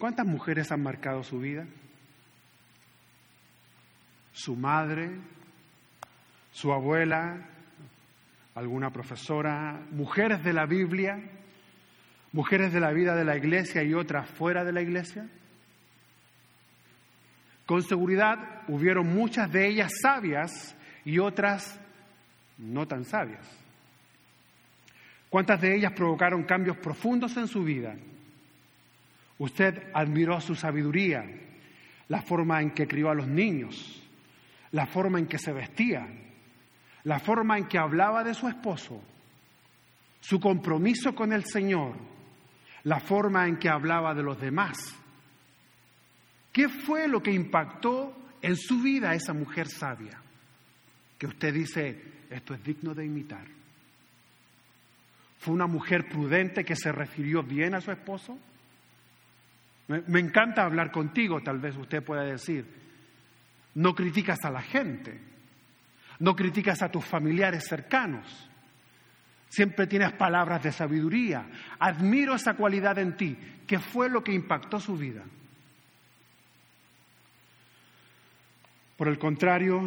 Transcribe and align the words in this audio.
¿Cuántas 0.00 0.26
mujeres 0.26 0.72
han 0.72 0.82
marcado 0.82 1.22
su 1.22 1.38
vida? 1.40 1.66
Su 4.32 4.56
madre, 4.56 5.10
su 6.52 6.72
abuela, 6.72 7.46
alguna 8.54 8.90
profesora, 8.90 9.78
mujeres 9.90 10.42
de 10.42 10.54
la 10.54 10.64
Biblia, 10.64 11.20
mujeres 12.32 12.72
de 12.72 12.80
la 12.80 12.92
vida 12.92 13.14
de 13.14 13.26
la 13.26 13.36
iglesia 13.36 13.82
y 13.82 13.92
otras 13.92 14.26
fuera 14.26 14.64
de 14.64 14.72
la 14.72 14.80
iglesia. 14.80 15.28
Con 17.66 17.82
seguridad 17.82 18.62
hubieron 18.68 19.06
muchas 19.06 19.52
de 19.52 19.68
ellas 19.68 19.92
sabias 20.00 20.74
y 21.04 21.18
otras 21.18 21.78
no 22.56 22.88
tan 22.88 23.04
sabias. 23.04 23.46
¿Cuántas 25.28 25.60
de 25.60 25.76
ellas 25.76 25.92
provocaron 25.92 26.44
cambios 26.44 26.78
profundos 26.78 27.36
en 27.36 27.48
su 27.48 27.62
vida? 27.62 27.94
Usted 29.40 29.90
admiró 29.94 30.38
su 30.38 30.54
sabiduría, 30.54 31.24
la 32.08 32.20
forma 32.20 32.60
en 32.60 32.72
que 32.72 32.86
crió 32.86 33.08
a 33.08 33.14
los 33.14 33.26
niños, 33.26 34.02
la 34.72 34.86
forma 34.86 35.18
en 35.18 35.26
que 35.26 35.38
se 35.38 35.50
vestía, 35.50 36.06
la 37.04 37.18
forma 37.18 37.56
en 37.56 37.66
que 37.66 37.78
hablaba 37.78 38.22
de 38.22 38.34
su 38.34 38.48
esposo, 38.48 39.02
su 40.20 40.38
compromiso 40.38 41.14
con 41.14 41.32
el 41.32 41.46
Señor, 41.46 41.96
la 42.82 43.00
forma 43.00 43.48
en 43.48 43.56
que 43.56 43.70
hablaba 43.70 44.12
de 44.12 44.22
los 44.22 44.38
demás. 44.38 44.76
¿Qué 46.52 46.68
fue 46.68 47.08
lo 47.08 47.22
que 47.22 47.32
impactó 47.32 48.14
en 48.42 48.56
su 48.56 48.82
vida 48.82 49.10
a 49.10 49.14
esa 49.14 49.32
mujer 49.32 49.68
sabia? 49.68 50.20
Que 51.16 51.26
usted 51.26 51.54
dice, 51.54 51.98
esto 52.28 52.52
es 52.52 52.62
digno 52.62 52.94
de 52.94 53.06
imitar. 53.06 53.46
¿Fue 55.38 55.54
una 55.54 55.66
mujer 55.66 56.10
prudente 56.10 56.62
que 56.62 56.76
se 56.76 56.92
refirió 56.92 57.42
bien 57.42 57.74
a 57.74 57.80
su 57.80 57.90
esposo? 57.90 58.38
Me, 60.06 60.20
encanta 60.20 60.62
hablar 60.62 60.90
contigo, 60.90 61.40
tal 61.42 61.58
vez 61.58 61.76
usted 61.76 62.02
pueda 62.02 62.22
decir. 62.22 62.64
No 63.74 63.94
criticas 63.94 64.38
a 64.44 64.50
la 64.50 64.62
gente, 64.62 65.20
no 66.20 66.34
criticas 66.34 66.82
a 66.82 66.90
tus 66.90 67.04
familiares 67.04 67.64
cercanos. 67.68 68.48
Siempre 69.48 69.86
tienes 69.86 70.12
palabras 70.12 70.62
de 70.62 70.70
sabiduría. 70.70 71.44
Admiro 71.78 72.34
esa 72.34 72.54
cualidad 72.54 72.98
en 72.98 73.16
ti. 73.16 73.36
¿Qué 73.66 73.78
fue 73.80 74.08
lo 74.08 74.22
que 74.22 74.32
impactó 74.32 74.78
su 74.78 74.96
vida? 74.96 75.24
Por 78.96 79.08
el 79.08 79.18
contrario, 79.18 79.80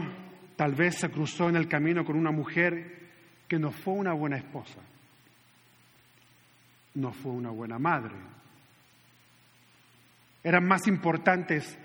tal 0.58 0.76
vez 0.76 0.98
se 1.00 1.10
cruzó 1.10 1.48
en 1.48 1.56
el 1.56 1.68
camino 1.68 2.04
con 2.04 2.18
una 2.18 2.32
mujer 2.32 3.12
que 3.48 3.58
no 3.58 3.72
fue 3.72 3.94
una 3.94 4.14
buena 4.14 4.38
esposa 4.38 4.82
no 6.96 7.12
fue 7.12 7.32
una 7.32 7.50
buena 7.50 7.80
madre. 7.80 8.16
Eran 10.44 10.68
más 10.68 10.88
importantes 10.88 11.78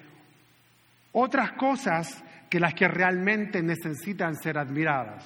otras 1.13 1.53
cosas 1.53 2.23
que 2.51 2.61
las 2.61 2.75
que 2.75 2.89
realmente 2.89 3.63
necesitan 3.63 4.35
ser 4.37 4.59
admiradas. 4.59 5.25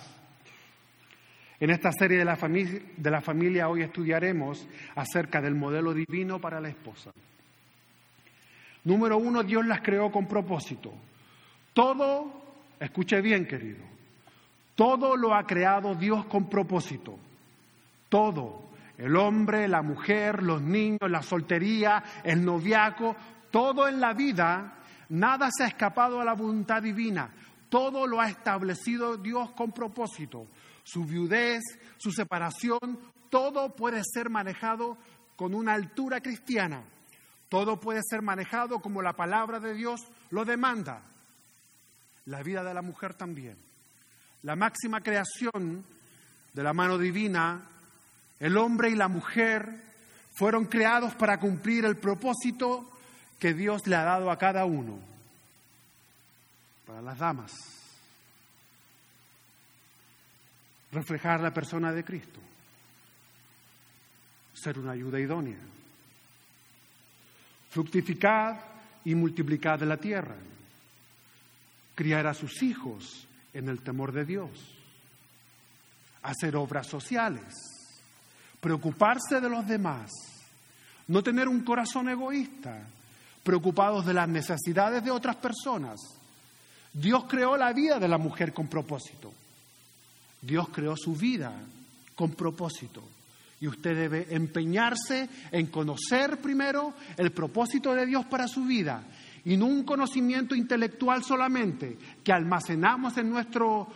En 1.60 1.70
esta 1.70 1.92
serie 1.92 2.18
de 2.18 2.24
la, 2.24 2.36
familia, 2.36 2.80
de 2.96 3.10
la 3.10 3.20
familia 3.20 3.68
hoy 3.68 3.82
estudiaremos 3.82 4.66
acerca 4.96 5.40
del 5.40 5.54
modelo 5.54 5.94
divino 5.94 6.40
para 6.40 6.60
la 6.60 6.68
esposa. 6.68 7.12
Número 8.84 9.16
uno, 9.16 9.44
Dios 9.44 9.64
las 9.64 9.80
creó 9.80 10.10
con 10.10 10.26
propósito. 10.26 10.92
Todo, 11.72 12.42
escuche 12.80 13.20
bien 13.20 13.46
querido, 13.46 13.84
todo 14.74 15.16
lo 15.16 15.34
ha 15.34 15.46
creado 15.46 15.94
Dios 15.94 16.24
con 16.26 16.48
propósito. 16.48 17.16
Todo. 18.08 18.71
El 19.02 19.16
hombre, 19.16 19.66
la 19.66 19.82
mujer, 19.82 20.44
los 20.44 20.62
niños, 20.62 21.10
la 21.10 21.24
soltería, 21.24 22.04
el 22.22 22.44
noviaco, 22.44 23.16
todo 23.50 23.88
en 23.88 24.00
la 24.00 24.12
vida, 24.12 24.78
nada 25.08 25.48
se 25.50 25.64
ha 25.64 25.66
escapado 25.66 26.20
a 26.20 26.24
la 26.24 26.34
voluntad 26.34 26.80
divina. 26.80 27.28
Todo 27.68 28.06
lo 28.06 28.20
ha 28.20 28.28
establecido 28.28 29.16
Dios 29.16 29.50
con 29.56 29.72
propósito. 29.72 30.46
Su 30.84 31.04
viudez, 31.04 31.64
su 31.96 32.12
separación, 32.12 32.78
todo 33.28 33.74
puede 33.74 34.02
ser 34.04 34.30
manejado 34.30 34.96
con 35.34 35.52
una 35.52 35.72
altura 35.72 36.20
cristiana. 36.20 36.84
Todo 37.48 37.80
puede 37.80 38.02
ser 38.08 38.22
manejado 38.22 38.78
como 38.78 39.02
la 39.02 39.14
palabra 39.14 39.58
de 39.58 39.74
Dios 39.74 40.00
lo 40.30 40.44
demanda. 40.44 41.02
La 42.26 42.40
vida 42.44 42.62
de 42.62 42.72
la 42.72 42.82
mujer 42.82 43.14
también. 43.14 43.56
La 44.42 44.54
máxima 44.54 45.00
creación 45.00 45.84
de 46.52 46.62
la 46.62 46.72
mano 46.72 46.98
divina 46.98 47.62
el 48.42 48.56
hombre 48.56 48.90
y 48.90 48.96
la 48.96 49.06
mujer 49.06 49.80
fueron 50.32 50.64
creados 50.64 51.14
para 51.14 51.38
cumplir 51.38 51.84
el 51.84 51.96
propósito 51.96 52.90
que 53.38 53.54
Dios 53.54 53.86
le 53.86 53.94
ha 53.94 54.02
dado 54.02 54.32
a 54.32 54.36
cada 54.36 54.64
uno. 54.64 54.98
Para 56.84 57.00
las 57.00 57.18
damas, 57.20 57.52
reflejar 60.90 61.40
la 61.40 61.54
persona 61.54 61.92
de 61.92 62.02
Cristo, 62.02 62.40
ser 64.54 64.76
una 64.76 64.90
ayuda 64.90 65.20
idónea, 65.20 65.60
fructificar 67.70 68.60
y 69.04 69.14
multiplicar 69.14 69.78
de 69.78 69.86
la 69.86 69.98
tierra, 69.98 70.34
criar 71.94 72.26
a 72.26 72.34
sus 72.34 72.60
hijos 72.64 73.28
en 73.54 73.68
el 73.68 73.82
temor 73.82 74.10
de 74.10 74.24
Dios, 74.24 74.50
hacer 76.22 76.56
obras 76.56 76.88
sociales, 76.88 77.71
preocuparse 78.62 79.40
de 79.40 79.48
los 79.48 79.66
demás, 79.66 80.08
no 81.08 81.20
tener 81.20 81.48
un 81.48 81.64
corazón 81.64 82.08
egoísta, 82.08 82.86
preocupados 83.42 84.06
de 84.06 84.14
las 84.14 84.28
necesidades 84.28 85.02
de 85.02 85.10
otras 85.10 85.34
personas. 85.34 85.98
Dios 86.92 87.24
creó 87.28 87.56
la 87.56 87.72
vida 87.72 87.98
de 87.98 88.06
la 88.06 88.18
mujer 88.18 88.54
con 88.54 88.68
propósito. 88.68 89.32
Dios 90.40 90.68
creó 90.68 90.96
su 90.96 91.16
vida 91.16 91.52
con 92.14 92.30
propósito. 92.34 93.02
Y 93.60 93.66
usted 93.66 93.96
debe 93.96 94.28
empeñarse 94.30 95.28
en 95.50 95.66
conocer 95.66 96.40
primero 96.40 96.94
el 97.16 97.32
propósito 97.32 97.92
de 97.94 98.06
Dios 98.06 98.26
para 98.26 98.46
su 98.46 98.64
vida 98.64 99.02
y 99.44 99.56
no 99.56 99.66
un 99.66 99.82
conocimiento 99.82 100.54
intelectual 100.54 101.24
solamente 101.24 101.98
que 102.22 102.32
almacenamos 102.32 103.16
en 103.16 103.28
nuestro, 103.28 103.88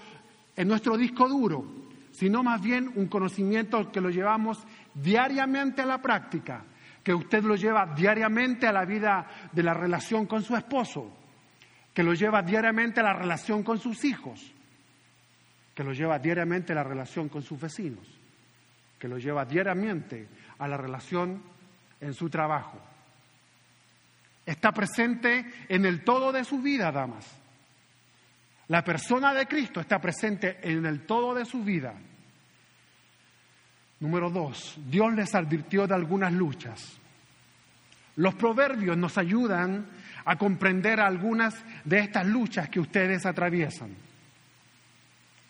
en 0.57 0.67
nuestro 0.67 0.97
disco 0.97 1.29
duro, 1.29 1.86
sino 2.17 2.43
más 2.43 2.63
bien 2.63 2.91
un 2.95 3.09
conocimiento 3.09 3.93
que 3.93 4.01
lo 4.01 4.09
llevamos 4.09 4.67
diariamente 4.95 5.83
a 5.83 5.87
la 5.87 6.01
práctica, 6.01 6.65
que 7.05 7.13
usted 7.13 7.43
lo 7.45 7.57
lleva 7.57 7.93
diariamente 7.95 8.67
a 8.67 8.73
la 8.73 8.87
vida 8.87 9.27
de 9.53 9.63
la 9.63 9.75
relación 9.75 10.25
con 10.25 10.43
su 10.43 10.57
esposo, 10.57 11.15
que 11.93 12.03
lo 12.03 12.15
lleva 12.15 12.41
diariamente 12.41 13.01
a 13.01 13.03
la 13.03 13.13
relación 13.13 13.63
con 13.63 13.79
sus 13.79 14.03
hijos, 14.05 14.51
que 15.75 15.85
lo 15.85 15.93
lleva 15.93 16.19
diariamente 16.19 16.73
a 16.73 16.77
la 16.77 16.85
relación 16.85 17.29
con 17.29 17.43
sus 17.43 17.61
vecinos, 17.61 18.07
que 18.99 19.09
lo 19.09 19.19
lleva 19.19 19.45
diariamente 19.45 20.27
a 20.59 20.67
la 20.67 20.79
relación 20.79 21.43
en 22.01 22.15
su 22.15 22.31
trabajo. 22.31 22.81
Está 24.47 24.73
presente 24.73 25.45
en 25.69 25.85
el 25.85 26.03
todo 26.03 26.33
de 26.33 26.45
su 26.45 26.63
vida, 26.63 26.91
damas. 26.91 27.46
La 28.69 28.83
persona 28.83 29.33
de 29.33 29.47
Cristo 29.47 29.81
está 29.81 30.01
presente 30.01 30.59
en 30.63 30.85
el 30.87 31.07
todo 31.07 31.35
de 31.35 31.45
su 31.45 31.63
vida. 31.63 31.95
Número 34.01 34.29
dos, 34.31 34.79
Dios 34.89 35.15
les 35.15 35.35
advirtió 35.35 35.87
de 35.87 35.95
algunas 35.95 36.33
luchas. 36.33 36.99
Los 38.17 38.35
proverbios 38.35 38.97
nos 38.97 39.17
ayudan 39.19 39.87
a 40.25 40.37
comprender 40.37 41.01
algunas 41.01 41.65
de 41.85 42.01
estas 42.01 42.27
luchas 42.27 42.69
que 42.69 42.81
ustedes 42.81 43.25
atraviesan. 43.25 43.95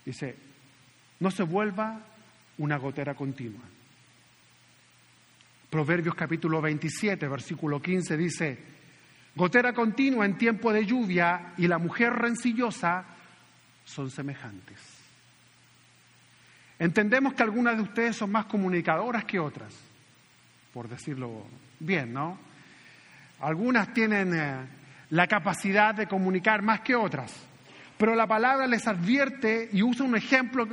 Dice, 0.04 0.36
no 1.20 1.30
se 1.30 1.42
vuelva 1.42 2.00
una 2.58 2.76
gotera 2.76 3.14
continua. 3.14 3.62
Proverbios 5.70 6.14
capítulo 6.14 6.60
27, 6.60 7.26
versículo 7.28 7.80
15 7.80 8.16
dice, 8.16 8.75
gotera 9.36 9.74
continua 9.74 10.24
en 10.24 10.38
tiempo 10.38 10.72
de 10.72 10.86
lluvia 10.86 11.52
y 11.58 11.68
la 11.68 11.78
mujer 11.78 12.12
rencillosa 12.14 13.04
son 13.84 14.10
semejantes. 14.10 14.78
Entendemos 16.78 17.34
que 17.34 17.42
algunas 17.42 17.76
de 17.76 17.82
ustedes 17.82 18.16
son 18.16 18.32
más 18.32 18.46
comunicadoras 18.46 19.24
que 19.24 19.38
otras, 19.38 19.74
por 20.72 20.88
decirlo 20.88 21.46
bien, 21.78 22.12
¿no? 22.12 22.38
Algunas 23.40 23.92
tienen 23.92 24.34
eh, 24.34 24.56
la 25.10 25.26
capacidad 25.26 25.94
de 25.94 26.06
comunicar 26.06 26.62
más 26.62 26.80
que 26.80 26.94
otras, 26.94 27.34
pero 27.98 28.14
la 28.14 28.26
palabra 28.26 28.66
les 28.66 28.86
advierte 28.86 29.68
y 29.72 29.82
usa 29.82 30.04
un 30.04 30.16
ejemplo 30.16 30.66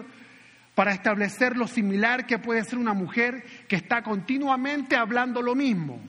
para 0.75 0.93
establecer 0.93 1.55
lo 1.55 1.67
similar 1.67 2.25
que 2.25 2.39
puede 2.39 2.63
ser 2.63 2.79
una 2.79 2.93
mujer 2.93 3.43
que 3.67 3.75
está 3.75 4.01
continuamente 4.01 4.95
hablando 4.95 5.41
lo 5.41 5.55
mismo, 5.55 5.99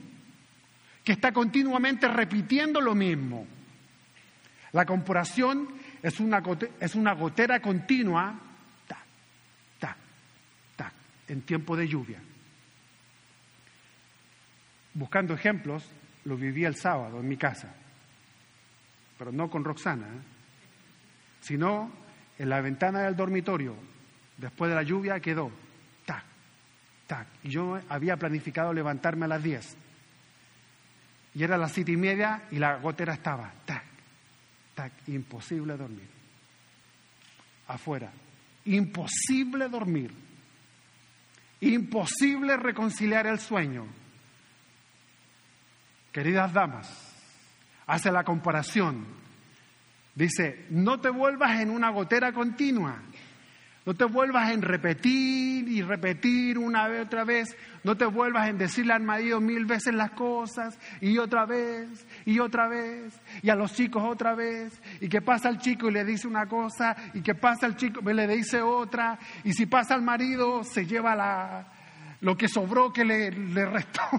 que 1.05 1.11
está 1.11 1.31
continuamente 1.31 2.07
repitiendo 2.07 2.81
lo 2.81 2.95
mismo. 2.95 3.45
La 4.71 4.85
comparación 4.85 5.69
es 6.01 6.19
una, 6.19 6.41
es 6.79 6.95
una 6.95 7.13
gotera 7.13 7.61
continua, 7.61 8.33
ta, 8.87 8.97
ta, 9.79 9.95
ta, 10.75 10.91
en 11.27 11.43
tiempo 11.43 11.77
de 11.77 11.87
lluvia. 11.87 12.19
Buscando 14.95 15.35
ejemplos, 15.35 15.87
lo 16.25 16.35
viví 16.35 16.65
el 16.65 16.75
sábado 16.75 17.19
en 17.19 17.27
mi 17.27 17.37
casa, 17.37 17.71
pero 19.19 19.31
no 19.31 19.47
con 19.49 19.63
Roxana, 19.63 20.07
¿eh? 20.07 20.21
sino 21.41 21.91
en 22.39 22.49
la 22.49 22.61
ventana 22.61 23.01
del 23.01 23.15
dormitorio, 23.15 23.75
después 24.37 24.69
de 24.69 24.75
la 24.75 24.83
lluvia, 24.83 25.19
quedó, 25.19 25.51
tac, 26.05 26.23
tac. 27.05 27.27
Y 27.43 27.49
yo 27.49 27.79
había 27.89 28.17
planificado 28.17 28.73
levantarme 28.73 29.25
a 29.25 29.29
las 29.29 29.43
10. 29.43 29.84
Y 31.35 31.43
era 31.43 31.57
las 31.57 31.73
siete 31.73 31.91
y 31.91 31.97
media 31.97 32.43
y 32.49 32.57
la 32.57 32.77
gotera 32.77 33.13
estaba, 33.13 33.51
tac, 33.65 33.83
tac, 34.73 34.93
imposible 35.07 35.75
dormir. 35.75 36.07
Afuera, 37.67 38.09
imposible 38.65 39.67
dormir. 39.67 40.13
Imposible 41.59 42.55
reconciliar 42.55 43.27
el 43.27 43.39
sueño. 43.39 43.85
Queridas 46.13 46.53
damas, 46.53 46.89
hace 47.85 48.11
la 48.11 48.23
comparación. 48.23 49.05
Dice, 50.13 50.65
no 50.69 51.01
te 51.01 51.09
vuelvas 51.09 51.59
en 51.59 51.69
una 51.69 51.89
gotera 51.89 52.31
continua. 52.31 53.01
No 53.85 53.93
te 53.93 54.05
vuelvas 54.05 54.49
en 54.51 54.63
repetir 54.63 55.67
y 55.67 55.83
repetir 55.83 56.57
una 56.57 56.87
vez 56.87 57.05
otra 57.05 57.23
vez. 57.23 57.55
No 57.83 57.95
te 57.95 58.05
vuelvas 58.05 58.49
en 58.49 58.57
decirle 58.57 58.93
al 58.93 59.03
marido 59.03 59.39
mil 59.39 59.65
veces 59.65 59.93
las 59.93 60.11
cosas 60.11 60.79
y 61.01 61.19
otra 61.19 61.45
vez 61.45 62.07
y 62.25 62.39
otra 62.39 62.67
vez. 62.67 63.13
Y 63.43 63.51
a 63.51 63.55
los 63.55 63.73
chicos 63.75 64.01
otra 64.03 64.33
vez. 64.33 64.81
Y 65.01 65.07
que 65.07 65.21
pasa 65.21 65.49
el 65.49 65.59
chico 65.59 65.89
y 65.89 65.93
le 65.93 66.03
dice 66.03 66.27
una 66.27 66.47
cosa 66.47 66.95
y 67.13 67.21
que 67.21 67.35
pasa 67.35 67.67
el 67.67 67.75
chico 67.75 68.01
y 68.09 68.13
le 68.15 68.27
dice 68.27 68.59
otra. 68.59 69.19
Y 69.43 69.53
si 69.53 69.67
pasa 69.67 69.93
al 69.93 70.01
marido 70.01 70.63
se 70.63 70.87
lleva 70.87 71.15
la, 71.15 71.67
lo 72.21 72.35
que 72.35 72.47
sobró 72.47 72.91
que 72.91 73.05
le, 73.05 73.31
le 73.31 73.65
restó. 73.65 74.01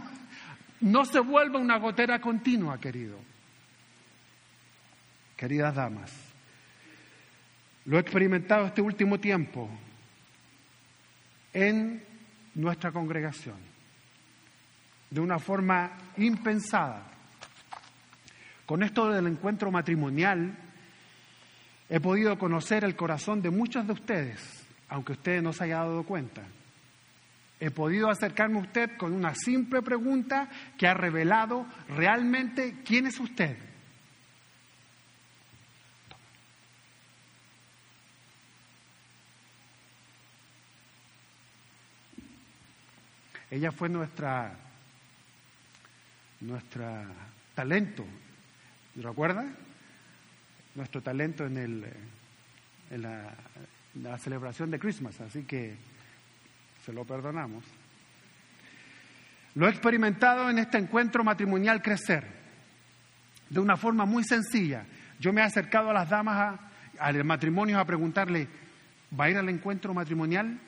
No 0.79 1.07
se 1.07 1.21
vuelva 1.21 1.59
una 1.59 1.79
gotera 1.79 2.21
continua, 2.21 2.79
querido. 2.79 3.19
Queridas 5.35 5.75
damas. 5.75 6.26
Lo 7.87 7.97
he 7.97 8.01
experimentado 8.01 8.67
este 8.67 8.83
último 8.83 9.19
tiempo 9.19 9.71
en 11.53 12.03
nuestra 12.55 12.91
congregación, 12.91 13.57
de 15.11 15.21
una 15.21 15.39
forma 15.39 15.93
impensada. 16.17 17.05
Con 18.67 18.83
esto 18.83 19.09
del 19.11 19.29
encuentro 19.29 19.71
matrimonial, 19.71 20.57
he 21.89 22.01
podido 22.01 22.37
conocer 22.37 22.83
el 22.83 22.97
corazón 22.97 23.41
de 23.41 23.51
muchos 23.51 23.87
de 23.87 23.93
ustedes, 23.93 24.67
aunque 24.89 25.13
ustedes 25.13 25.43
no 25.43 25.53
se 25.53 25.65
hayan 25.65 25.79
dado 25.79 26.03
cuenta. 26.03 26.43
He 27.61 27.71
podido 27.71 28.11
acercarme 28.11 28.59
a 28.59 28.63
usted 28.63 28.97
con 28.97 29.13
una 29.13 29.35
simple 29.35 29.81
pregunta 29.81 30.49
que 30.77 30.89
ha 30.89 30.95
revelado 30.95 31.67
realmente 31.89 32.83
quién 32.85 33.07
es 33.07 33.19
usted. 33.21 33.57
Ella 43.57 43.73
fue 43.73 43.89
nuestra, 43.89 44.53
talento, 47.55 48.05
¿recuerda? 48.97 49.47
Nuestro 50.75 51.01
talento 51.01 51.47
en, 51.47 51.57
el, 51.57 51.87
en 52.91 53.01
la, 53.01 53.33
la 53.95 54.19
celebración 54.19 54.71
de 54.71 54.79
Christmas, 54.79 55.19
así 55.23 55.45
que 55.45 55.75
se 56.85 56.93
lo 56.93 57.07
perdonamos. 57.07 57.65
Lo 59.55 59.67
he 59.67 59.71
experimentado 59.71 60.51
en 60.51 60.59
este 60.59 60.77
encuentro 60.77 61.25
matrimonial 61.25 61.81
crecer, 61.81 62.27
de 63.49 63.59
una 63.59 63.79
forma 63.79 64.05
muy 64.05 64.23
sencilla. 64.25 64.85
Yo 65.19 65.33
me 65.33 65.41
he 65.41 65.45
acercado 65.45 65.89
a 65.89 65.95
las 65.95 66.11
damas 66.11 66.61
al 66.99 67.25
matrimonio 67.25 67.79
a 67.79 67.87
preguntarle, 67.87 68.49
¿va 69.19 69.25
a 69.25 69.31
ir 69.31 69.39
al 69.39 69.49
encuentro 69.49 69.95
matrimonial? 69.95 70.61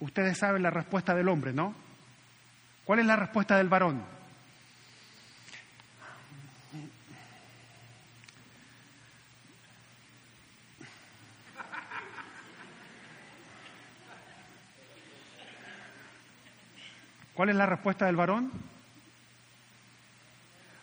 Ustedes 0.00 0.38
saben 0.38 0.62
la 0.62 0.70
respuesta 0.70 1.14
del 1.14 1.28
hombre, 1.28 1.52
¿no? 1.52 1.74
¿Cuál 2.84 3.00
es 3.00 3.06
la 3.06 3.16
respuesta 3.16 3.56
del 3.56 3.68
varón? 3.68 4.02
¿Cuál 17.34 17.50
es 17.50 17.56
la 17.56 17.66
respuesta 17.66 18.06
del 18.06 18.16
varón? 18.16 18.50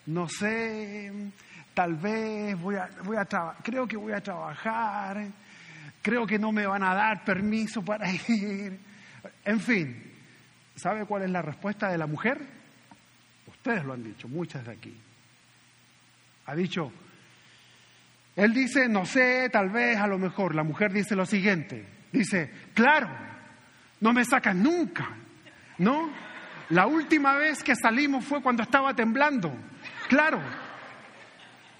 No 0.06 0.29
sé, 0.29 1.12
tal 1.73 1.95
vez 1.95 2.57
voy 2.57 2.75
a, 2.75 2.89
voy 3.03 3.17
a 3.17 3.25
creo 3.62 3.85
que 3.85 3.97
voy 3.97 4.13
a 4.13 4.21
trabajar, 4.21 5.27
creo 6.01 6.25
que 6.25 6.39
no 6.39 6.53
me 6.53 6.65
van 6.65 6.83
a 6.83 6.94
dar 6.94 7.25
permiso 7.25 7.83
para 7.83 8.09
ir. 8.29 8.79
En 9.44 9.60
fin, 9.60 10.13
¿sabe 10.75 11.06
cuál 11.06 11.24
es 11.24 11.30
la 11.30 11.42
respuesta 11.42 11.89
de 11.89 11.98
la 11.98 12.07
mujer? 12.07 12.39
Ustedes 13.48 13.83
lo 13.83 13.94
han 13.94 14.04
dicho, 14.04 14.27
muchas 14.27 14.66
de 14.66 14.72
aquí. 14.72 14.95
Ha 16.48 16.56
dicho, 16.56 16.92
él 18.36 18.54
dice, 18.54 18.88
no 18.89 19.06
sé, 19.06 19.50
tal 19.50 19.69
vez, 19.69 19.98
a 19.98 20.07
lo 20.07 20.18
mejor. 20.18 20.56
La 20.56 20.63
mujer 20.63 20.92
dice 20.92 21.16
lo 21.16 21.25
siguiente, 21.25 21.86
dice, 22.12 22.51
claro, 22.74 23.10
no 24.01 24.13
me 24.13 24.25
sacas 24.25 24.56
nunca, 24.56 25.10
¿no? 25.77 26.12
La 26.69 26.88
última 26.88 27.36
vez 27.36 27.63
que 27.63 27.75
salimos 27.75 28.25
fue 28.25 28.42
cuando 28.42 28.63
estaba 28.63 28.94
temblando, 28.94 29.56
claro. 30.07 30.42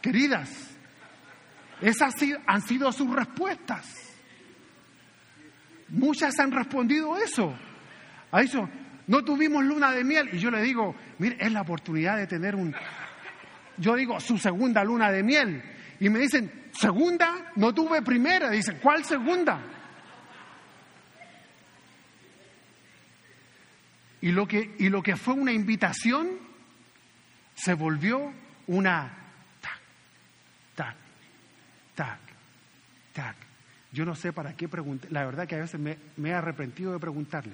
Queridas, 0.02 0.78
esas 1.82 2.14
han 2.46 2.62
sido 2.62 2.92
sus 2.92 3.14
respuestas. 3.14 4.15
Muchas 5.90 6.40
han 6.40 6.52
respondido 6.52 7.18
eso. 7.18 7.54
A 8.32 8.42
eso, 8.42 8.70
no 9.08 9.24
tuvimos 9.24 9.64
luna 9.64 9.92
de 9.92 10.04
miel. 10.04 10.30
Y 10.34 10.40
yo 10.40 10.50
le 10.52 10.62
digo, 10.62 10.96
mire, 11.20 11.38
es 11.40 11.52
la 11.52 11.62
oportunidad 11.62 12.18
de 12.18 12.28
tener 12.28 12.56
un, 12.56 12.76
yo 13.78 13.96
digo, 13.96 14.20
su 14.20 14.38
segunda 14.38 14.84
luna 14.84 15.12
de 15.12 15.24
miel. 15.24 15.64
Y 16.00 16.10
me 16.10 16.20
dicen, 16.20 16.70
segunda, 16.72 17.52
no 17.56 17.74
tuve 17.74 18.02
primera. 18.02 18.50
Dicen, 18.50 18.80
¿cuál 18.82 19.06
segunda? 19.06 19.60
Y 24.22 24.32
lo 24.32 24.48
que, 24.48 24.76
y 24.80 24.90
lo 24.90 25.04
que 25.04 25.16
fue 25.16 25.36
una 25.36 25.52
invitación 25.52 26.28
se 27.54 27.74
volvió 27.76 28.34
una 28.68 29.12
tac, 29.62 29.80
tac, 30.76 30.96
tac, 31.94 32.20
tac. 33.14 33.45
Yo 33.96 34.04
no 34.04 34.14
sé 34.14 34.34
para 34.34 34.54
qué 34.58 34.68
preguntar. 34.68 35.10
La 35.10 35.24
verdad 35.24 35.48
que 35.48 35.56
a 35.56 35.60
veces 35.60 35.80
me, 35.80 35.98
he 36.22 36.34
arrepentido 36.34 36.92
de 36.92 37.00
preguntarle. 37.00 37.54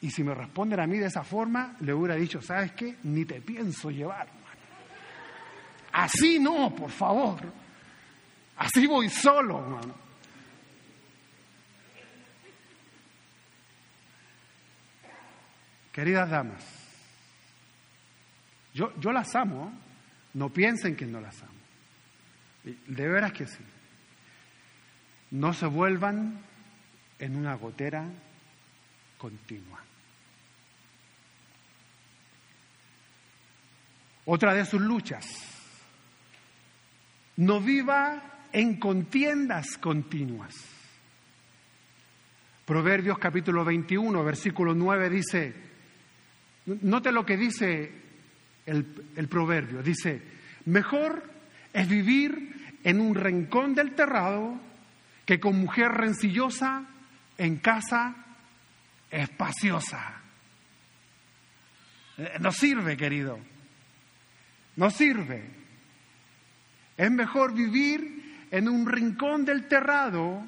Y 0.00 0.10
si 0.10 0.24
me 0.24 0.34
responden 0.34 0.80
a 0.80 0.86
mí 0.86 0.96
de 0.96 1.08
esa 1.08 1.22
forma, 1.22 1.76
le 1.80 1.92
hubiera 1.92 2.14
dicho, 2.14 2.40
¿sabes 2.40 2.72
qué? 2.72 2.96
Ni 3.02 3.26
te 3.26 3.42
pienso 3.42 3.90
llevar. 3.90 4.28
Así 5.92 6.38
no, 6.38 6.74
por 6.74 6.90
favor. 6.90 7.38
Así 8.56 8.86
voy 8.86 9.10
solo, 9.10 9.60
hermano. 9.62 9.94
Queridas 15.92 16.30
damas, 16.30 16.64
yo, 18.72 18.98
yo 18.98 19.12
las 19.12 19.34
amo, 19.34 19.70
no 20.32 20.48
piensen 20.48 20.96
que 20.96 21.04
no 21.04 21.20
las 21.20 21.42
amo. 21.42 21.49
De 22.64 23.08
veras 23.08 23.32
que 23.32 23.46
sí. 23.46 23.64
No 25.30 25.52
se 25.52 25.66
vuelvan 25.66 26.40
en 27.18 27.36
una 27.36 27.54
gotera 27.54 28.06
continua. 29.16 29.80
Otra 34.26 34.54
de 34.54 34.64
sus 34.64 34.80
luchas. 34.80 35.26
No 37.36 37.60
viva 37.60 38.46
en 38.52 38.78
contiendas 38.78 39.78
continuas. 39.78 40.54
Proverbios 42.64 43.18
capítulo 43.18 43.64
21, 43.64 44.22
versículo 44.22 44.74
9 44.74 45.10
dice, 45.10 45.54
note 46.82 47.10
lo 47.10 47.24
que 47.24 47.36
dice 47.36 47.92
el, 48.66 49.10
el 49.16 49.28
proverbio, 49.28 49.82
dice, 49.82 50.22
mejor 50.66 51.39
es 51.72 51.88
vivir 51.88 52.78
en 52.82 53.00
un 53.00 53.14
rincón 53.14 53.74
del 53.74 53.94
terrado 53.94 54.58
que 55.24 55.38
con 55.38 55.60
mujer 55.60 55.92
rencillosa 55.92 56.84
en 57.38 57.58
casa 57.58 58.14
espaciosa. 59.10 60.20
Eh, 62.18 62.38
no 62.40 62.52
sirve, 62.52 62.96
querido. 62.96 63.38
No 64.76 64.90
sirve. 64.90 65.44
Es 66.96 67.10
mejor 67.10 67.54
vivir 67.54 68.46
en 68.50 68.68
un 68.68 68.86
rincón 68.86 69.44
del 69.44 69.68
terrado 69.68 70.44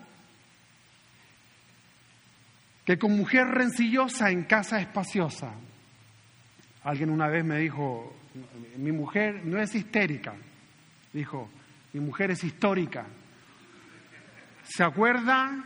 que 2.85 2.99
con 2.99 3.17
mujer 3.17 3.47
rencillosa 3.47 4.31
en 4.31 4.45
casa 4.45 4.81
espaciosa. 4.81 5.53
Alguien 6.83 7.11
una 7.11 7.29
vez 7.29 7.45
me 7.45 7.59
dijo, 7.59 8.17
mi 8.77 8.91
mujer 8.91 9.45
no 9.45 9.61
es 9.61 9.75
histérica, 9.75 10.35
dijo, 11.13 11.49
mi 11.93 12.01
mujer 12.01 12.31
es 12.31 12.43
histórica. 12.45 13.07
¿Se 14.65 14.83
acuerda 14.83 15.65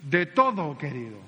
de 0.00 0.26
todo, 0.26 0.76
querido? 0.78 1.20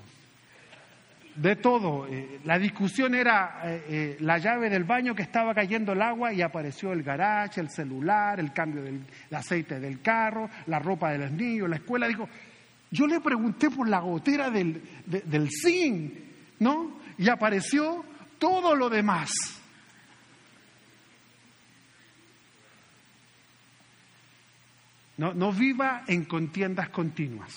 De 1.34 1.56
todo. 1.56 2.06
Eh, 2.06 2.40
la 2.44 2.58
discusión 2.58 3.14
era 3.14 3.60
eh, 3.64 3.84
eh, 3.88 4.16
la 4.20 4.38
llave 4.38 4.68
del 4.70 4.84
baño 4.84 5.14
que 5.14 5.22
estaba 5.22 5.54
cayendo 5.54 5.92
el 5.92 6.02
agua 6.02 6.32
y 6.32 6.42
apareció 6.42 6.92
el 6.92 7.02
garage, 7.02 7.60
el 7.60 7.70
celular, 7.70 8.40
el 8.40 8.52
cambio 8.52 8.82
del 8.82 9.04
aceite 9.32 9.78
del 9.78 10.00
carro, 10.00 10.49
la 10.66 10.78
ropa 10.78 11.12
de 11.12 11.18
los 11.18 11.32
niños, 11.32 11.68
la 11.68 11.76
escuela. 11.76 12.08
Dijo, 12.08 12.28
yo 12.90 13.06
le 13.06 13.20
pregunté 13.20 13.70
por 13.70 13.88
la 13.88 14.00
gotera 14.00 14.50
del, 14.50 14.82
del 15.06 15.49
zinc, 15.50 16.12
¿no? 16.58 17.00
Y 17.18 17.28
apareció 17.28 18.04
todo 18.38 18.75
lo 18.75 18.88
demás. 18.88 19.59
No, 25.20 25.34
no 25.34 25.52
viva 25.52 26.04
en 26.06 26.24
contiendas 26.24 26.88
continuas. 26.88 27.52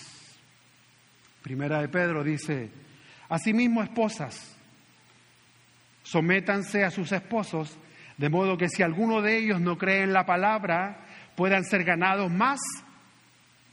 Primera 1.42 1.80
de 1.80 1.88
Pedro 1.88 2.22
dice, 2.22 2.70
asimismo 3.30 3.82
esposas, 3.82 4.58
sométanse 6.04 6.84
a 6.84 6.92
sus 6.92 7.14
esposos, 7.14 7.78
de 8.18 8.28
modo 8.28 8.58
que 8.58 8.68
si 8.68 8.84
alguno 8.84 9.22
de 9.22 9.38
ellos 9.38 9.62
no 9.62 9.78
cree 9.78 10.04
en 10.04 10.12
la 10.12 10.26
palabra, 10.26 11.06
puedan 11.38 11.64
ser 11.64 11.86
ganados 11.86 12.30
más 12.30 12.60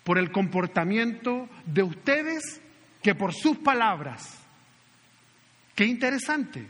por 0.04 0.18
el 0.18 0.30
comportamiento 0.30 1.48
de 1.66 1.82
ustedes 1.82 2.62
que 3.02 3.16
por 3.16 3.34
sus 3.34 3.58
palabras. 3.58 4.40
Qué 5.74 5.84
interesante. 5.84 6.64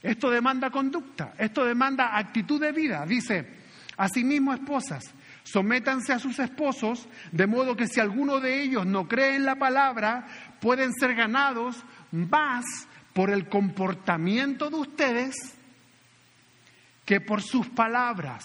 Esto 0.00 0.30
demanda 0.30 0.70
conducta, 0.70 1.34
esto 1.36 1.64
demanda 1.64 2.16
actitud 2.16 2.60
de 2.60 2.70
vida. 2.70 3.04
Dice, 3.06 3.44
asimismo 3.96 4.54
esposas, 4.54 5.02
sométanse 5.52 6.12
a 6.12 6.18
sus 6.18 6.38
esposos, 6.38 7.08
de 7.32 7.46
modo 7.46 7.76
que 7.76 7.86
si 7.86 8.00
alguno 8.00 8.40
de 8.40 8.62
ellos 8.62 8.86
no 8.86 9.08
cree 9.08 9.36
en 9.36 9.44
la 9.44 9.56
palabra, 9.56 10.26
pueden 10.60 10.92
ser 10.92 11.14
ganados 11.14 11.82
más 12.12 12.64
por 13.12 13.30
el 13.30 13.48
comportamiento 13.48 14.70
de 14.70 14.76
ustedes 14.76 15.34
que 17.04 17.20
por 17.20 17.42
sus 17.42 17.68
palabras. 17.68 18.44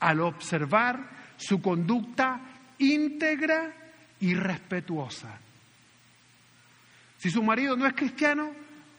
Al 0.00 0.20
observar 0.20 1.08
su 1.36 1.60
conducta 1.60 2.40
íntegra 2.78 3.72
y 4.20 4.34
respetuosa. 4.34 5.38
Si 7.16 7.30
su 7.30 7.42
marido 7.42 7.76
no 7.76 7.86
es 7.86 7.94
cristiano, 7.94 8.52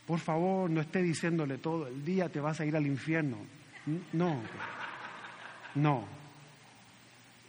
por 0.06 0.20
favor, 0.20 0.70
no 0.70 0.82
esté 0.82 1.02
diciéndole 1.02 1.60
todo 1.60 1.88
el 1.88 2.04
día 2.04 2.30
te 2.30 2.40
vas 2.40 2.60
a 2.60 2.66
ir 2.66 2.76
al 2.76 2.88
infierno. 2.88 3.38
No, 4.14 4.42
no, 5.76 6.08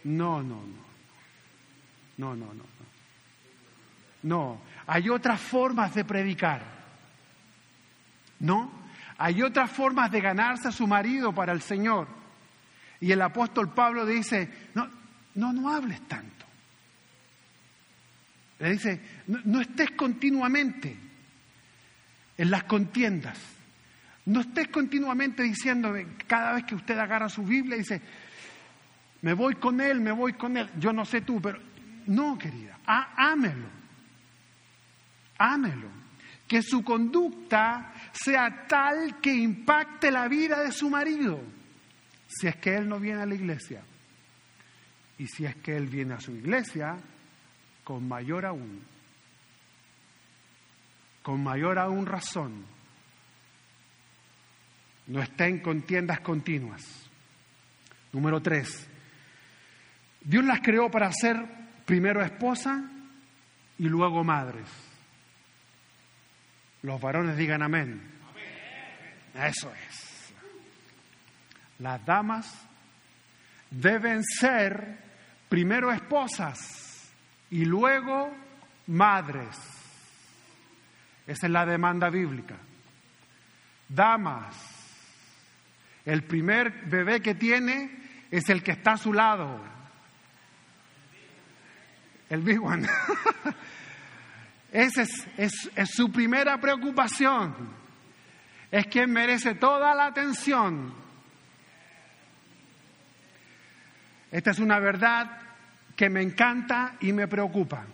no, 0.03 0.41
no, 0.43 0.61
no, 2.17 2.35
no, 2.35 2.35
no, 2.35 2.53
no. 2.53 2.71
No, 4.23 4.61
hay 4.85 5.09
otras 5.09 5.41
formas 5.41 5.95
de 5.95 6.05
predicar. 6.05 6.61
¿No? 8.39 8.71
Hay 9.17 9.41
otras 9.41 9.69
formas 9.71 10.11
de 10.11 10.21
ganarse 10.21 10.67
a 10.67 10.71
su 10.71 10.87
marido 10.87 11.33
para 11.33 11.53
el 11.53 11.61
Señor. 11.61 12.07
Y 12.99 13.11
el 13.11 13.21
apóstol 13.21 13.73
Pablo 13.73 14.05
dice, 14.05 14.69
no, 14.75 14.87
no, 15.35 15.53
no 15.53 15.69
hables 15.69 16.01
tanto. 16.07 16.45
Le 18.59 18.71
dice, 18.71 19.01
no, 19.27 19.59
estés 19.61 19.91
continuamente 19.91 20.95
en 22.37 22.51
las 22.51 22.63
contiendas. 22.65 23.37
No 24.25 24.41
estés 24.41 24.67
continuamente 24.67 25.43
diciendo, 25.43 25.93
cada 26.27 26.53
vez 26.53 26.65
que 26.65 26.75
usted 26.75 26.97
agarra 26.97 27.27
su 27.29 27.43
Biblia, 27.43 27.77
dice, 27.77 28.01
me 29.21 29.33
voy 29.33 29.55
con 29.55 29.81
él, 29.81 29.99
me 29.99 30.11
voy 30.11 30.33
con 30.33 30.57
él. 30.57 30.69
Yo 30.77 30.93
no 30.93 31.05
sé 31.05 31.21
tú, 31.21 31.41
pero 31.41 31.59
no, 32.07 32.37
querida, 32.37 32.79
ámelo. 32.85 33.67
Ámelo. 35.37 35.89
Que 36.47 36.61
su 36.61 36.83
conducta 36.83 37.93
sea 38.11 38.67
tal 38.67 39.19
que 39.21 39.33
impacte 39.33 40.11
la 40.11 40.27
vida 40.27 40.61
de 40.61 40.71
su 40.71 40.89
marido 40.89 41.41
si 42.31 42.47
es 42.47 42.55
que 42.57 42.75
Él 42.75 42.87
no 42.87 42.99
viene 42.99 43.21
a 43.21 43.25
la 43.25 43.35
iglesia. 43.35 43.83
Y 45.17 45.27
si 45.27 45.45
es 45.45 45.55
que 45.57 45.75
Él 45.75 45.87
viene 45.87 46.13
a 46.13 46.19
su 46.19 46.31
iglesia, 46.31 46.97
con 47.83 48.07
mayor 48.07 48.45
aún, 48.45 48.81
con 51.21 51.43
mayor 51.43 51.77
aún 51.77 52.05
razón, 52.05 52.65
no 55.07 55.21
está 55.21 55.47
en 55.47 55.59
contiendas 55.59 56.19
continuas. 56.21 57.09
Número 58.11 58.41
tres, 58.41 58.87
Dios 60.21 60.43
las 60.43 60.61
creó 60.61 60.89
para 60.89 61.11
ser 61.11 61.37
primero 61.85 62.23
esposa 62.23 62.89
y 63.77 63.89
luego 63.89 64.23
madres. 64.23 64.69
Los 66.81 66.99
varones 66.99 67.37
digan 67.37 67.63
amén. 67.63 68.01
Eso 69.33 69.71
es 69.87 70.11
las 71.81 72.05
damas 72.05 72.67
deben 73.71 74.23
ser 74.23 74.99
primero 75.49 75.91
esposas 75.91 77.11
y 77.49 77.65
luego 77.65 78.31
madres. 78.87 79.57
Esa 81.25 81.47
es 81.47 81.51
la 81.51 81.65
demanda 81.65 82.09
bíblica. 82.09 82.55
Damas, 83.89 84.55
el 86.11 86.23
primer 86.23 86.71
bebé 86.87 87.21
que 87.21 87.35
tiene 87.35 87.89
es 88.29 88.49
el 88.49 88.61
que 88.61 88.71
está 88.71 88.93
a 88.93 88.97
su 88.97 89.13
lado. 89.13 89.61
El 92.29 92.41
big 92.41 92.61
one. 92.61 92.87
Esa 94.71 95.03
es, 95.03 95.27
es, 95.37 95.71
es 95.75 95.89
su 95.91 96.11
primera 96.11 96.59
preocupación. 96.59 97.53
Es 98.69 98.87
quien 98.87 99.11
merece 99.11 99.55
toda 99.55 99.93
la 99.95 100.07
atención 100.07 100.93
Esta 104.31 104.51
es 104.51 104.59
una 104.59 104.79
verdad 104.79 105.39
que 105.95 106.09
me 106.09 106.21
encanta 106.21 106.95
y 107.01 107.11
me 107.11 107.27
preocupa. 107.27 107.85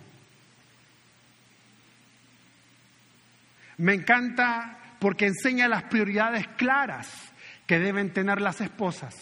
Me 3.78 3.94
encanta 3.94 4.78
porque 5.00 5.26
enseña 5.26 5.66
las 5.66 5.82
prioridades 5.84 6.46
claras 6.56 7.32
que 7.68 7.78
deben 7.78 8.14
tener 8.14 8.40
las 8.40 8.62
esposas. 8.62 9.14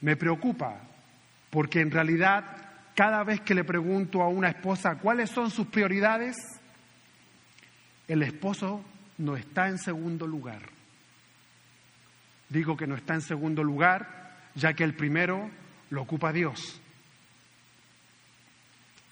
Me 0.00 0.16
preocupa 0.16 0.80
porque 1.50 1.80
en 1.80 1.90
realidad 1.90 2.44
cada 2.94 3.24
vez 3.24 3.40
que 3.40 3.54
le 3.54 3.64
pregunto 3.64 4.22
a 4.22 4.28
una 4.28 4.48
esposa 4.48 4.94
cuáles 4.94 5.28
son 5.28 5.50
sus 5.50 5.66
prioridades, 5.66 6.36
el 8.06 8.22
esposo 8.22 8.84
no 9.18 9.36
está 9.36 9.68
en 9.68 9.78
segundo 9.78 10.24
lugar. 10.24 10.62
Digo 12.48 12.76
que 12.76 12.86
no 12.86 12.94
está 12.94 13.14
en 13.14 13.22
segundo 13.22 13.64
lugar 13.64 14.30
ya 14.54 14.72
que 14.72 14.84
el 14.84 14.94
primero 14.94 15.50
lo 15.90 16.02
ocupa 16.02 16.32
Dios. 16.32 16.80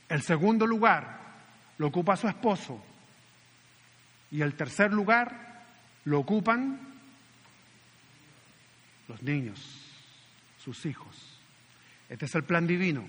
El 0.08 0.22
segundo 0.22 0.68
lugar 0.68 1.18
lo 1.78 1.88
ocupa 1.88 2.16
su 2.16 2.28
esposo. 2.28 2.80
Y 4.30 4.42
el 4.42 4.54
tercer 4.54 4.92
lugar 4.92 5.64
lo 6.04 6.20
ocupan 6.20 6.89
los 9.10 9.22
niños, 9.22 9.60
sus 10.56 10.86
hijos. 10.86 11.16
Este 12.08 12.26
es 12.26 12.34
el 12.36 12.44
plan 12.44 12.66
divino. 12.66 13.08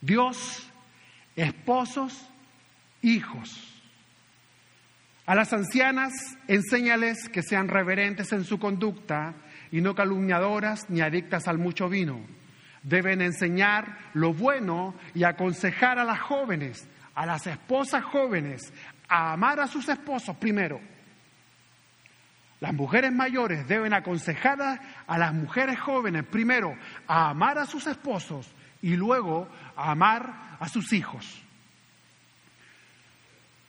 Dios, 0.00 0.68
esposos, 1.36 2.28
hijos. 3.00 3.70
A 5.26 5.36
las 5.36 5.52
ancianas, 5.52 6.12
enséñales 6.48 7.28
que 7.28 7.42
sean 7.42 7.68
reverentes 7.68 8.32
en 8.32 8.44
su 8.44 8.58
conducta 8.58 9.34
y 9.70 9.80
no 9.80 9.94
calumniadoras 9.94 10.90
ni 10.90 11.00
adictas 11.00 11.46
al 11.46 11.58
mucho 11.58 11.88
vino. 11.88 12.20
Deben 12.82 13.22
enseñar 13.22 14.10
lo 14.14 14.34
bueno 14.34 14.96
y 15.14 15.22
aconsejar 15.22 15.98
a 15.98 16.04
las 16.04 16.20
jóvenes, 16.20 16.86
a 17.14 17.24
las 17.24 17.46
esposas 17.46 18.04
jóvenes, 18.04 18.72
a 19.08 19.32
amar 19.32 19.60
a 19.60 19.68
sus 19.68 19.88
esposos 19.88 20.36
primero. 20.36 20.93
Las 22.64 22.72
mujeres 22.72 23.12
mayores 23.12 23.68
deben 23.68 23.92
aconsejar 23.92 24.58
a, 25.06 25.18
las 25.18 25.34
mujeres 25.34 25.78
jóvenes 25.78 26.24
primero 26.24 26.74
a 27.06 27.28
amar 27.28 27.58
a 27.58 27.66
sus 27.66 27.86
esposos 27.86 28.50
y 28.80 28.96
luego 28.96 29.46
a 29.76 29.90
amar 29.90 30.56
a 30.58 30.66
sus 30.66 30.90
hijos. 30.94 31.42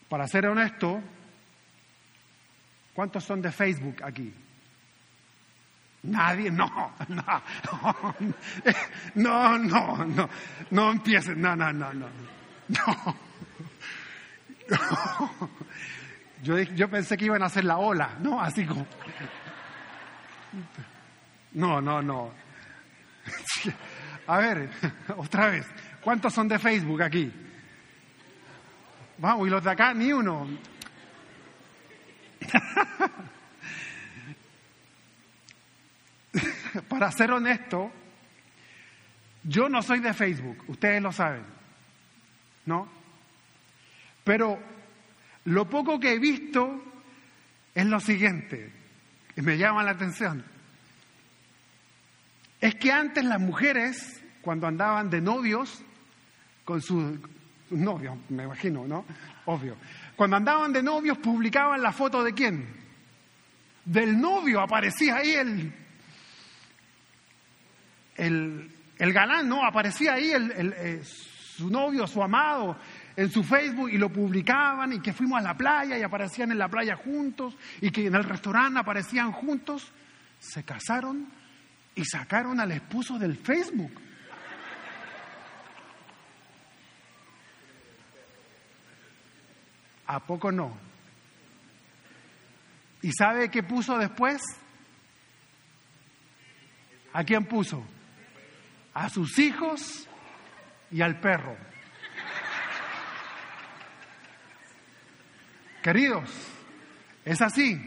Para 0.07 0.25
ser 0.29 0.47
honesto, 0.47 1.01
¿cuántos 2.93 3.25
son 3.25 3.41
de 3.41 3.51
Facebook 3.51 4.01
aquí? 4.01 4.33
Nadie, 6.03 6.49
no, 6.49 6.93
no, 7.09 7.43
no, 9.15 9.57
no, 9.57 10.05
no, 10.05 10.29
no 10.71 10.91
empiecen, 10.91 11.41
no, 11.41 11.53
no, 11.53 11.73
no, 11.73 11.93
no, 11.93 12.07
no. 12.69 13.15
Yo, 16.43 16.59
yo 16.59 16.89
pensé 16.89 17.17
que 17.17 17.25
iban 17.25 17.43
a 17.43 17.47
hacer 17.47 17.63
la 17.63 17.77
ola, 17.77 18.17
¿no? 18.19 18.41
Así 18.41 18.65
como... 18.65 18.85
No, 21.53 21.81
no, 21.81 22.01
no. 22.01 22.31
A 24.27 24.37
ver, 24.37 24.69
otra 25.17 25.49
vez. 25.49 25.67
¿Cuántos 26.01 26.33
son 26.33 26.47
de 26.47 26.57
Facebook 26.59 27.01
aquí? 27.01 27.33
Vamos, 29.17 29.47
y 29.47 29.49
los 29.49 29.63
de 29.63 29.71
acá 29.71 29.91
ni 29.93 30.11
uno. 30.11 30.45
Para 36.89 37.09
ser 37.11 37.31
honesto, 37.31 37.89
yo 39.43 39.69
no 39.69 39.81
soy 39.81 39.99
de 39.99 40.13
Facebook, 40.13 40.65
ustedes 40.67 41.01
lo 41.01 41.13
saben, 41.13 41.45
¿no? 42.65 42.89
Pero 44.23 44.59
lo 45.45 45.69
poco 45.69 45.99
que 45.99 46.13
he 46.13 46.19
visto 46.19 46.81
es 47.73 47.85
lo 47.85 47.99
siguiente, 47.99 48.71
y 49.35 49.41
me 49.41 49.57
llama 49.57 49.83
la 49.83 49.91
atención. 49.91 50.43
Es 52.61 52.75
que 52.75 52.91
antes 52.91 53.23
las 53.23 53.39
mujeres, 53.39 54.23
cuando 54.41 54.67
andaban 54.67 55.09
de 55.09 55.21
novios, 55.21 55.83
con 56.63 56.81
sus, 56.81 57.19
novios, 57.69 58.17
me 58.29 58.43
imagino, 58.43 58.87
¿no? 58.87 59.05
Obvio. 59.45 59.75
Cuando 60.15 60.37
andaban 60.37 60.73
de 60.73 60.81
novios, 60.81 61.17
publicaban 61.17 61.81
la 61.81 61.91
foto 61.91 62.23
de 62.23 62.33
quién? 62.33 62.67
Del 63.83 64.19
novio, 64.19 64.61
aparecía 64.61 65.17
ahí 65.17 65.33
el, 65.33 65.73
el, 68.15 68.71
el 68.97 69.13
galán, 69.13 69.47
¿no? 69.47 69.63
Aparecía 69.63 70.13
ahí 70.13 70.31
el, 70.31 70.73
eh, 70.75 71.03
su 71.03 71.69
novio, 71.69 72.07
su 72.07 72.23
amado, 72.23 72.77
en 73.17 73.31
su 73.31 73.43
Facebook 73.43 73.89
y 73.89 73.97
lo 73.97 74.11
publicaban 74.11 74.93
y 74.93 74.99
que 74.99 75.13
fuimos 75.13 75.39
a 75.39 75.43
la 75.43 75.55
playa 75.55 75.97
y 75.97 76.03
aparecían 76.03 76.51
en 76.51 76.57
la 76.57 76.67
playa 76.67 76.95
juntos 76.95 77.55
y 77.81 77.89
que 77.89 78.07
en 78.07 78.15
el 78.15 78.23
restaurante 78.23 78.79
aparecían 78.79 79.31
juntos. 79.31 79.91
Se 80.39 80.63
casaron 80.63 81.27
y 81.95 82.03
sacaron 82.03 82.59
al 82.59 82.71
esposo 82.71 83.17
del 83.17 83.37
Facebook. 83.37 83.91
¿A 90.07 90.19
poco 90.19 90.51
no? 90.51 90.77
¿Y 93.01 93.11
sabe 93.11 93.49
qué 93.49 93.63
puso 93.63 93.97
después? 93.97 94.41
¿A 97.13 97.23
quién 97.23 97.45
puso? 97.45 97.83
A 98.93 99.09
sus 99.09 99.39
hijos 99.39 100.07
y 100.91 101.01
al 101.01 101.19
perro. 101.19 101.55
Queridos, 105.85 106.31
es 107.23 107.39
así. 107.43 107.79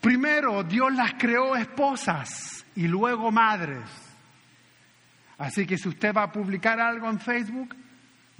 Primero 0.00 0.64
Dios 0.64 0.90
las 0.94 1.12
creó 1.18 1.54
esposas 1.54 2.64
y 2.74 2.88
luego 2.88 3.30
madres. 3.30 3.84
Así 5.36 5.66
que 5.66 5.76
si 5.76 5.90
usted 5.90 6.14
va 6.14 6.22
a 6.22 6.32
publicar 6.32 6.80
algo 6.80 7.10
en 7.10 7.20
Facebook, 7.20 7.76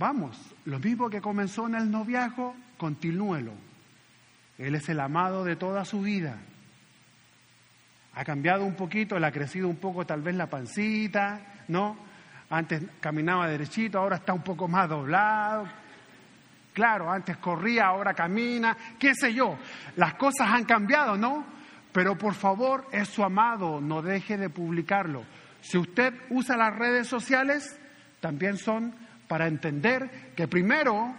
Vamos, 0.01 0.35
lo 0.65 0.79
mismo 0.79 1.11
que 1.11 1.21
comenzó 1.21 1.67
en 1.67 1.75
el 1.75 1.91
noviazgo, 1.91 2.57
continúelo. 2.79 3.53
Él 4.57 4.75
es 4.75 4.89
el 4.89 4.99
amado 4.99 5.45
de 5.45 5.57
toda 5.57 5.85
su 5.85 6.01
vida. 6.01 6.39
Ha 8.15 8.25
cambiado 8.25 8.65
un 8.65 8.77
poquito, 8.77 9.19
le 9.19 9.27
ha 9.27 9.31
crecido 9.31 9.69
un 9.69 9.77
poco 9.77 10.07
tal 10.07 10.23
vez 10.23 10.37
la 10.37 10.47
pancita, 10.47 11.39
¿no? 11.69 11.99
Antes 12.49 12.83
caminaba 12.99 13.47
derechito, 13.47 13.99
ahora 13.99 14.17
está 14.17 14.33
un 14.33 14.41
poco 14.41 14.67
más 14.69 14.89
doblado. 14.89 15.69
Claro, 16.73 17.11
antes 17.11 17.37
corría, 17.39 17.87
ahora 17.87 18.15
camina, 18.15 18.77
qué 18.99 19.15
sé 19.15 19.35
yo. 19.35 19.59
Las 19.97 20.15
cosas 20.15 20.49
han 20.49 20.65
cambiado, 20.65 21.17
¿no? 21.17 21.45
Pero 21.93 22.17
por 22.17 22.35
favor, 22.35 22.87
es 22.93 23.09
su 23.09 23.25
amado, 23.25 23.81
no 23.81 24.03
deje 24.03 24.37
de 24.37 24.49
publicarlo. 24.49 25.25
Si 25.61 25.77
usted 25.77 26.15
usa 26.31 26.57
las 26.57 26.77
redes 26.77 27.09
sociales, 27.09 27.79
también 28.21 28.57
son 28.57 28.95
para 29.27 29.47
entender 29.49 30.33
que 30.37 30.47
primero 30.47 31.15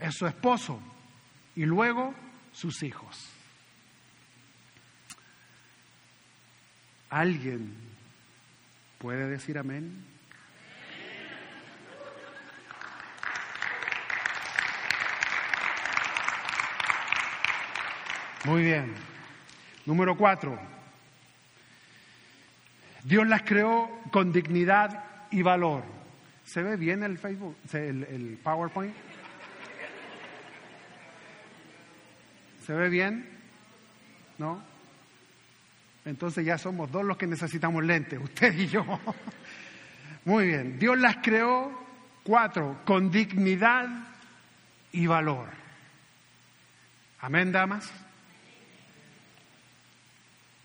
es 0.00 0.14
su 0.14 0.26
esposo 0.26 0.80
y 1.54 1.64
luego 1.64 2.14
sus 2.52 2.82
hijos. 2.82 3.30
¿Alguien 7.10 7.74
puede 8.98 9.28
decir 9.28 9.58
amén? 9.58 10.04
Muy 18.44 18.62
bien. 18.62 18.94
Número 19.84 20.16
cuatro. 20.16 20.58
Dios 23.04 23.26
las 23.26 23.42
creó 23.42 23.90
con 24.10 24.32
dignidad 24.32 25.04
y 25.30 25.42
valor. 25.42 25.82
¿Se 26.44 26.62
ve 26.62 26.76
bien 26.76 27.02
el 27.02 27.18
Facebook, 27.18 27.56
el, 27.72 28.38
PowerPoint? 28.42 28.94
¿Se 32.64 32.72
ve 32.72 32.88
bien? 32.88 33.28
¿No? 34.38 34.62
Entonces 36.04 36.44
ya 36.44 36.58
somos 36.58 36.90
dos 36.90 37.04
los 37.04 37.16
que 37.16 37.26
necesitamos 37.26 37.84
lentes, 37.84 38.18
usted 38.22 38.56
y 38.56 38.66
yo. 38.66 38.84
Muy 40.24 40.46
bien, 40.46 40.78
Dios 40.78 40.98
las 40.98 41.16
creó, 41.16 41.72
cuatro, 42.22 42.80
con 42.84 43.10
dignidad 43.10 43.88
y 44.92 45.06
valor. 45.06 45.48
Amén, 47.20 47.52
damas. 47.52 47.90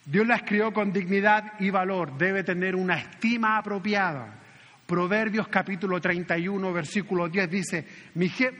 Dios 0.06 0.28
las 0.28 0.44
creó 0.44 0.74
con 0.74 0.92
dignidad 0.92 1.54
y 1.60 1.70
valor, 1.70 2.18
debe 2.18 2.44
tener 2.44 2.76
una 2.76 2.96
estima 2.96 3.58
apropiada. 3.58 4.40
Proverbios 4.86 5.48
capítulo 5.48 6.02
31, 6.02 6.74
versículo 6.74 7.30
10 7.30 7.50
dice, 7.50 7.88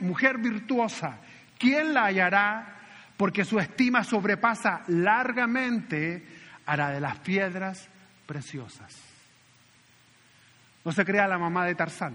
mujer 0.00 0.38
virtuosa, 0.38 1.18
¿quién 1.58 1.92
la 1.92 2.06
hallará? 2.06 2.78
Porque 3.16 3.44
su 3.44 3.58
estima 3.58 4.02
sobrepasa 4.02 4.82
largamente 4.88 6.24
a 6.64 6.76
la 6.76 6.90
de 6.90 7.00
las 7.00 7.18
piedras 7.18 7.88
preciosas. 8.26 8.96
No 10.82 10.92
se 10.92 11.04
crea 11.04 11.28
la 11.28 11.38
mamá 11.38 11.66
de 11.66 11.74
Tarzán. 11.74 12.14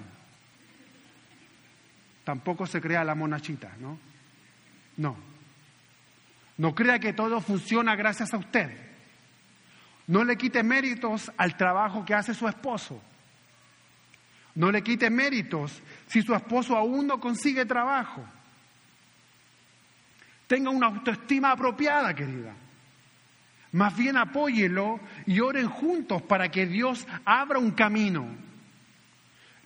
Tampoco 2.23 2.65
se 2.65 2.81
crea 2.81 3.03
la 3.03 3.15
monachita, 3.15 3.71
¿no? 3.79 3.99
No. 4.97 5.17
No 6.57 6.75
crea 6.75 6.99
que 6.99 7.13
todo 7.13 7.41
funciona 7.41 7.95
gracias 7.95 8.33
a 8.33 8.37
usted. 8.37 8.88
No 10.09 10.23
le 10.23 10.37
quite 10.37 10.63
méritos 10.63 11.31
al 11.37 11.55
trabajo 11.55 12.03
que 12.03 12.15
hace 12.15 12.33
su 12.33 12.47
esposo. 12.47 12.99
No 14.55 14.71
le 14.71 14.81
quite 14.81 15.07
méritos 15.11 15.83
si 16.07 16.23
su 16.23 16.33
esposo 16.33 16.75
aún 16.75 17.05
no 17.05 17.19
consigue 17.19 17.63
trabajo. 17.63 18.25
Tenga 20.47 20.71
una 20.71 20.87
autoestima 20.87 21.51
apropiada, 21.51 22.15
querida. 22.15 22.55
Más 23.73 23.95
bien 23.95 24.17
apóyelo 24.17 24.99
y 25.27 25.41
oren 25.41 25.69
juntos 25.69 26.23
para 26.23 26.49
que 26.49 26.65
Dios 26.65 27.05
abra 27.23 27.59
un 27.59 27.69
camino. 27.69 28.25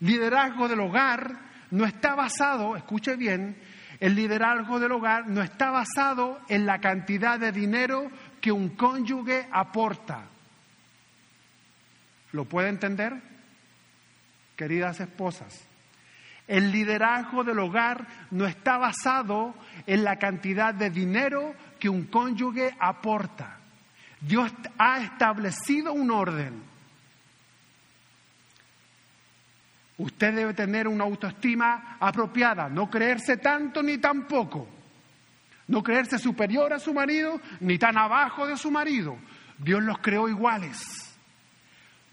Liderazgo 0.02 0.68
del 0.68 0.82
hogar 0.82 1.40
no 1.72 1.86
está 1.86 2.16
basado, 2.16 2.76
escuche 2.76 3.16
bien, 3.16 3.56
el 4.02 4.14
liderazgo 4.14 4.78
del 4.82 4.92
hogar 4.92 5.26
no 5.26 5.42
está 5.42 5.72
basado 5.72 6.42
en 6.50 6.66
la 6.66 6.82
cantidad 6.82 7.40
de 7.40 7.54
dinero 7.54 8.12
que 8.42 8.52
un 8.52 8.76
cónyuge 8.76 9.48
aporta. 9.50 10.33
¿Lo 12.34 12.44
puede 12.44 12.68
entender? 12.68 13.34
queridas 14.56 15.00
esposas. 15.00 15.68
El 16.48 16.72
liderazgo 16.72 17.44
del 17.44 17.60
hogar 17.60 18.06
no 18.32 18.46
está 18.46 18.78
basado 18.78 19.54
en 19.88 20.04
la 20.04 20.18
cantidad 20.18 20.74
de 20.74 20.90
dinero 20.90 21.56
que 21.80 21.90
un 21.90 22.06
cónyuge 22.06 22.76
aporta. 22.80 23.60
Dios 24.20 24.52
ha 24.78 25.00
establecido 25.00 25.94
un 25.94 26.12
orden. 26.12 26.64
Usted 29.98 30.34
debe 30.34 30.54
tener 30.54 30.88
una 30.88 31.04
autoestima 31.04 31.98
apropiada, 32.00 32.68
no 32.68 32.90
creerse 32.90 33.38
tanto 33.38 33.82
ni 33.82 34.00
tan 34.00 34.28
poco, 34.28 34.68
no 35.68 35.82
creerse 35.84 36.18
superior 36.18 36.74
a 36.74 36.80
su 36.80 36.94
marido 36.94 37.40
ni 37.62 37.78
tan 37.78 37.98
abajo 37.98 38.48
de 38.48 38.58
su 38.58 38.72
marido. 38.72 39.18
Dios 39.58 39.82
los 39.84 40.00
creó 40.00 40.28
iguales, 40.28 41.13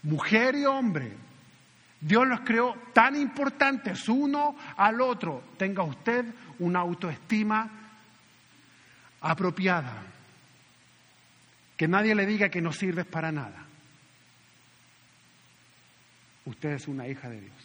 mujer 0.03 0.55
y 0.55 0.65
hombre, 0.65 1.13
Dios 1.99 2.27
los 2.27 2.41
creó 2.41 2.75
tan 2.93 3.15
importantes 3.15 4.09
uno 4.09 4.55
al 4.75 5.01
otro. 5.01 5.43
Tenga 5.57 5.83
usted 5.83 6.25
una 6.59 6.79
autoestima 6.79 7.69
apropiada. 9.21 10.03
Que 11.77 11.87
nadie 11.87 12.15
le 12.15 12.25
diga 12.25 12.49
que 12.49 12.61
no 12.61 12.71
sirves 12.71 13.05
para 13.05 13.31
nada. 13.31 13.65
Usted 16.45 16.71
es 16.71 16.87
una 16.87 17.07
hija 17.07 17.29
de 17.29 17.41
Dios. 17.41 17.60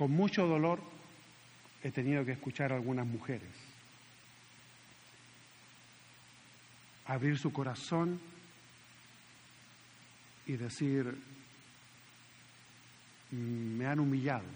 Con 0.00 0.12
mucho 0.12 0.46
dolor 0.46 0.80
he 1.82 1.90
tenido 1.90 2.24
que 2.24 2.32
escuchar 2.32 2.72
a 2.72 2.76
algunas 2.76 3.06
mujeres 3.06 3.50
abrir 7.04 7.36
su 7.36 7.52
corazón 7.52 8.18
y 10.46 10.52
decir, 10.56 11.04
mm, 13.30 13.36
me 13.76 13.84
han 13.84 14.00
humillado. 14.00 14.46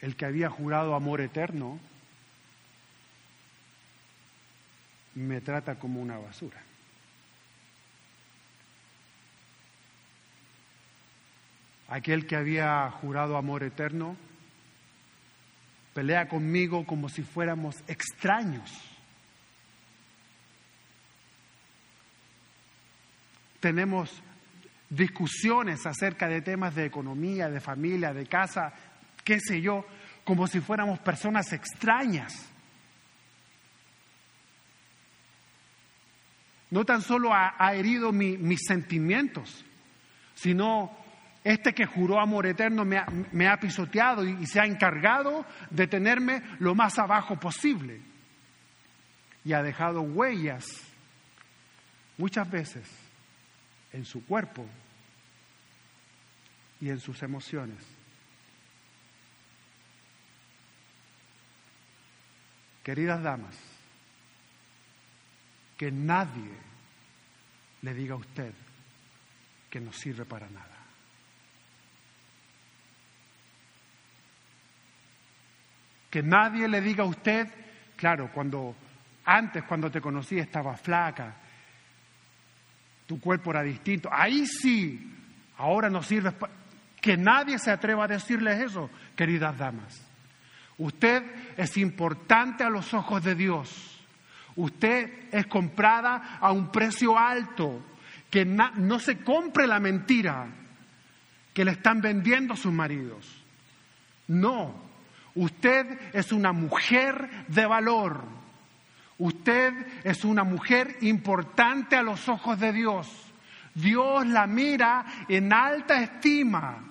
El 0.00 0.14
que 0.14 0.26
había 0.26 0.50
jurado 0.50 0.94
amor 0.94 1.20
eterno 1.20 1.80
me 5.16 5.40
trata 5.40 5.80
como 5.80 6.00
una 6.00 6.18
basura. 6.18 6.62
Aquel 11.94 12.26
que 12.26 12.34
había 12.34 12.90
jurado 12.90 13.36
amor 13.36 13.62
eterno, 13.62 14.16
pelea 15.94 16.26
conmigo 16.26 16.84
como 16.84 17.08
si 17.08 17.22
fuéramos 17.22 17.76
extraños. 17.86 18.68
Tenemos 23.60 24.10
discusiones 24.90 25.86
acerca 25.86 26.26
de 26.26 26.42
temas 26.42 26.74
de 26.74 26.84
economía, 26.84 27.48
de 27.48 27.60
familia, 27.60 28.12
de 28.12 28.26
casa, 28.26 28.72
qué 29.22 29.38
sé 29.38 29.60
yo, 29.60 29.86
como 30.24 30.48
si 30.48 30.58
fuéramos 30.58 30.98
personas 30.98 31.52
extrañas. 31.52 32.50
No 36.72 36.84
tan 36.84 37.02
solo 37.02 37.32
ha, 37.32 37.72
herido 37.72 38.10
mis 38.10 38.58
sentimientos, 38.66 39.64
sino 40.34 41.03
este 41.44 41.74
que 41.74 41.84
juró 41.84 42.18
amor 42.18 42.46
eterno 42.46 42.86
me 42.86 43.46
ha, 43.46 43.60
pisoteado 43.60 44.24
y, 44.24 44.46
se 44.46 44.60
ha 44.60 44.64
encargado 44.64 45.44
de 45.68 45.86
tenerme 45.86 46.42
lo 46.58 46.74
más 46.74 46.98
abajo 46.98 47.38
posible. 47.38 48.00
Y 49.44 49.52
ha 49.52 49.62
dejado 49.62 50.00
huellas 50.00 50.64
muchas 52.16 52.50
veces 52.50 52.90
en 53.92 54.06
su 54.06 54.24
cuerpo 54.24 54.66
y 56.80 56.88
en 56.88 56.98
sus 56.98 57.22
emociones. 57.22 57.84
Queridas 62.82 63.22
damas, 63.22 63.56
que 65.76 65.92
nadie 65.92 66.52
le 67.82 67.92
diga 67.92 68.14
a 68.14 68.18
usted 68.18 68.54
que 69.68 69.80
no 69.80 69.92
sirve 69.92 70.24
para 70.24 70.48
nada. 70.48 70.73
Que 76.14 76.22
nadie 76.22 76.68
le 76.68 76.80
diga 76.80 77.02
a 77.02 77.08
usted, 77.08 77.48
claro, 77.96 78.30
cuando 78.32 78.76
antes, 79.24 79.64
cuando 79.64 79.90
te 79.90 80.00
conocí, 80.00 80.38
estaba 80.38 80.76
flaca, 80.76 81.34
tu 83.04 83.18
cuerpo 83.18 83.50
era 83.50 83.64
distinto, 83.64 84.08
ahí 84.12 84.46
sí, 84.46 85.12
ahora 85.58 85.90
no 85.90 86.04
sirves. 86.04 86.32
Que 87.00 87.16
nadie 87.16 87.58
se 87.58 87.72
atreva 87.72 88.04
a 88.04 88.06
decirles 88.06 88.60
eso, 88.60 88.90
queridas 89.16 89.58
damas. 89.58 90.06
Usted 90.78 91.24
es 91.56 91.76
importante 91.78 92.62
a 92.62 92.70
los 92.70 92.94
ojos 92.94 93.24
de 93.24 93.34
Dios. 93.34 94.00
Usted 94.54 95.10
es 95.32 95.48
comprada 95.48 96.38
a 96.40 96.52
un 96.52 96.70
precio 96.70 97.18
alto. 97.18 97.84
Que 98.30 98.44
no 98.44 99.00
se 99.00 99.18
compre 99.18 99.66
la 99.66 99.80
mentira 99.80 100.46
que 101.52 101.64
le 101.64 101.72
están 101.72 102.00
vendiendo 102.00 102.54
sus 102.54 102.72
maridos. 102.72 103.42
No, 104.28 104.83
Usted 105.34 105.98
es 106.12 106.32
una 106.32 106.52
mujer 106.52 107.46
de 107.48 107.66
valor. 107.66 108.24
Usted 109.18 109.72
es 110.04 110.24
una 110.24 110.44
mujer 110.44 110.96
importante 111.02 111.96
a 111.96 112.02
los 112.02 112.28
ojos 112.28 112.58
de 112.58 112.72
Dios. 112.72 113.08
Dios 113.74 114.26
la 114.26 114.46
mira 114.46 115.04
en 115.28 115.52
alta 115.52 116.00
estima. 116.02 116.84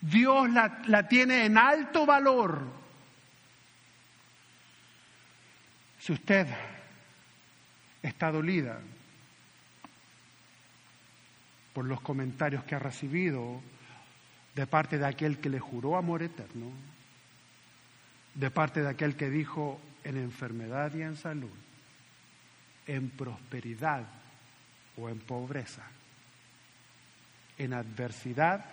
Dios 0.00 0.48
la, 0.50 1.08
tiene 1.08 1.44
en 1.44 1.58
alto 1.58 2.06
valor. 2.06 2.64
Si 5.98 6.12
usted 6.12 6.46
está 8.02 8.30
dolida 8.30 8.78
por 11.72 11.84
los 11.84 12.00
comentarios 12.00 12.62
que 12.64 12.76
ha 12.76 12.78
recibido 12.78 13.60
de 14.54 14.66
parte 14.66 14.98
de 14.98 15.06
aquel 15.06 15.38
que 15.38 15.48
le 15.48 15.58
juró 15.58 15.96
amor 15.96 16.22
eterno, 16.22 16.70
de 18.38 18.52
parte 18.52 18.82
de 18.82 18.88
aquel 18.88 19.16
que 19.16 19.30
dijo 19.30 19.80
en 20.04 20.16
enfermedad 20.16 20.94
y 20.94 21.02
en 21.02 21.16
salud, 21.16 21.50
en 22.86 23.10
prosperidad 23.10 24.06
o 24.96 25.08
en 25.08 25.18
pobreza, 25.18 25.82
en 27.58 27.72
adversidad 27.72 28.64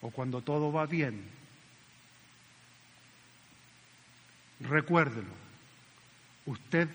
o 0.00 0.10
cuando 0.10 0.42
todo 0.42 0.70
va 0.72 0.86
bien. 0.86 1.28
Recuérdelo, 4.60 5.34
usted 6.46 6.88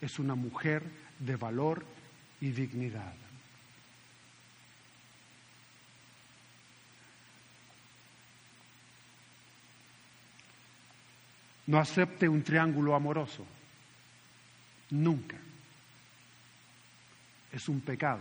es 0.00 0.18
una 0.18 0.34
mujer 0.34 0.82
de 1.18 1.36
valor 1.36 1.84
y 2.40 2.52
dignidad. 2.52 3.23
No 11.66 11.78
acepte 11.78 12.28
un 12.28 12.42
triángulo 12.42 12.94
amoroso. 12.94 13.46
Nunca. 14.90 15.36
Es 17.50 17.68
un 17.68 17.80
pecado. 17.80 18.20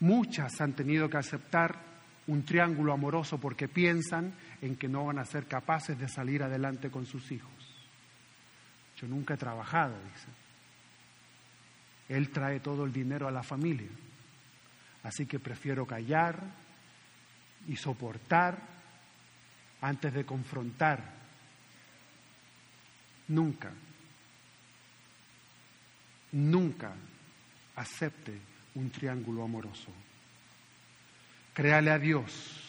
Muchas 0.00 0.60
han 0.60 0.74
tenido 0.74 1.08
que 1.08 1.16
aceptar 1.16 1.88
un 2.26 2.44
triángulo 2.44 2.92
amoroso 2.92 3.38
porque 3.38 3.68
piensan 3.68 4.34
en 4.60 4.76
que 4.76 4.88
no 4.88 5.06
van 5.06 5.18
a 5.18 5.24
ser 5.24 5.46
capaces 5.46 5.98
de 5.98 6.08
salir 6.08 6.42
adelante 6.42 6.90
con 6.90 7.06
sus 7.06 7.32
hijos. 7.32 7.50
Yo 8.96 9.08
nunca 9.08 9.34
he 9.34 9.38
trabajado, 9.38 9.94
dice. 10.12 10.28
Él 12.08 12.30
trae 12.30 12.60
todo 12.60 12.84
el 12.84 12.92
dinero 12.92 13.28
a 13.28 13.30
la 13.30 13.42
familia. 13.42 13.88
Así 15.02 15.26
que 15.26 15.38
prefiero 15.38 15.86
callar, 15.86 16.42
y 17.68 17.76
soportar 17.76 18.58
antes 19.80 20.12
de 20.12 20.24
confrontar. 20.24 21.18
Nunca, 23.28 23.70
nunca 26.32 26.94
acepte 27.76 28.40
un 28.74 28.90
triángulo 28.90 29.44
amoroso. 29.44 29.92
Créale 31.52 31.90
a 31.90 31.98
Dios. 31.98 32.64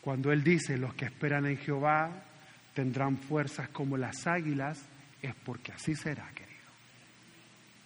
Cuando 0.00 0.30
Él 0.30 0.44
dice, 0.44 0.78
los 0.78 0.94
que 0.94 1.06
esperan 1.06 1.46
en 1.46 1.56
Jehová 1.56 2.24
tendrán 2.72 3.18
fuerzas 3.18 3.68
como 3.70 3.96
las 3.96 4.26
águilas, 4.26 4.86
es 5.22 5.34
porque 5.34 5.72
así 5.72 5.94
será, 5.96 6.28
querido. 6.34 6.54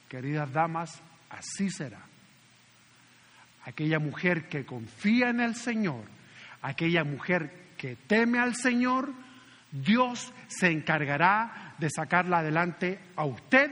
Queridas 0.08 0.52
damas, 0.52 1.00
así 1.30 1.70
será. 1.70 2.02
Aquella 3.64 3.98
mujer 3.98 4.48
que 4.48 4.66
confía 4.66 5.30
en 5.30 5.40
el 5.40 5.54
Señor 5.54 6.17
aquella 6.62 7.04
mujer 7.04 7.74
que 7.76 7.96
teme 7.96 8.38
al 8.38 8.54
Señor, 8.54 9.12
Dios 9.70 10.32
se 10.48 10.68
encargará 10.68 11.74
de 11.78 11.88
sacarla 11.90 12.38
adelante 12.38 12.98
a 13.16 13.24
usted 13.24 13.70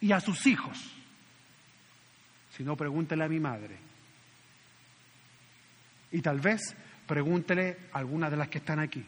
y 0.00 0.12
a 0.12 0.20
sus 0.20 0.46
hijos. 0.46 0.78
Si 2.50 2.62
no, 2.62 2.76
pregúntele 2.76 3.24
a 3.24 3.28
mi 3.28 3.40
madre. 3.40 3.78
Y 6.10 6.20
tal 6.20 6.40
vez 6.40 6.76
pregúntele 7.06 7.88
a 7.92 7.98
alguna 7.98 8.28
de 8.28 8.36
las 8.36 8.48
que 8.48 8.58
están 8.58 8.78
aquí. 8.78 9.04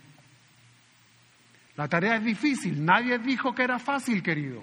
La 1.77 1.89
tarea 1.89 2.17
es 2.17 2.25
difícil. 2.25 2.85
Nadie 2.85 3.19
dijo 3.19 3.55
que 3.55 3.65
era 3.65 3.79
fácil, 3.79 4.23
querido. 4.23 4.63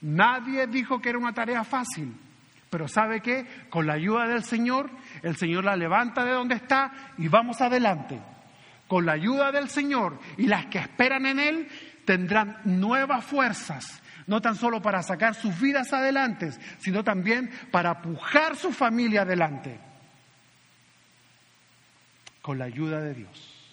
Nadie 0.00 0.66
dijo 0.66 1.00
que 1.00 1.10
era 1.10 1.18
una 1.18 1.32
tarea 1.32 1.62
fácil. 1.62 2.12
Pero 2.72 2.88
¿sabe 2.88 3.20
qué? 3.20 3.46
Con 3.68 3.86
la 3.86 3.92
ayuda 3.92 4.26
del 4.26 4.44
Señor, 4.44 4.88
el 5.22 5.36
Señor 5.36 5.62
la 5.62 5.76
levanta 5.76 6.24
de 6.24 6.30
donde 6.30 6.54
está 6.54 7.12
y 7.18 7.28
vamos 7.28 7.60
adelante. 7.60 8.18
con 8.88 9.06
la 9.06 9.12
ayuda 9.12 9.52
del 9.52 9.68
Señor 9.68 10.18
y 10.36 10.46
las 10.46 10.66
que 10.66 10.78
esperan 10.78 11.24
en 11.26 11.38
Él 11.38 11.68
tendrán 12.04 12.60
nuevas 12.64 13.24
fuerzas, 13.24 14.02
no 14.26 14.42
tan 14.42 14.54
solo 14.54 14.82
para 14.82 15.02
sacar 15.02 15.34
sus 15.34 15.58
vidas 15.60 15.92
adelante, 15.92 16.50
sino 16.78 17.02
también 17.04 17.50
para 17.70 18.02
pujar 18.02 18.56
su 18.56 18.70
familia 18.72 19.22
adelante, 19.22 19.78
con 22.42 22.58
la 22.58 22.66
ayuda 22.66 23.00
de 23.00 23.14
Dios. 23.14 23.72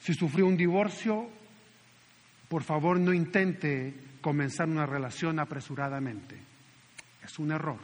Si 0.00 0.14
sufrió 0.14 0.46
un 0.46 0.56
divorcio, 0.56 1.28
por 2.48 2.64
favor 2.64 2.98
no 2.98 3.12
intente 3.12 4.05
comenzar 4.26 4.68
una 4.68 4.86
relación 4.86 5.38
apresuradamente. 5.38 6.36
Es 7.22 7.38
un 7.38 7.52
error. 7.52 7.78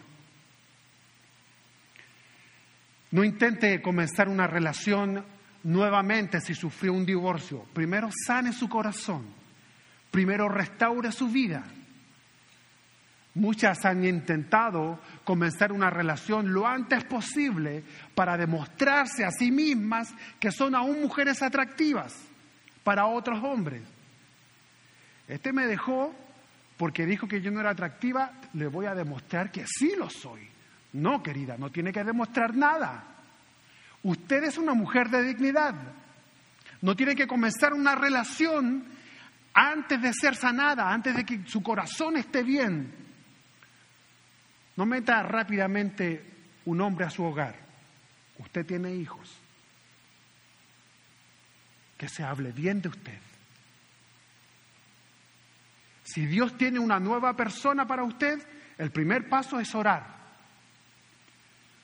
No 3.12 3.22
intente 3.22 3.80
comenzar 3.80 4.28
una 4.28 4.48
relación 4.48 5.24
nuevamente 5.62 6.40
si 6.40 6.56
sufrió 6.56 6.94
un 6.94 7.06
divorcio. 7.06 7.64
Primero 7.72 8.10
sane 8.26 8.52
su 8.52 8.68
corazón. 8.68 9.24
Primero 10.10 10.48
restaure 10.48 11.12
su 11.12 11.28
vida. 11.28 11.62
Muchas 13.34 13.84
han 13.84 14.04
intentado 14.04 14.98
comenzar 15.22 15.70
una 15.70 15.90
relación 15.90 16.52
lo 16.52 16.66
antes 16.66 17.04
posible 17.04 17.84
para 18.16 18.36
demostrarse 18.36 19.24
a 19.24 19.30
sí 19.30 19.52
mismas 19.52 20.12
que 20.40 20.50
son 20.50 20.74
aún 20.74 21.02
mujeres 21.02 21.40
atractivas 21.40 22.12
para 22.82 23.06
otros 23.06 23.40
hombres. 23.44 23.82
Este 25.28 25.52
me 25.52 25.66
dejó 25.66 26.12
porque 26.82 27.06
dijo 27.06 27.28
que 27.28 27.40
yo 27.40 27.52
no 27.52 27.60
era 27.60 27.70
atractiva, 27.70 28.32
le 28.54 28.66
voy 28.66 28.86
a 28.86 28.94
demostrar 28.96 29.52
que 29.52 29.64
sí 29.68 29.92
lo 29.96 30.10
soy. 30.10 30.40
No, 30.94 31.22
querida, 31.22 31.56
no 31.56 31.70
tiene 31.70 31.92
que 31.92 32.02
demostrar 32.02 32.56
nada. 32.56 33.04
Usted 34.02 34.42
es 34.42 34.58
una 34.58 34.74
mujer 34.74 35.08
de 35.08 35.22
dignidad. 35.22 35.76
No 36.80 36.96
tiene 36.96 37.14
que 37.14 37.28
comenzar 37.28 37.72
una 37.72 37.94
relación 37.94 38.84
antes 39.54 40.02
de 40.02 40.12
ser 40.12 40.34
sanada, 40.34 40.92
antes 40.92 41.14
de 41.14 41.24
que 41.24 41.46
su 41.46 41.62
corazón 41.62 42.16
esté 42.16 42.42
bien. 42.42 42.92
No 44.74 44.84
meta 44.84 45.22
rápidamente 45.22 46.24
un 46.64 46.80
hombre 46.80 47.06
a 47.06 47.10
su 47.10 47.22
hogar. 47.22 47.54
Usted 48.38 48.66
tiene 48.66 48.92
hijos. 48.92 49.32
Que 51.96 52.08
se 52.08 52.24
hable 52.24 52.50
bien 52.50 52.82
de 52.82 52.88
usted. 52.88 53.31
Si 56.02 56.26
Dios 56.26 56.56
tiene 56.56 56.78
una 56.78 56.98
nueva 56.98 57.34
persona 57.34 57.86
para 57.86 58.04
usted, 58.04 58.44
el 58.78 58.90
primer 58.90 59.28
paso 59.28 59.60
es 59.60 59.74
orar. 59.74 60.20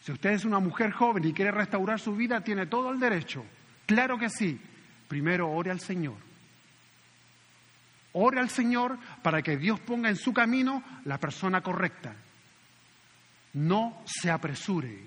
Si 0.01 0.13
usted 0.13 0.31
es 0.31 0.45
una 0.45 0.59
mujer 0.59 0.93
joven 0.93 1.25
y 1.25 1.33
quiere 1.33 1.51
restaurar 1.51 2.01
su 2.01 2.15
vida, 2.15 2.41
tiene 2.41 2.67
todo 2.67 2.91
el 2.91 2.99
derecho. 2.99 3.45
Claro 3.87 4.19
que 4.19 4.29
sí. 4.31 4.61
Primero 5.07 5.51
ore 5.51 5.71
al 5.71 5.81
Señor. 5.81 6.17
Ore 8.13 8.41
al 8.41 8.51
Señor 8.51 8.99
para 9.23 9.43
que 9.43 9.57
Dios 9.57 9.81
ponga 9.81 10.09
en 10.09 10.17
su 10.17 10.33
camino 10.33 10.83
la 11.05 11.19
persona 11.19 11.61
correcta 11.61 12.15
no 13.55 14.03
se 14.05 14.31
apresure, 14.31 15.05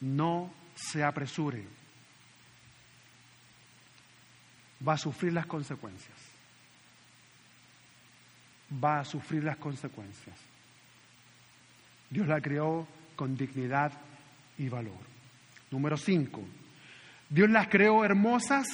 no 0.00 0.52
se 0.74 1.04
apresure. 1.04 1.66
Va 4.86 4.94
a 4.94 4.98
sufrir 4.98 5.32
las 5.32 5.46
consecuencias. 5.46 6.29
Va 8.72 9.00
a 9.00 9.04
sufrir 9.04 9.44
las 9.44 9.56
consecuencias. 9.56 10.36
Dios 12.08 12.26
la 12.26 12.40
creó 12.40 12.86
con 13.16 13.36
dignidad 13.36 13.92
y 14.58 14.68
valor. 14.68 15.10
Número 15.70 15.96
cinco, 15.96 16.42
Dios 17.28 17.48
las 17.48 17.68
creó 17.68 18.04
hermosas 18.04 18.66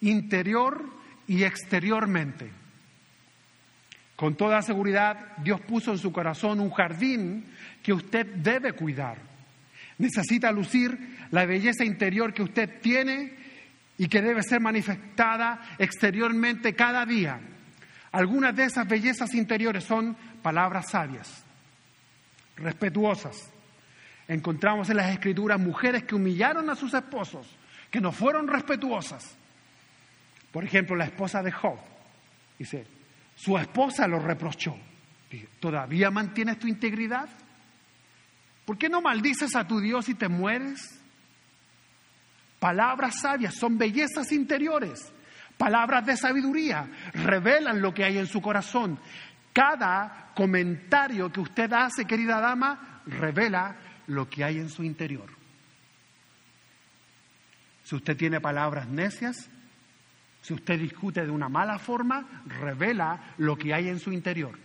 interior 0.00 0.88
y 1.26 1.44
exteriormente. 1.44 2.50
Con 4.16 4.36
toda 4.36 4.62
seguridad, 4.62 5.36
Dios 5.38 5.60
puso 5.60 5.92
en 5.92 5.98
su 5.98 6.12
corazón 6.12 6.60
un 6.60 6.70
jardín 6.70 7.44
que 7.82 7.92
usted 7.92 8.26
debe 8.36 8.72
cuidar. 8.72 9.18
Necesita 9.98 10.50
lucir 10.52 11.26
la 11.30 11.44
belleza 11.46 11.84
interior 11.84 12.32
que 12.32 12.42
usted 12.42 12.80
tiene 12.80 13.32
y 13.98 14.08
que 14.08 14.22
debe 14.22 14.42
ser 14.42 14.60
manifestada 14.60 15.76
exteriormente 15.78 16.74
cada 16.74 17.04
día. 17.04 17.40
Algunas 18.14 18.54
de 18.54 18.62
esas 18.62 18.86
bellezas 18.86 19.34
interiores 19.34 19.82
son 19.82 20.16
palabras 20.40 20.88
sabias, 20.88 21.42
respetuosas. 22.54 23.50
Encontramos 24.28 24.88
en 24.88 24.98
las 24.98 25.10
escrituras 25.10 25.58
mujeres 25.58 26.04
que 26.04 26.14
humillaron 26.14 26.70
a 26.70 26.76
sus 26.76 26.94
esposos, 26.94 27.44
que 27.90 28.00
no 28.00 28.12
fueron 28.12 28.46
respetuosas. 28.46 29.34
Por 30.52 30.62
ejemplo, 30.62 30.94
la 30.94 31.06
esposa 31.06 31.42
de 31.42 31.50
Job. 31.50 31.76
Dice, 32.56 32.86
su 33.34 33.58
esposa 33.58 34.06
lo 34.06 34.20
reprochó. 34.20 34.76
¿Todavía 35.58 36.12
mantienes 36.12 36.60
tu 36.60 36.68
integridad? 36.68 37.28
¿Por 38.64 38.78
qué 38.78 38.88
no 38.88 39.02
maldices 39.02 39.56
a 39.56 39.66
tu 39.66 39.80
Dios 39.80 40.08
y 40.08 40.14
te 40.14 40.28
mueres? 40.28 41.00
Palabras 42.60 43.16
sabias 43.20 43.56
son 43.56 43.76
bellezas 43.76 44.30
interiores. 44.30 45.12
Palabras 45.58 46.04
de 46.04 46.16
sabiduría 46.16 46.88
revelan 47.12 47.80
lo 47.80 47.94
que 47.94 48.04
hay 48.04 48.18
en 48.18 48.26
su 48.26 48.40
corazón. 48.40 48.98
Cada 49.52 50.32
comentario 50.34 51.30
que 51.30 51.40
usted 51.40 51.72
hace, 51.72 52.04
querida 52.04 52.40
dama, 52.40 53.02
revela 53.06 53.76
lo 54.08 54.28
que 54.28 54.44
hay 54.44 54.58
en 54.58 54.68
su 54.68 54.82
interior. 54.82 55.30
Si 57.84 57.94
usted 57.94 58.16
tiene 58.16 58.40
palabras 58.40 58.88
necias, 58.88 59.48
si 60.40 60.54
usted 60.54 60.78
discute 60.78 61.24
de 61.24 61.30
una 61.30 61.48
mala 61.48 61.78
forma, 61.78 62.42
revela 62.46 63.34
lo 63.38 63.56
que 63.56 63.72
hay 63.72 63.88
en 63.88 63.98
su 63.98 64.12
interior. 64.12 64.58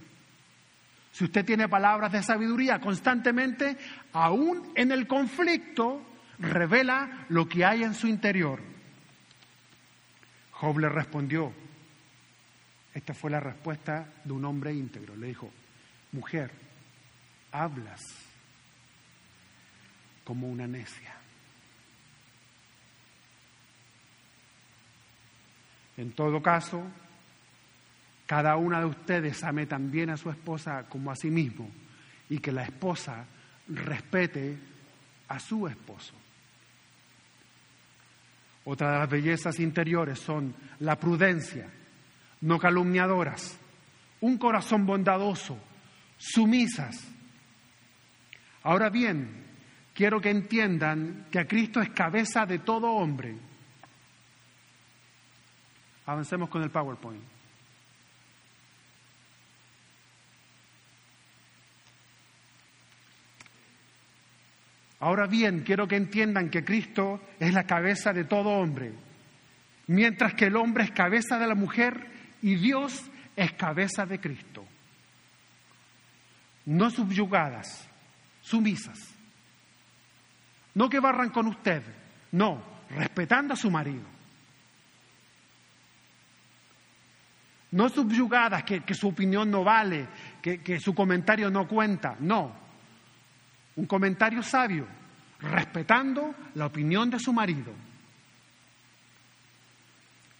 Si 1.11 1.23
usted 1.23 1.45
tiene 1.45 1.67
palabras 1.67 2.11
de 2.11 2.23
sabiduría 2.23 2.79
constantemente, 2.79 3.77
aún 4.13 4.71
en 4.75 4.91
el 4.91 5.07
conflicto, 5.07 6.01
revela 6.39 7.25
lo 7.29 7.47
que 7.47 7.65
hay 7.65 7.83
en 7.83 7.93
su 7.93 8.07
interior. 8.07 8.68
Job 10.59 10.77
le 10.79 10.89
respondió, 10.89 11.53
esta 12.93 13.13
fue 13.13 13.31
la 13.31 13.39
respuesta 13.39 14.05
de 14.25 14.33
un 14.33 14.43
hombre 14.43 14.73
íntegro, 14.73 15.15
le 15.15 15.27
dijo, 15.27 15.49
mujer, 16.11 16.51
hablas 17.53 18.01
como 20.25 20.49
una 20.49 20.67
necia. 20.67 21.15
En 25.95 26.11
todo 26.11 26.41
caso, 26.41 26.83
cada 28.25 28.57
una 28.57 28.79
de 28.79 28.85
ustedes 28.85 29.41
ame 29.45 29.65
también 29.65 30.09
a 30.09 30.17
su 30.17 30.29
esposa 30.29 30.89
como 30.89 31.09
a 31.09 31.15
sí 31.15 31.31
mismo 31.31 31.69
y 32.29 32.39
que 32.39 32.51
la 32.51 32.63
esposa 32.63 33.25
respete 33.69 34.57
a 35.29 35.39
su 35.39 35.69
esposo. 35.69 36.15
Otra 38.71 38.91
de 38.91 38.99
las 38.99 39.09
bellezas 39.09 39.59
interiores 39.59 40.19
son 40.19 40.53
la 40.81 40.95
prudencia, 40.99 41.67
no 42.41 42.59
calumniadoras, 42.59 43.59
un 44.21 44.37
corazón 44.37 44.85
bondadoso, 44.85 45.57
sumisas. 46.17 47.03
Ahora 48.61 48.91
bien, 48.91 49.43
quiero 49.95 50.21
que 50.21 50.29
entiendan 50.29 51.25
que 51.31 51.39
a 51.39 51.47
Cristo 51.47 51.81
es 51.81 51.89
cabeza 51.89 52.45
de 52.45 52.59
todo 52.59 52.91
hombre 52.91 53.35
Avancemos 56.05 56.49
con 56.49 56.63
el 56.63 56.71
PowerPoint. 56.71 57.21
Ahora 64.99 65.27
bien, 65.27 65.61
quiero 65.61 65.87
que 65.87 65.95
entiendan 65.95 66.49
que 66.49 66.65
Cristo 66.65 67.21
es 67.39 67.53
la 67.53 67.63
cabeza 67.63 68.11
de 68.11 68.25
todo 68.25 68.49
hombre, 68.49 68.91
mientras 69.87 70.33
que 70.33 70.45
el 70.45 70.57
hombre 70.57 70.83
es 70.83 70.91
cabeza 70.91 71.39
de 71.39 71.47
la 71.47 71.55
mujer 71.55 72.05
y 72.41 72.55
Dios 72.55 73.09
es 73.35 73.53
cabeza 73.53 74.05
de 74.05 74.19
Cristo. 74.19 74.65
No 76.65 76.89
subyugadas, 76.89 77.87
sumisas. 78.41 78.99
No 80.75 80.89
que 80.89 80.99
barran 80.99 81.29
con 81.29 81.47
usted, 81.47 81.81
no, 82.33 82.61
respetando 82.89 83.53
a 83.53 83.57
su 83.57 83.71
marido. 83.71 84.05
No 87.71 87.87
subyugadas, 87.87 88.63
que, 88.63 88.93
su 88.93 89.07
opinión 89.07 89.49
no 89.49 89.63
vale, 89.63 90.07
que, 90.41 90.61
que 90.61 90.79
su 90.79 90.93
comentario 90.93 91.49
no 91.49 91.67
cuenta. 91.67 92.17
No. 92.19 92.58
Un 93.79 93.85
comentario 93.85 94.43
sabio, 94.43 94.85
respetando 95.39 96.35
la 96.55 96.65
opinión 96.65 97.09
de 97.09 97.17
su 97.17 97.31
marido. 97.31 97.73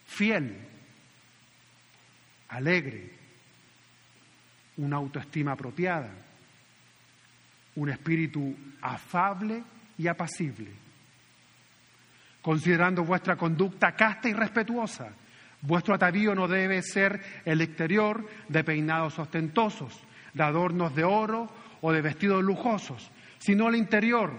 Fiel, 0.05 0.57
alegre, 2.49 3.13
una 4.75 4.97
autoestima 4.97 5.53
apropiada, 5.53 6.11
un 7.75 7.89
espíritu 7.89 8.53
afable 8.81 9.63
y 9.97 10.07
apacible, 10.07 10.71
considerando 12.41 13.05
vuestra 13.05 13.37
conducta 13.37 13.93
casta 13.93 14.27
y 14.27 14.33
respetuosa. 14.33 15.13
Vuestro 15.61 15.95
atavío 15.95 16.35
no 16.35 16.49
debe 16.49 16.81
ser 16.81 17.41
el 17.45 17.61
exterior 17.61 18.29
de 18.49 18.65
peinados 18.65 19.17
ostentosos, 19.17 19.97
de 20.33 20.43
adornos 20.43 20.93
de 20.93 21.05
oro 21.05 21.49
o 21.79 21.93
de 21.93 22.01
vestidos 22.01 22.43
lujosos, 22.43 23.09
sino 23.39 23.69
el 23.69 23.75
interior, 23.75 24.31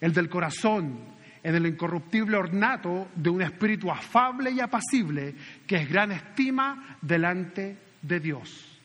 el 0.00 0.12
del 0.12 0.28
corazón, 0.28 1.12
en 1.42 1.54
el 1.54 1.66
incorruptible 1.66 2.36
ornato 2.36 3.08
de 3.14 3.30
un 3.30 3.42
espíritu 3.42 3.90
afable 3.90 4.50
y 4.50 4.60
apacible 4.60 5.34
que 5.66 5.76
es 5.76 5.88
gran 5.88 6.12
estima 6.12 6.98
delante 7.00 7.78
de 8.00 8.20
Dios. 8.20 8.78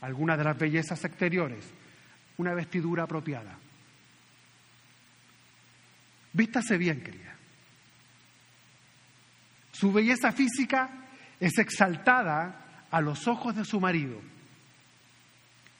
Algunas 0.00 0.36
de 0.38 0.44
las 0.44 0.58
bellezas 0.58 1.04
exteriores, 1.04 1.72
una 2.36 2.52
vestidura 2.52 3.04
apropiada. 3.04 3.58
Vístase 6.32 6.76
bien, 6.76 7.00
querida. 7.00 7.36
Su 9.70 9.92
belleza 9.92 10.32
física 10.32 10.90
es 11.38 11.58
exaltada 11.58 12.86
a 12.90 13.00
los 13.00 13.28
ojos 13.28 13.54
de 13.54 13.64
su 13.64 13.80
marido. 13.80 14.20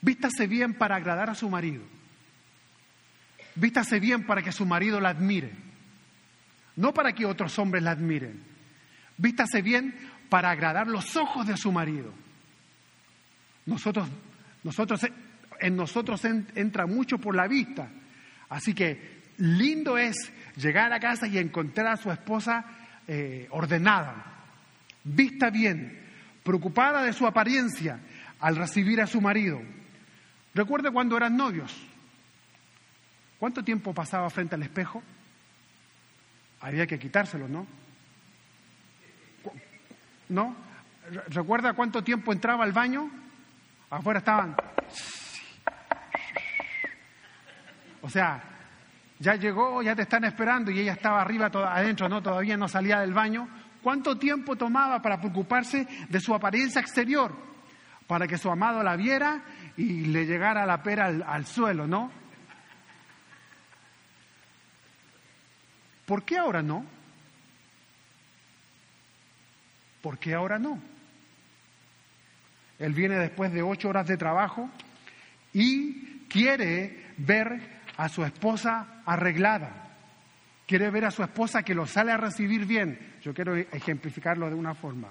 Vístase 0.01 0.47
bien 0.47 0.75
para 0.75 0.97
agradar 0.97 1.31
a 1.31 1.35
su 1.35 1.49
marido. 1.49 1.83
Vístase 3.57 4.01
bien 4.01 4.27
para 4.27 4.43
que 4.43 4.53
su 4.53 4.67
marido 4.67 5.01
la 5.01 5.11
admire. 5.11 5.53
No 6.77 6.93
para 6.93 7.13
que 7.13 7.27
otros 7.27 7.59
hombres 7.59 7.83
la 7.83 7.93
admiren. 7.93 8.43
Vístase 9.17 9.63
bien 9.63 9.95
para 10.29 10.51
agradar 10.51 10.89
los 10.89 11.17
ojos 11.17 11.47
de 11.47 11.57
su 11.57 11.71
marido. 11.71 12.13
Nosotros, 13.67 14.09
nosotros, 14.63 15.01
en 15.61 15.77
nosotros 15.77 16.25
entra 16.25 16.87
mucho 16.87 17.19
por 17.19 17.37
la 17.37 17.47
vista. 17.47 17.89
Así 18.49 18.75
que 18.75 19.23
lindo 19.39 19.97
es 19.97 20.33
llegar 20.57 20.93
a 20.93 21.01
casa 21.01 21.27
y 21.27 21.39
encontrar 21.39 21.87
a 21.87 21.97
su 21.97 22.11
esposa 22.11 22.65
eh, 23.07 23.47
ordenada, 23.51 24.45
vista 25.05 25.51
bien, 25.51 26.01
preocupada 26.43 27.03
de 27.03 27.13
su 27.13 27.27
apariencia 27.27 28.01
al 28.41 28.57
recibir 28.57 29.01
a 29.01 29.07
su 29.07 29.21
marido. 29.21 29.61
Recuerde 30.55 30.91
cuando 30.91 31.17
eran 31.17 31.37
novios. 31.37 31.94
¿Cuánto 33.45 33.63
tiempo 33.63 33.93
pasaba 33.93 34.31
frente 34.31 34.55
al 34.55 34.63
espejo? 34.63 35.03
Había 36.63 36.87
que 36.87 36.99
quitárselo, 36.99 37.47
¿no? 37.47 37.67
¿No? 40.31 40.57
¿Recuerda 41.29 41.75
cuánto 41.75 42.03
tiempo 42.03 42.33
entraba 42.33 42.65
al 42.65 42.73
baño? 42.73 43.11
Afuera 43.91 44.21
estaban. 44.21 44.57
O 48.01 48.09
sea, 48.09 48.43
ya 49.19 49.35
llegó, 49.35 49.83
ya 49.83 49.95
te 49.95 50.01
están 50.01 50.25
esperando 50.25 50.71
y 50.71 50.81
ella 50.81 50.95
estaba 50.95 51.21
arriba, 51.21 51.51
adentro, 51.71 52.09
no, 52.09 52.23
todavía 52.23 52.57
no 52.57 52.67
salía 52.67 53.01
del 53.01 53.13
baño. 53.13 53.47
¿Cuánto 53.83 54.17
tiempo 54.17 54.57
tomaba 54.57 55.03
para 55.03 55.21
preocuparse 55.21 55.87
de 56.09 56.19
su 56.19 56.35
apariencia 56.35 56.81
exterior? 56.81 57.37
Para 58.07 58.27
que 58.27 58.39
su 58.39 58.51
amado 58.51 58.83
la 58.83 58.97
viera 58.97 59.43
y 59.77 60.07
le 60.07 60.25
llegara 60.25 60.65
la 60.65 60.83
pera 60.83 61.05
al, 61.05 61.23
al 61.23 61.45
suelo, 61.45 61.87
¿no? 61.87 62.24
¿Por 66.07 66.25
qué 66.25 66.39
ahora 66.39 66.63
no? 66.63 66.85
¿Por 70.03 70.19
qué 70.19 70.35
ahora 70.35 70.59
no? 70.59 70.81
Él 72.79 72.93
viene 72.93 73.17
después 73.17 73.53
de 73.53 73.63
ocho 73.63 73.89
horas 73.89 74.07
de 74.07 74.17
trabajo 74.17 74.69
y 75.53 76.27
quiere 76.29 77.15
ver 77.17 77.83
a 77.97 78.09
su 78.09 78.25
esposa 78.25 79.03
arreglada, 79.07 79.97
quiere 80.67 80.91
ver 80.91 81.05
a 81.05 81.11
su 81.11 81.23
esposa 81.23 81.63
que 81.63 81.75
lo 81.75 81.87
sale 81.87 82.13
a 82.13 82.17
recibir 82.17 82.67
bien. 82.67 83.15
Yo 83.23 83.33
quiero 83.33 83.57
ejemplificarlo 83.57 84.49
de 84.49 84.55
una 84.55 84.75
forma. 84.75 85.11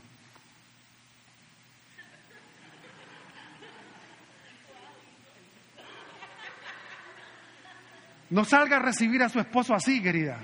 No 8.29 8.43
salga 8.45 8.77
a 8.77 8.79
recibir 8.79 9.21
a 9.23 9.29
su 9.29 9.39
esposo 9.39 9.73
así, 9.73 10.01
querida. 10.01 10.39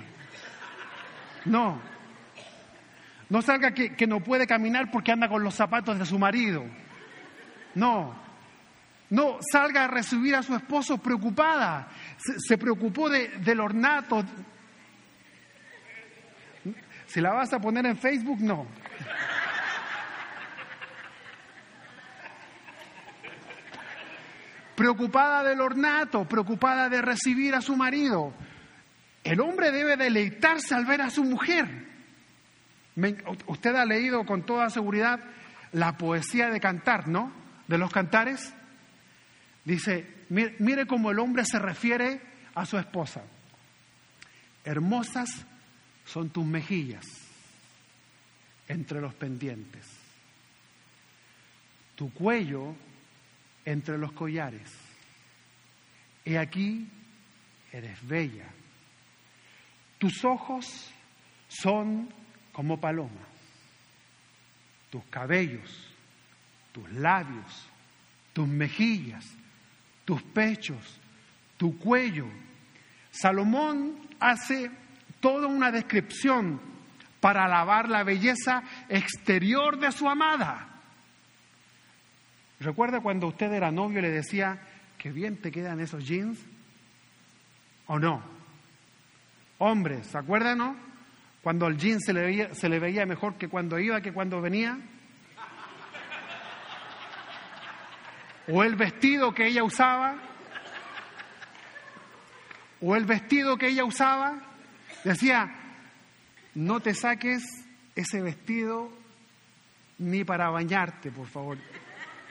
No. 1.44 1.80
No 3.28 3.42
salga 3.42 3.72
que, 3.72 4.06
no 4.06 4.20
puede 4.20 4.46
caminar 4.46 4.90
porque 4.90 5.12
anda 5.12 5.28
con 5.28 5.44
los 5.44 5.54
zapatos 5.54 5.98
de 5.98 6.04
su 6.04 6.18
marido. 6.18 6.64
No. 7.74 8.14
No 9.08 9.38
salga 9.52 9.84
a 9.84 9.88
recibir 9.88 10.34
a 10.34 10.42
su 10.42 10.54
esposo 10.54 10.98
preocupada. 10.98 11.88
Se, 12.18 12.58
preocupó 12.58 13.08
del 13.08 13.60
ornato. 13.60 14.24
Si 17.06 17.20
la 17.20 17.32
vas 17.32 17.52
a 17.52 17.60
poner 17.60 17.86
en 17.86 17.96
Facebook, 17.96 18.40
no. 18.40 18.66
Preocupada 24.74 25.44
del 25.44 25.60
ornato, 25.60 26.24
preocupada 26.24 26.88
de 26.88 27.02
recibir 27.02 27.54
a 27.54 27.60
su 27.60 27.76
marido. 27.76 28.32
El 29.30 29.38
hombre 29.38 29.70
debe 29.70 29.96
deleitarse 29.96 30.74
al 30.74 30.84
ver 30.86 31.02
a 31.02 31.08
su 31.08 31.22
mujer. 31.22 31.86
usted 33.46 33.76
ha 33.76 33.84
leído 33.84 34.26
con 34.26 34.44
toda 34.44 34.68
seguridad 34.70 35.20
la 35.70 35.96
poesía 35.96 36.48
de 36.48 36.58
cantar, 36.58 37.06
¿no? 37.06 37.32
De 37.68 37.78
los 37.78 37.92
cantares. 37.92 38.52
Dice, 39.64 40.04
mire, 40.30 40.84
cómo 40.84 41.12
el 41.12 41.20
hombre 41.20 41.44
se 41.44 41.60
refiere 41.60 42.20
a 42.56 42.66
su 42.66 42.76
esposa. 42.76 43.22
Hermosas 44.64 45.46
son 46.04 46.30
tus 46.30 46.44
mejillas 46.44 47.06
entre 48.66 49.00
los 49.00 49.14
pendientes, 49.14 49.86
tu 51.94 52.12
cuello 52.12 52.74
entre 53.64 53.96
los 53.96 54.10
collares. 54.10 54.72
He 56.24 56.36
aquí, 56.36 56.88
eres 57.70 58.04
bella. 58.08 58.48
Tus 60.00 60.24
ojos 60.24 60.92
son 61.46 62.12
como 62.52 62.80
palomas, 62.80 63.28
tus 64.90 65.04
cabellos, 65.04 65.94
tus 66.72 66.90
labios, 66.90 67.68
tus 68.32 68.48
mejillas 68.48 69.24
tus 70.10 70.24
pechos, 70.24 70.98
tu 71.56 71.78
cuello. 71.78 72.26
Salomón 73.12 74.08
hace 74.18 74.68
toda 75.20 75.46
una 75.46 75.70
descripción 75.70 76.60
para 77.20 77.44
alabar 77.44 77.88
la 77.88 78.02
belleza 78.02 78.64
exterior 78.88 79.78
de 79.78 79.92
su 79.92 80.08
amada. 80.08 80.66
¿Recuerda 82.58 82.98
cuando 83.00 83.28
usted 83.28 83.52
era 83.52 83.70
novio 83.70 84.00
y 84.00 84.02
le 84.02 84.10
decía, 84.10 84.60
que 84.98 85.12
bien 85.12 85.36
te 85.36 85.52
quedan 85.52 85.78
esos 85.78 86.04
jeans? 86.04 86.40
¿O 87.86 88.00
no? 88.00 88.39
Hombres, 89.62 90.06
¿se 90.06 90.16
acuerdan, 90.16 90.56
no? 90.56 90.76
Cuando 91.42 91.66
el 91.66 91.76
jeans 91.76 92.04
se 92.06 92.14
le, 92.14 92.22
veía, 92.22 92.54
se 92.54 92.70
le 92.70 92.78
veía 92.78 93.04
mejor 93.04 93.34
que 93.34 93.48
cuando 93.48 93.78
iba, 93.78 94.00
que 94.00 94.10
cuando 94.10 94.40
venía. 94.40 94.78
o 98.48 98.64
el 98.64 98.74
vestido 98.74 99.34
que 99.34 99.46
ella 99.46 99.62
usaba, 99.62 100.16
o 102.80 102.96
el 102.96 103.04
vestido 103.04 103.58
que 103.58 103.68
ella 103.68 103.84
usaba, 103.84 104.38
decía, 105.04 105.54
no 106.54 106.80
te 106.80 106.94
saques 106.94 107.44
ese 107.94 108.22
vestido 108.22 108.90
ni 109.98 110.24
para 110.24 110.48
bañarte, 110.48 111.10
por 111.10 111.26
favor, 111.26 111.58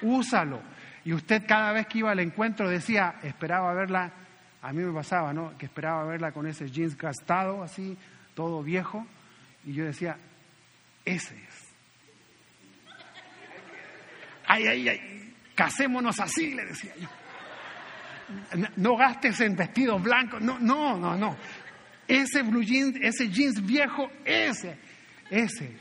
úsalo. 0.02 0.64
Y 1.06 1.14
usted 1.14 1.46
cada 1.48 1.74
vez 1.74 1.86
que 1.86 2.00
iba 2.00 2.10
al 2.10 2.20
encuentro 2.22 2.68
decía, 2.68 3.20
esperaba 3.22 3.72
verla, 3.76 4.14
a 4.62 4.74
mí 4.74 4.84
me 4.84 4.94
pasaba, 4.94 5.34
¿no? 5.34 5.58
Que 5.58 5.66
esperaba 5.66 6.04
verla 6.06 6.32
con 6.32 6.46
ese 6.46 6.70
jeans 6.70 6.98
gastado, 6.98 7.64
así, 7.64 7.98
todo 8.34 8.62
viejo, 8.62 9.06
y 9.66 9.74
yo 9.74 9.86
decía, 9.86 10.18
ese 11.06 11.36
es. 11.36 11.70
Ay, 14.46 14.68
ay, 14.68 14.90
ay, 14.90 15.36
casémonos 15.56 16.20
así, 16.20 16.54
le 16.54 16.66
decía 16.66 16.94
yo. 16.98 17.08
No 18.76 18.96
gastes 18.96 19.40
en 19.42 19.56
vestidos 19.56 20.02
blancos, 20.02 20.42
no, 20.42 20.60
no, 20.60 20.98
no, 20.98 21.16
no. 21.16 21.38
Ese 22.08 22.42
blue 22.42 22.64
jeans, 22.64 22.98
ese 23.02 23.30
jeans 23.30 23.64
viejo, 23.66 24.10
ese, 24.26 24.78
ese. 25.30 25.78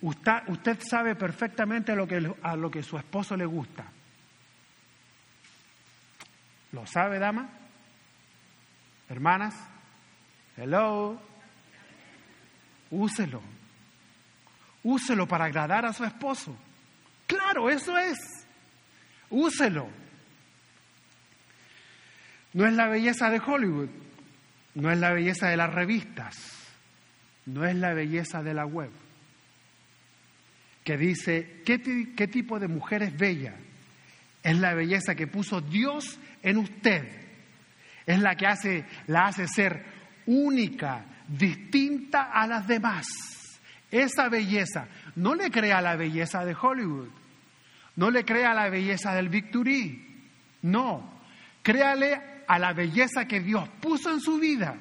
Usted, 0.00 0.32
usted 0.48 0.78
sabe 0.80 1.14
perfectamente 1.14 1.92
a 1.92 1.96
lo, 1.96 2.06
que, 2.06 2.32
a 2.42 2.56
lo 2.56 2.70
que 2.70 2.82
su 2.82 2.96
esposo 2.96 3.36
le 3.36 3.44
gusta. 3.44 3.84
¿Lo 6.72 6.86
sabe, 6.86 7.18
dama? 7.18 7.65
Hermanas, 9.08 9.54
hello. 10.56 11.20
Úselo. 12.90 13.42
Úselo 14.82 15.26
para 15.26 15.46
agradar 15.46 15.84
a 15.84 15.92
su 15.92 16.04
esposo. 16.04 16.56
Claro, 17.26 17.70
eso 17.70 17.96
es. 17.98 18.18
Úselo. 19.30 19.88
No 22.52 22.66
es 22.66 22.72
la 22.72 22.88
belleza 22.88 23.28
de 23.28 23.38
Hollywood, 23.38 23.90
no 24.74 24.90
es 24.90 24.98
la 24.98 25.12
belleza 25.12 25.48
de 25.48 25.58
las 25.58 25.74
revistas, 25.74 26.36
no 27.44 27.66
es 27.66 27.76
la 27.76 27.92
belleza 27.92 28.42
de 28.42 28.54
la 28.54 28.64
web, 28.64 28.90
que 30.82 30.96
dice, 30.96 31.60
¿qué, 31.66 32.14
qué 32.16 32.28
tipo 32.28 32.58
de 32.58 32.68
mujer 32.68 33.02
es 33.02 33.14
bella? 33.14 33.56
Es 34.42 34.56
la 34.58 34.72
belleza 34.72 35.14
que 35.14 35.26
puso 35.26 35.60
Dios 35.60 36.18
en 36.42 36.56
usted. 36.56 37.25
Es 38.06 38.20
la 38.20 38.36
que 38.36 38.46
hace, 38.46 38.84
la 39.08 39.26
hace 39.26 39.48
ser 39.48 39.84
única, 40.26 41.04
distinta 41.26 42.30
a 42.32 42.46
las 42.46 42.66
demás. 42.66 43.06
Esa 43.90 44.28
belleza, 44.28 44.88
no 45.16 45.34
le 45.34 45.50
crea 45.50 45.80
la 45.80 45.96
belleza 45.96 46.44
de 46.44 46.54
Hollywood, 46.54 47.08
no 47.96 48.10
le 48.10 48.24
crea 48.24 48.54
la 48.54 48.68
belleza 48.68 49.14
del 49.14 49.28
Victory, 49.28 50.24
no, 50.62 51.20
créale 51.62 52.42
a 52.46 52.58
la 52.58 52.72
belleza 52.72 53.26
que 53.26 53.40
Dios 53.40 53.68
puso 53.80 54.10
en 54.10 54.20
su 54.20 54.38
vida, 54.38 54.76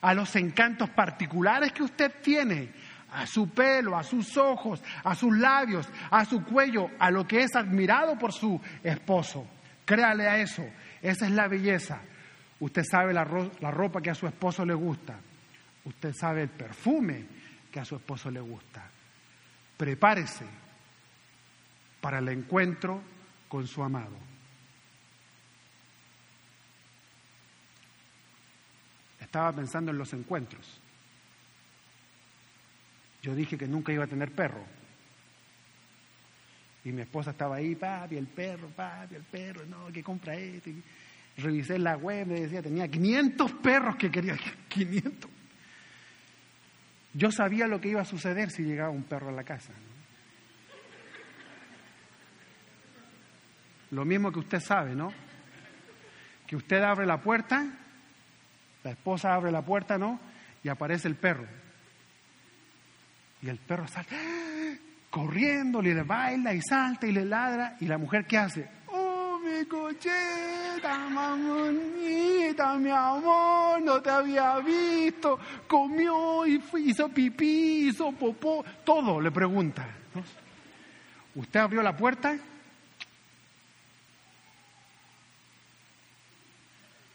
a 0.00 0.14
los 0.14 0.34
encantos 0.36 0.90
particulares 0.90 1.72
que 1.72 1.82
usted 1.82 2.12
tiene, 2.22 2.72
a 3.12 3.26
su 3.26 3.50
pelo, 3.50 3.96
a 3.96 4.02
sus 4.02 4.36
ojos, 4.36 4.82
a 5.04 5.14
sus 5.14 5.36
labios, 5.36 5.88
a 6.10 6.24
su 6.24 6.44
cuello, 6.44 6.90
a 6.98 7.10
lo 7.10 7.26
que 7.26 7.42
es 7.42 7.54
admirado 7.54 8.16
por 8.18 8.32
su 8.32 8.60
esposo. 8.82 9.46
Créale 9.84 10.28
a 10.28 10.38
eso, 10.38 10.64
esa 11.02 11.26
es 11.26 11.32
la 11.32 11.48
belleza. 11.48 12.00
Usted 12.60 12.82
sabe 12.84 13.12
la, 13.12 13.24
ropa 13.24 14.00
que 14.00 14.10
a 14.10 14.14
su 14.14 14.26
esposo 14.26 14.64
le 14.64 14.74
gusta, 14.74 15.18
usted 15.84 16.12
sabe 16.12 16.42
el 16.42 16.50
perfume 16.50 17.26
que 17.72 17.80
a 17.80 17.84
su 17.84 17.96
esposo 17.96 18.30
le 18.30 18.40
gusta. 18.40 18.88
Prepárese 19.76 20.46
para 22.00 22.18
el 22.18 22.28
encuentro 22.28 23.02
con 23.48 23.66
su 23.66 23.82
amado. 23.82 24.30
estaba 29.30 29.54
pensando 29.54 29.92
en 29.92 29.98
los 29.98 30.12
encuentros. 30.12 30.80
Yo 33.22 33.32
dije 33.32 33.56
que 33.56 33.68
nunca 33.68 33.92
iba 33.92 34.02
a 34.02 34.08
tener 34.08 34.32
perro. 34.32 34.64
Y 36.84 36.90
mi 36.90 37.02
esposa 37.02 37.30
estaba 37.30 37.56
ahí, 37.56 37.76
papi, 37.76 38.16
el 38.16 38.26
perro, 38.26 38.68
papi, 38.70 39.14
el 39.14 39.22
perro, 39.22 39.64
no, 39.66 39.92
que 39.92 40.02
compra 40.02 40.34
este. 40.34 40.74
Revisé 41.42 41.78
la 41.78 41.96
web, 41.96 42.26
me 42.26 42.40
decía, 42.40 42.62
tenía 42.62 42.88
500 42.88 43.52
perros 43.54 43.96
que 43.96 44.10
quería, 44.10 44.36
500. 44.68 45.30
Yo 47.12 47.30
sabía 47.32 47.66
lo 47.66 47.80
que 47.80 47.88
iba 47.88 48.00
a 48.00 48.04
suceder 48.04 48.50
si 48.50 48.62
llegaba 48.62 48.90
un 48.90 49.02
perro 49.02 49.28
a 49.28 49.32
la 49.32 49.44
casa. 49.44 49.72
Lo 53.90 54.04
mismo 54.04 54.30
que 54.30 54.38
usted 54.38 54.60
sabe, 54.60 54.94
¿no? 54.94 55.12
Que 56.46 56.54
usted 56.54 56.80
abre 56.82 57.06
la 57.06 57.20
puerta 57.20 57.80
la 58.82 58.92
esposa 58.92 59.34
abre 59.34 59.50
la 59.50 59.62
puerta, 59.62 59.98
¿no? 59.98 60.18
Y 60.62 60.68
aparece 60.68 61.08
el 61.08 61.16
perro. 61.16 61.46
Y 63.42 63.48
el 63.48 63.58
perro 63.58 63.86
sale 63.88 64.06
corriendo, 65.10 65.82
le 65.82 66.02
baila 66.02 66.54
y 66.54 66.60
salta 66.62 67.06
y 67.06 67.12
le 67.12 67.24
ladra. 67.24 67.76
¿Y 67.80 67.86
la 67.86 67.98
mujer 67.98 68.26
qué 68.26 68.38
hace? 68.38 68.68
¡Oh, 69.60 69.62
mi 69.62 69.66
cocheta, 69.66 70.98
mamonita, 71.10 72.74
mi 72.78 72.90
amor! 72.90 73.82
No 73.82 74.00
te 74.00 74.10
había 74.10 74.58
visto. 74.60 75.38
Comió 75.66 76.46
y 76.46 76.62
hizo 76.78 77.08
pipí, 77.08 77.88
hizo 77.88 78.12
popó. 78.12 78.64
Todo 78.84 79.20
le 79.20 79.30
pregunta. 79.30 79.86
¿Usted 81.34 81.60
abrió 81.60 81.82
la 81.82 81.96
puerta? 81.96 82.36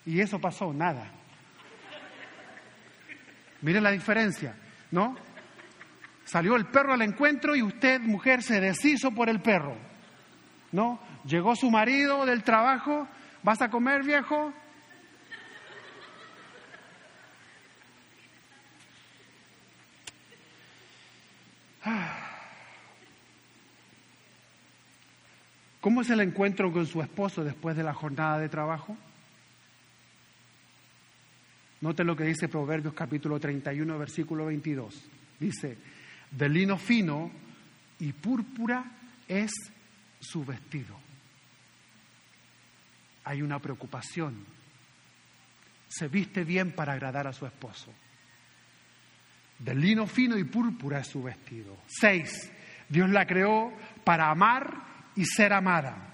Y 0.06 0.20
eso 0.20 0.40
pasó, 0.40 0.72
nada. 0.72 1.12
Mire 3.62 3.82
la 3.82 3.90
diferencia, 3.90 4.56
¿no? 4.92 5.16
Salió 6.26 6.56
el 6.56 6.66
perro 6.68 6.94
al 6.94 7.02
encuentro 7.02 7.56
y 7.56 7.64
usted, 7.64 8.00
mujer, 8.02 8.44
se 8.44 8.60
deshizo 8.60 9.12
por 9.12 9.30
el 9.30 9.42
perro, 9.42 9.76
¿no? 10.76 11.00
Llegó 11.26 11.56
su 11.56 11.72
marido 11.72 12.26
del 12.26 12.44
trabajo, 12.44 13.08
¿vas 13.42 13.62
a 13.62 13.70
comer, 13.70 14.04
viejo? 14.04 14.54
¿Cómo 25.80 26.02
es 26.02 26.10
el 26.10 26.20
encuentro 26.20 26.74
con 26.74 26.86
su 26.86 27.02
esposo 27.02 27.42
después 27.44 27.78
de 27.78 27.84
la 27.84 27.94
jornada 27.94 28.40
de 28.40 28.50
trabajo? 28.50 28.98
Note 31.80 32.04
lo 32.04 32.18
que 32.18 32.26
dice 32.26 32.50
Proverbios 32.50 32.94
capítulo 32.94 33.40
31, 33.40 33.98
versículo 33.98 34.48
22. 34.48 35.10
Dice, 35.40 35.78
de 36.32 36.50
lino 36.50 36.78
fino 36.78 37.32
y 38.00 38.12
púrpura 38.12 38.84
es 39.28 39.52
su 40.26 40.44
vestido. 40.46 40.98
Hay 43.24 43.42
una 43.42 43.60
preocupación. 43.60 44.46
Se 45.88 46.08
viste 46.08 46.44
bien 46.44 46.72
para 46.72 46.94
agradar 46.94 47.28
a 47.28 47.34
su 47.34 47.46
esposo. 47.46 47.94
De 49.60 49.74
lino 49.74 50.06
fino 50.06 50.38
y 50.38 50.44
púrpura 50.44 51.00
es 51.00 51.08
su 51.08 51.24
vestido. 51.24 51.78
Seis, 51.88 52.52
Dios 52.90 53.10
la 53.10 53.26
creó 53.26 53.72
para 54.04 54.30
amar 54.30 55.12
y 55.16 55.26
ser 55.26 55.54
amada. 55.54 56.14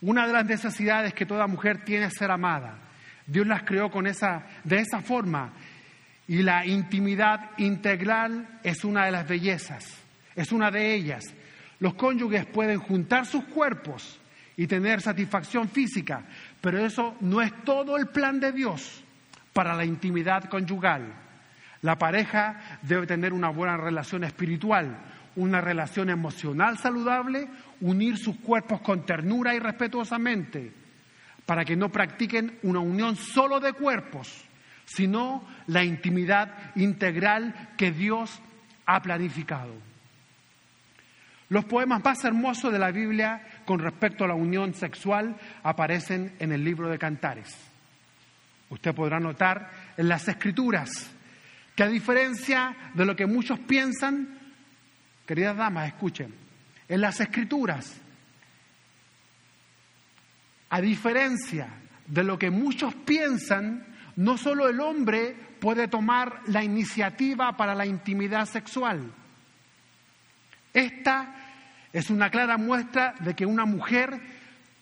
Una 0.00 0.26
de 0.26 0.32
las 0.32 0.46
necesidades 0.46 1.14
que 1.14 1.26
toda 1.26 1.46
mujer 1.46 1.84
tiene 1.84 2.06
es 2.06 2.14
ser 2.14 2.30
amada. 2.30 2.78
Dios 3.26 3.46
las 3.46 3.64
creó 3.64 3.90
con 3.90 4.06
esa, 4.06 4.46
de 4.62 4.78
esa 4.78 5.00
forma. 5.00 5.52
Y 6.28 6.42
la 6.42 6.64
intimidad 6.66 7.50
integral 7.58 8.60
es 8.62 8.84
una 8.84 9.06
de 9.06 9.12
las 9.12 9.28
bellezas, 9.28 9.84
es 10.34 10.52
una 10.52 10.70
de 10.70 10.94
ellas. 10.94 11.24
Los 11.78 11.94
cónyuges 11.94 12.46
pueden 12.46 12.78
juntar 12.78 13.26
sus 13.26 13.44
cuerpos 13.44 14.18
y 14.56 14.66
tener 14.66 15.00
satisfacción 15.02 15.68
física, 15.68 16.24
pero 16.60 16.78
eso 16.84 17.16
no 17.20 17.42
es 17.42 17.52
todo 17.64 17.96
el 17.96 18.08
plan 18.08 18.40
de 18.40 18.52
Dios 18.52 19.04
para 19.52 19.74
la 19.74 19.84
intimidad 19.84 20.44
conyugal. 20.44 21.12
La 21.82 21.98
pareja 21.98 22.78
debe 22.82 23.06
tener 23.06 23.32
una 23.32 23.50
buena 23.50 23.76
relación 23.76 24.24
espiritual, 24.24 24.98
una 25.36 25.60
relación 25.60 26.08
emocional 26.08 26.78
saludable, 26.78 27.48
unir 27.80 28.16
sus 28.16 28.36
cuerpos 28.36 28.80
con 28.80 29.04
ternura 29.04 29.54
y 29.54 29.58
respetuosamente 29.58 30.72
para 31.44 31.64
que 31.64 31.76
no 31.76 31.90
practiquen 31.90 32.58
una 32.62 32.80
unión 32.80 33.16
solo 33.16 33.60
de 33.60 33.72
cuerpos, 33.72 34.44
sino 34.84 35.46
la 35.68 35.84
intimidad 35.84 36.72
integral 36.74 37.70
que 37.76 37.92
Dios 37.92 38.40
ha 38.84 39.00
planificado. 39.00 39.72
Los 41.48 41.64
poemas 41.64 42.02
más 42.02 42.24
hermosos 42.24 42.72
de 42.72 42.78
la 42.78 42.90
Biblia 42.90 43.46
con 43.64 43.78
respecto 43.78 44.24
a 44.24 44.28
la 44.28 44.34
unión 44.34 44.74
sexual 44.74 45.36
aparecen 45.62 46.34
en 46.38 46.52
el 46.52 46.64
libro 46.64 46.88
de 46.88 46.98
Cantares. 46.98 47.54
Usted 48.68 48.94
podrá 48.94 49.20
notar 49.20 49.70
en 49.96 50.08
las 50.08 50.26
escrituras 50.26 50.90
que 51.76 51.84
a 51.84 51.88
diferencia 51.88 52.74
de 52.94 53.04
lo 53.04 53.14
que 53.14 53.26
muchos 53.26 53.60
piensan, 53.60 54.38
queridas 55.24 55.56
damas, 55.56 55.86
escuchen, 55.86 56.34
en 56.88 57.00
las 57.00 57.20
escrituras 57.20 58.00
a 60.68 60.80
diferencia 60.80 61.68
de 62.06 62.24
lo 62.24 62.38
que 62.38 62.50
muchos 62.50 62.94
piensan, 62.94 63.86
no 64.16 64.36
solo 64.36 64.68
el 64.68 64.80
hombre 64.80 65.36
puede 65.60 65.88
tomar 65.88 66.40
la 66.46 66.64
iniciativa 66.64 67.56
para 67.56 67.74
la 67.74 67.86
intimidad 67.86 68.46
sexual. 68.46 69.12
Esta 70.76 71.34
es 71.92 72.10
una 72.10 72.30
clara 72.30 72.58
muestra 72.58 73.14
de 73.20 73.34
que 73.34 73.46
una 73.46 73.64
mujer 73.64 74.20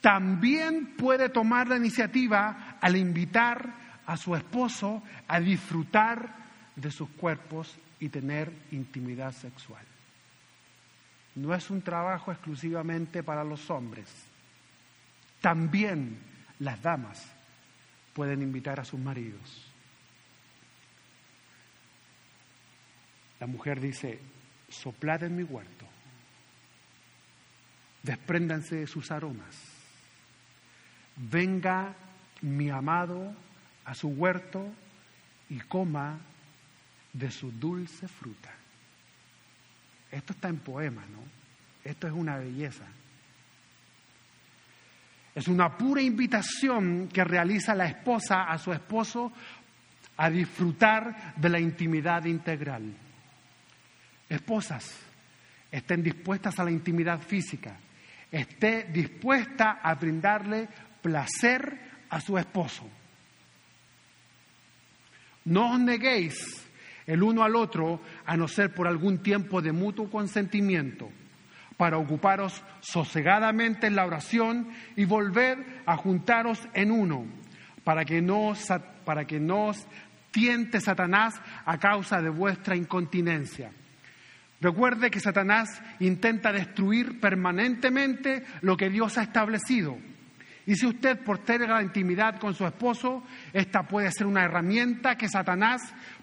también 0.01 0.97
puede 0.97 1.29
tomar 1.29 1.69
la 1.69 1.77
iniciativa 1.77 2.79
al 2.81 2.97
invitar 2.97 4.03
a 4.07 4.17
su 4.17 4.35
esposo 4.35 5.03
a 5.29 5.41
disfrutar 5.41 6.35
de 6.77 6.91
sus 6.91 7.09
cuerpos 7.11 7.79
y 8.01 8.09
tener 8.09 8.53
intimidad 8.73 9.33
sexual. 9.33 9.85
No 11.37 11.55
es 11.55 11.71
un 11.71 11.83
trabajo 11.83 12.33
exclusivamente 12.33 13.23
para 13.23 13.45
los 13.45 13.71
hombres 13.71 14.11
también 15.45 16.17
las 16.61 16.81
damas 16.81 17.31
pueden 18.15 18.41
invitar 18.41 18.81
a 18.81 18.85
sus 18.87 18.99
maridos. 18.99 19.71
La 23.39 23.47
mujer 23.47 23.79
dice, 23.79 24.21
soplad 24.71 25.25
en 25.25 25.37
mi 25.37 25.43
huerto, 25.43 25.84
despréndanse 28.05 28.77
de 28.77 28.87
sus 28.87 29.11
aromas, 29.11 29.57
venga 31.17 31.97
mi 32.43 32.71
amado 32.71 33.35
a 33.85 33.95
su 33.95 34.09
huerto 34.09 34.73
y 35.49 35.59
coma 35.61 36.19
de 37.13 37.31
su 37.31 37.51
dulce 37.51 38.07
fruta. 38.07 38.53
Esto 40.11 40.33
está 40.33 40.49
en 40.49 40.59
poema, 40.59 41.03
¿no? 41.11 41.25
Esto 41.83 42.07
es 42.07 42.13
una 42.13 42.37
belleza. 42.37 42.85
Es 45.35 45.49
una 45.49 45.77
pura 45.77 46.01
invitación 46.01 47.09
que 47.09 47.25
realiza 47.25 47.75
la 47.75 47.87
esposa 47.87 48.45
a 48.45 48.59
su 48.59 48.73
esposo 48.73 49.33
a 50.17 50.31
disfrutar 50.31 51.35
de 51.37 51.49
la 51.49 51.59
intimidad 51.59 52.25
integral. 52.25 52.95
Esposas, 54.29 54.97
estén 55.71 56.03
dispuestas 56.03 56.59
a 56.59 56.65
la 56.65 56.71
intimidad 56.71 57.21
física, 57.21 57.77
esté 58.35 58.89
dispuesta 58.91 59.79
a 59.83 59.95
brindarle 59.95 60.69
placer 61.01 61.79
a 62.11 62.21
su 62.21 62.37
esposo. 62.37 62.89
No 65.45 65.73
os 65.73 65.81
neguéis 65.81 66.67
el 67.07 67.23
uno 67.23 67.45
al 67.45 67.55
otro 67.55 68.01
a 68.27 68.37
no 68.37 68.49
ser 68.49 68.75
por 68.75 68.89
algún 68.89 69.19
tiempo 69.23 69.63
de 69.63 69.73
mutuo 69.73 70.11
consentimiento 70.11 71.11
para 71.77 71.99
ocuparos 71.99 72.63
sosegadamente 72.81 73.87
en 73.87 73.97
la 73.97 74.07
oración 74.07 74.69
y 74.97 75.05
volver 75.05 75.83
a 75.87 75.97
juntaros 75.97 76.61
en 76.73 76.91
uno, 76.91 77.27
para 77.85 78.05
que 78.05 78.23
no, 78.23 78.55
para 79.05 79.27
que 79.27 79.39
no 79.39 79.67
os 79.67 79.87
tiente 80.31 80.81
Satanás 80.81 81.41
a 81.65 81.79
causa 81.79 82.21
de 82.21 82.31
vuestra 82.31 82.75
incontinencia. 82.75 83.71
Recuerde 84.65 85.11
que 85.11 85.21
Satanás 85.21 85.83
intenta 86.01 86.51
destruir 86.51 87.21
permanentemente 87.21 88.47
lo 88.63 88.79
que 88.79 88.89
Dios 88.89 89.19
ha 89.19 89.25
establecido. 89.25 89.99
Y 90.65 90.75
si 90.75 90.87
usted 90.87 91.19
posterga 91.23 91.75
la 91.75 91.83
intimidad 91.83 92.41
con 92.41 92.55
su 92.55 92.65
esposo, 92.65 93.23
esta 93.53 93.83
puede 93.83 94.11
ser 94.11 94.27
una 94.27 94.43
herramienta 94.43 95.19
que 95.19 95.29
Satanás 95.29 95.83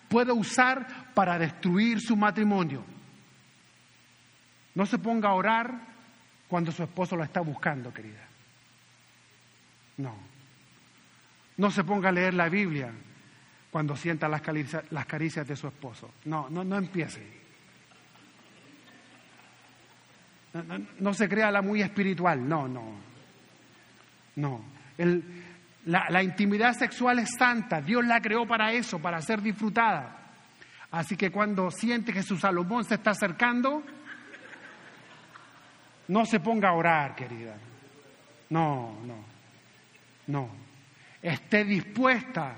puede 0.10 0.32
usar 0.32 1.14
para 1.14 1.38
destruir 1.38 2.00
su 2.02 2.18
matrimonio. 2.18 2.84
No 4.74 4.88
se 4.88 4.98
ponga 4.98 5.30
a 5.30 5.36
orar 5.36 5.80
cuando 6.48 6.72
su 6.72 6.82
esposo 6.82 7.16
lo 7.16 7.24
está 7.24 7.42
buscando, 7.42 7.94
querida. 7.94 8.28
No. 9.98 10.16
No 11.58 11.70
se 11.70 11.84
ponga 11.84 12.10
a 12.10 12.12
leer 12.12 12.34
la 12.34 12.50
Biblia 12.50 12.92
cuando 13.70 13.96
sienta 13.96 14.28
las 14.28 14.42
caricias 14.42 15.48
de 15.48 15.56
su 15.56 15.68
esposo. 15.68 16.10
No, 16.26 16.50
no, 16.50 16.64
no 16.64 16.78
empiece. 16.78 17.41
No, 20.99 21.14
se 21.14 21.30
crea 21.30 21.49
la 21.52 21.62
muy 21.62 21.82
espiritual, 21.82 22.47
no, 22.47 22.68
no. 22.68 22.99
No. 24.36 24.62
la, 25.86 26.10
la 26.10 26.24
intimidad 26.24 26.74
sexual 26.74 27.20
es 27.20 27.30
santa, 27.38 27.82
Dios 27.82 28.06
la 28.06 28.22
creó 28.22 28.45
para 28.47 28.72
eso, 28.72 28.99
para 28.99 29.22
ser 29.22 29.41
disfrutada. 29.41 30.18
Así 30.91 31.16
que 31.16 31.32
cuando 31.32 31.72
siente 31.72 32.12
que 32.12 32.22
su 32.22 32.38
Salomón 32.38 32.84
se 32.84 32.95
está 32.95 33.12
acercando, 33.12 33.82
no 36.10 36.26
se 36.26 36.41
ponga 36.41 36.70
a 36.70 36.74
orar, 36.74 37.16
querida. 37.16 37.56
No, 38.49 38.97
no, 39.06 39.16
no. 40.28 40.49
Esté 41.22 41.64
dispuesta, 41.64 42.56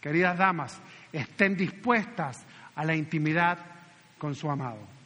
queridas 0.00 0.38
damas, 0.38 0.80
estén 1.12 1.56
dispuestas 1.56 2.46
a 2.74 2.84
la 2.84 2.94
intimidad 2.94 3.58
con 4.16 4.34
su 4.34 4.50
amado. 4.50 4.99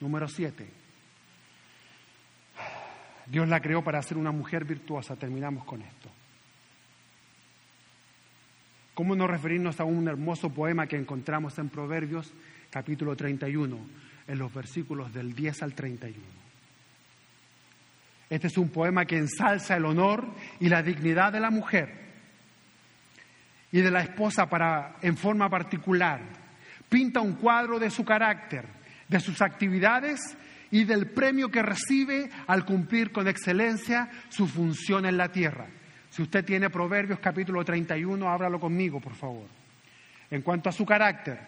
Número 0.00 0.28
siete. 0.28 0.68
Dios 3.26 3.48
la 3.48 3.60
creó 3.60 3.82
para 3.82 4.02
ser 4.02 4.16
una 4.16 4.30
mujer 4.30 4.64
virtuosa. 4.64 5.16
Terminamos 5.16 5.64
con 5.64 5.82
esto. 5.82 6.10
¿Cómo 8.94 9.14
no 9.14 9.26
referirnos 9.26 9.80
a 9.80 9.84
un 9.84 10.08
hermoso 10.08 10.50
poema 10.50 10.86
que 10.86 10.96
encontramos 10.96 11.58
en 11.58 11.68
Proverbios 11.68 12.32
capítulo 12.70 13.16
31? 13.16 13.78
en 14.26 14.38
los 14.38 14.52
versículos 14.52 15.12
del 15.12 15.34
10 15.34 15.62
al 15.62 15.74
31. 15.74 16.18
Este 18.28 18.48
es 18.48 18.58
un 18.58 18.70
poema 18.70 19.04
que 19.04 19.16
ensalza 19.16 19.76
el 19.76 19.84
honor 19.84 20.26
y 20.58 20.68
la 20.68 20.82
dignidad 20.82 21.32
de 21.32 21.40
la 21.40 21.50
mujer 21.50 22.06
y 23.70 23.80
de 23.80 23.90
la 23.90 24.00
esposa 24.00 24.48
para, 24.48 24.96
en 25.00 25.16
forma 25.16 25.48
particular. 25.48 26.20
Pinta 26.88 27.20
un 27.20 27.34
cuadro 27.34 27.78
de 27.78 27.90
su 27.90 28.04
carácter, 28.04 28.64
de 29.08 29.20
sus 29.20 29.40
actividades 29.42 30.20
y 30.70 30.84
del 30.84 31.10
premio 31.10 31.48
que 31.48 31.62
recibe 31.62 32.28
al 32.46 32.64
cumplir 32.64 33.12
con 33.12 33.28
excelencia 33.28 34.08
su 34.28 34.46
función 34.46 35.06
en 35.06 35.16
la 35.16 35.30
tierra. 35.30 35.66
Si 36.10 36.22
usted 36.22 36.44
tiene 36.44 36.70
Proverbios 36.70 37.20
capítulo 37.20 37.64
31, 37.64 38.28
ábralo 38.28 38.58
conmigo, 38.58 39.00
por 39.00 39.14
favor. 39.14 39.46
En 40.30 40.42
cuanto 40.42 40.68
a 40.68 40.72
su 40.72 40.84
carácter, 40.84 41.38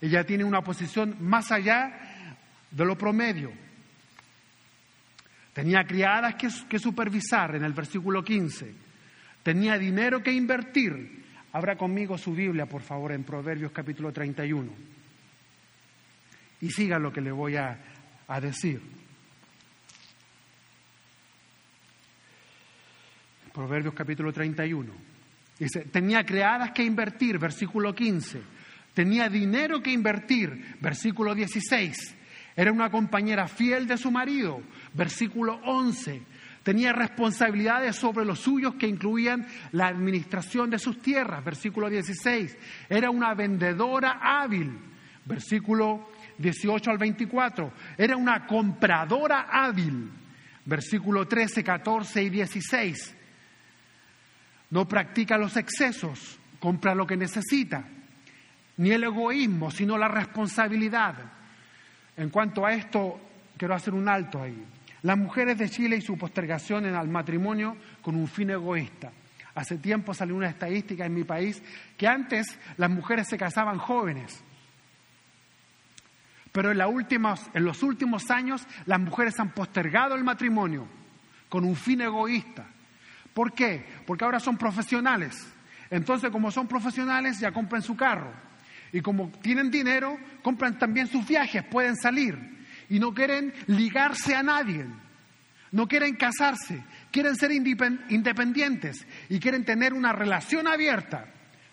ella 0.00 0.24
tiene 0.24 0.44
una 0.44 0.62
posición 0.62 1.16
más 1.20 1.52
allá 1.52 2.36
de 2.70 2.84
lo 2.84 2.96
promedio. 2.96 3.50
Tenía 5.52 5.84
criadas 5.84 6.36
que, 6.36 6.78
supervisar 6.78 7.56
en 7.56 7.64
el 7.64 7.72
versículo 7.72 8.22
15. 8.22 8.74
Tenía 9.42 9.78
dinero 9.78 10.22
que 10.22 10.32
invertir. 10.32 11.24
Abra 11.52 11.76
conmigo 11.76 12.16
su 12.16 12.32
Biblia, 12.32 12.66
por 12.66 12.82
favor, 12.82 13.12
en 13.12 13.24
Proverbios 13.24 13.72
capítulo 13.72 14.12
31. 14.12 14.70
Y 16.60 16.70
siga 16.70 16.98
lo 16.98 17.12
que 17.12 17.20
le 17.20 17.32
voy 17.32 17.56
a, 17.56 17.78
a 18.28 18.40
decir. 18.40 18.80
Proverbios 23.52 23.94
capítulo 23.94 24.32
31. 24.32 24.92
Dice, 25.58 25.80
tenía 25.86 26.24
criadas 26.24 26.70
que 26.72 26.82
invertir, 26.82 27.38
versículo 27.38 27.94
15. 27.94 28.40
Tenía 28.94 29.28
dinero 29.28 29.82
que 29.82 29.92
invertir, 29.92 30.76
versículo 30.80 31.34
16. 31.34 32.16
Era 32.56 32.72
una 32.72 32.90
compañera 32.90 33.46
fiel 33.48 33.86
de 33.86 33.96
su 33.96 34.10
marido. 34.10 34.60
Versículo 34.94 35.60
11. 35.64 36.22
Tenía 36.62 36.92
responsabilidades 36.92 37.96
sobre 37.96 38.24
los 38.24 38.40
suyos 38.40 38.74
que 38.74 38.86
incluían 38.86 39.46
la 39.72 39.86
administración 39.86 40.68
de 40.68 40.78
sus 40.78 41.00
tierras. 41.00 41.44
Versículo 41.44 41.88
16. 41.88 42.56
Era 42.88 43.10
una 43.10 43.34
vendedora 43.34 44.20
hábil. 44.22 44.78
Versículo 45.24 46.10
18 46.40 46.90
al 46.90 46.98
24. 46.98 47.72
Era 47.96 48.16
una 48.16 48.46
compradora 48.46 49.48
hábil. 49.50 50.10
Versículo 50.64 51.26
13, 51.26 51.62
14 51.62 52.22
y 52.22 52.30
16. 52.30 53.16
No 54.70 54.86
practica 54.86 55.36
los 55.36 55.56
excesos, 55.56 56.38
compra 56.58 56.94
lo 56.94 57.06
que 57.06 57.16
necesita. 57.16 57.84
Ni 58.76 58.90
el 58.90 59.04
egoísmo, 59.04 59.70
sino 59.70 59.98
la 59.98 60.08
responsabilidad 60.08 61.14
en 62.20 62.28
cuanto 62.28 62.66
a 62.66 62.74
esto, 62.74 63.18
quiero 63.56 63.74
hacer 63.74 63.94
un 63.94 64.06
alto 64.06 64.42
ahí. 64.42 64.62
Las 65.02 65.16
mujeres 65.16 65.56
de 65.56 65.70
Chile 65.70 65.96
y 65.96 66.02
su 66.02 66.18
postergación 66.18 66.84
en 66.84 66.94
el 66.94 67.08
matrimonio 67.08 67.78
con 68.02 68.14
un 68.14 68.28
fin 68.28 68.50
egoísta. 68.50 69.10
Hace 69.54 69.78
tiempo 69.78 70.12
salió 70.12 70.36
una 70.36 70.50
estadística 70.50 71.06
en 71.06 71.14
mi 71.14 71.24
país 71.24 71.62
que 71.96 72.06
antes 72.06 72.58
las 72.76 72.90
mujeres 72.90 73.26
se 73.26 73.38
casaban 73.38 73.78
jóvenes. 73.78 74.44
Pero 76.52 76.72
en, 76.72 76.80
en 76.80 77.64
los 77.64 77.82
últimos 77.82 78.30
años 78.30 78.66
las 78.86 79.00
mujeres 79.00 79.38
han 79.38 79.50
postergado 79.50 80.14
el 80.14 80.24
matrimonio 80.24 80.86
con 81.48 81.64
un 81.64 81.76
fin 81.76 82.00
egoísta. 82.00 82.66
¿Por 83.34 83.52
qué? 83.52 83.84
Porque 84.06 84.24
ahora 84.24 84.40
son 84.40 84.56
profesionales. 84.56 85.36
Entonces, 85.90 86.30
como 86.30 86.50
son 86.50 86.66
profesionales, 86.66 87.38
ya 87.40 87.52
compran 87.52 87.82
su 87.82 87.96
carro 87.96 88.32
y 88.92 89.00
como 89.00 89.30
tienen 89.42 89.70
dinero, 89.70 90.18
compran 90.42 90.78
también 90.78 91.06
sus 91.06 91.26
viajes, 91.26 91.64
pueden 91.64 91.96
salir. 91.96 92.36
Y 92.88 92.98
no 92.98 93.14
quieren 93.14 93.52
ligarse 93.68 94.34
a 94.34 94.42
nadie. 94.42 94.84
No 95.70 95.86
quieren 95.86 96.16
casarse. 96.16 96.82
Quieren 97.12 97.36
ser 97.36 97.52
independientes 97.52 99.06
y 99.28 99.38
quieren 99.38 99.64
tener 99.64 99.94
una 99.94 100.12
relación 100.12 100.66
abierta. 100.66 101.26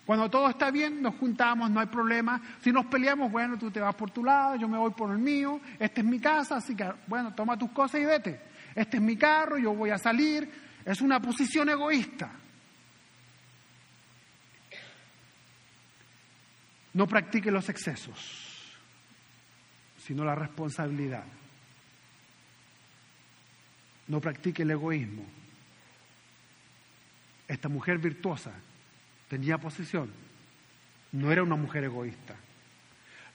Cuando 0.08 0.30
todo 0.30 0.50
está 0.50 0.72
bien, 0.72 1.02
nos 1.02 1.16
juntamos, 1.16 1.70
no 1.70 1.82
hay 1.82 1.88
problema. 1.88 2.42
Si 2.62 2.72
nos 2.72 2.86
peleamos, 2.86 3.30
bueno, 3.30 3.58
tú 3.58 3.70
te 3.70 3.82
vas 3.82 3.94
por 3.94 4.10
tu 4.10 4.24
lado, 4.24 4.56
yo 4.56 4.66
me 4.66 4.78
voy 4.78 4.92
por 4.92 5.12
el 5.12 5.18
mío. 5.18 5.60
Esta 5.78 6.00
es 6.00 6.08
mi 6.08 6.18
casa, 6.18 6.56
así 6.56 6.78
que, 6.78 6.90
bueno, 7.08 7.36
toma 7.36 7.58
tus 7.58 7.72
cosas 7.72 8.00
y 8.00 8.06
vete. 8.06 8.40
Este 8.74 8.96
es 8.96 9.04
mi 9.04 9.18
carro, 9.18 9.58
yo 9.58 9.74
voy 9.74 9.90
a 9.90 9.98
salir. 9.98 10.50
Es 10.86 11.02
una 11.02 11.22
posición 11.22 11.68
egoísta. 11.68 12.32
No 16.94 17.06
practique 17.06 17.52
los 17.52 17.68
excesos, 17.68 18.78
sino 19.98 20.24
la 20.24 20.36
responsabilidad. 20.36 21.26
No 24.08 24.22
practique 24.22 24.64
el 24.64 24.72
egoísmo. 24.72 25.26
Esta 27.46 27.68
mujer 27.68 27.98
virtuosa 27.98 28.54
tenía 29.28 29.58
posición, 29.58 30.10
no 31.12 31.32
era 31.32 31.44
una 31.44 31.56
mujer 31.56 31.84
egoísta. 31.84 32.36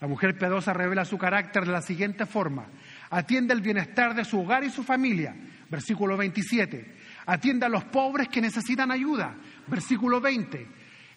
La 0.00 0.08
mujer 0.08 0.36
piadosa 0.36 0.72
revela 0.72 1.04
su 1.04 1.16
carácter 1.16 1.64
de 1.64 1.72
la 1.72 1.82
siguiente 1.82 2.26
forma. 2.26 2.66
Atiende 3.10 3.54
el 3.54 3.60
bienestar 3.60 4.14
de 4.14 4.24
su 4.24 4.40
hogar 4.40 4.64
y 4.64 4.70
su 4.70 4.82
familia. 4.82 5.34
Versículo 5.70 6.16
27. 6.16 6.96
Atiende 7.26 7.66
a 7.66 7.68
los 7.68 7.84
pobres 7.84 8.28
que 8.28 8.40
necesitan 8.40 8.90
ayuda. 8.90 9.36
Versículo 9.68 10.20
20. 10.20 10.66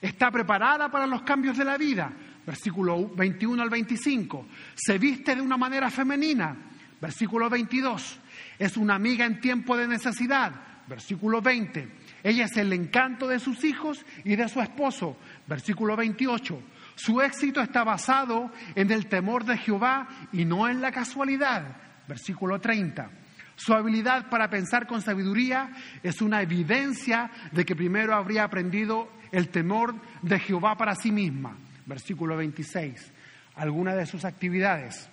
Está 0.02 0.30
preparada 0.30 0.90
para 0.92 1.08
los 1.08 1.24
cambios 1.24 1.58
de 1.58 1.66
la 1.66 1.78
vida 1.78 2.14
versículo 2.46 3.10
21 3.10 3.62
al 3.62 3.70
25. 3.70 4.48
Se 4.76 4.98
viste 4.98 5.36
de 5.36 5.42
una 5.42 5.58
manera 5.58 5.90
femenina, 5.90 6.56
versículo 7.02 7.50
22. 7.50 8.20
Es 8.60 8.78
una 8.78 8.96
amiga 8.96 9.26
en 9.26 9.42
tiempo 9.42 9.76
de 9.76 9.88
necesidad, 9.88 10.52
versículo 10.88 11.42
20. 11.42 11.90
Ella 12.26 12.46
es 12.46 12.58
el 12.58 12.74
encanto 12.74 13.28
de 13.28 13.38
sus 13.38 13.64
hijos 13.64 14.04
y 14.24 14.36
de 14.36 14.50
su 14.50 14.60
esposo. 14.60 15.16
Versículo 15.46 15.96
28. 15.96 16.60
Su 16.96 17.22
éxito 17.22 17.62
está 17.62 17.84
basado 17.84 18.52
en 18.74 18.92
el 18.92 19.06
temor 19.06 19.46
de 19.46 19.60
Jehová 19.60 20.08
y 20.32 20.44
no 20.44 20.68
en 20.68 20.82
la 20.82 20.92
casualidad. 20.92 21.78
Versículo 22.08 22.60
30. 22.60 23.12
Su 23.56 23.76
habilidad 23.76 24.28
para 24.28 24.50
pensar 24.50 24.88
con 24.88 25.04
sabiduría 25.04 25.70
es 26.02 26.20
una 26.24 26.42
evidencia 26.42 27.30
de 27.52 27.64
que 27.64 27.76
primero 27.76 28.16
habría 28.16 28.44
aprendido 28.44 29.08
el 29.32 29.50
temor 29.50 29.94
de 30.24 30.40
Jehová 30.40 30.76
para 30.76 30.96
sí 30.96 31.12
misma. 31.12 31.56
Versículo 31.86 32.38
26. 32.38 33.14
Alguna 33.54 33.94
de 33.94 34.08
sus 34.08 34.26
actividades. 34.26 35.08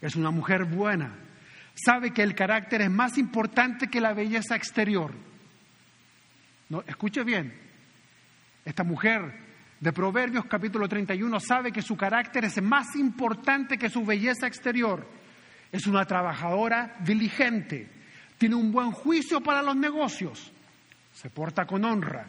Es 0.00 0.16
una 0.16 0.32
mujer 0.32 0.64
buena. 0.64 1.14
Sabe 1.76 2.10
que 2.10 2.24
el 2.24 2.34
carácter 2.34 2.82
es 2.82 2.90
más 2.90 3.18
importante 3.18 3.86
que 3.86 4.00
la 4.00 4.14
belleza 4.14 4.56
exterior. 4.56 5.12
No, 6.68 6.82
escuche 6.86 7.22
bien. 7.22 7.52
Esta 8.64 8.82
mujer 8.82 9.46
de 9.78 9.92
Proverbios 9.92 10.46
capítulo 10.46 10.88
31 10.88 11.38
sabe 11.38 11.70
que 11.70 11.82
su 11.82 11.96
carácter 11.96 12.44
es 12.44 12.60
más 12.60 12.96
importante 12.96 13.78
que 13.78 13.88
su 13.88 14.04
belleza 14.04 14.46
exterior. 14.46 15.06
Es 15.70 15.86
una 15.86 16.04
trabajadora 16.04 16.96
diligente, 17.00 17.88
tiene 18.38 18.54
un 18.54 18.72
buen 18.72 18.90
juicio 18.90 19.40
para 19.40 19.62
los 19.62 19.76
negocios, 19.76 20.52
se 21.12 21.30
porta 21.30 21.66
con 21.66 21.84
honra, 21.84 22.26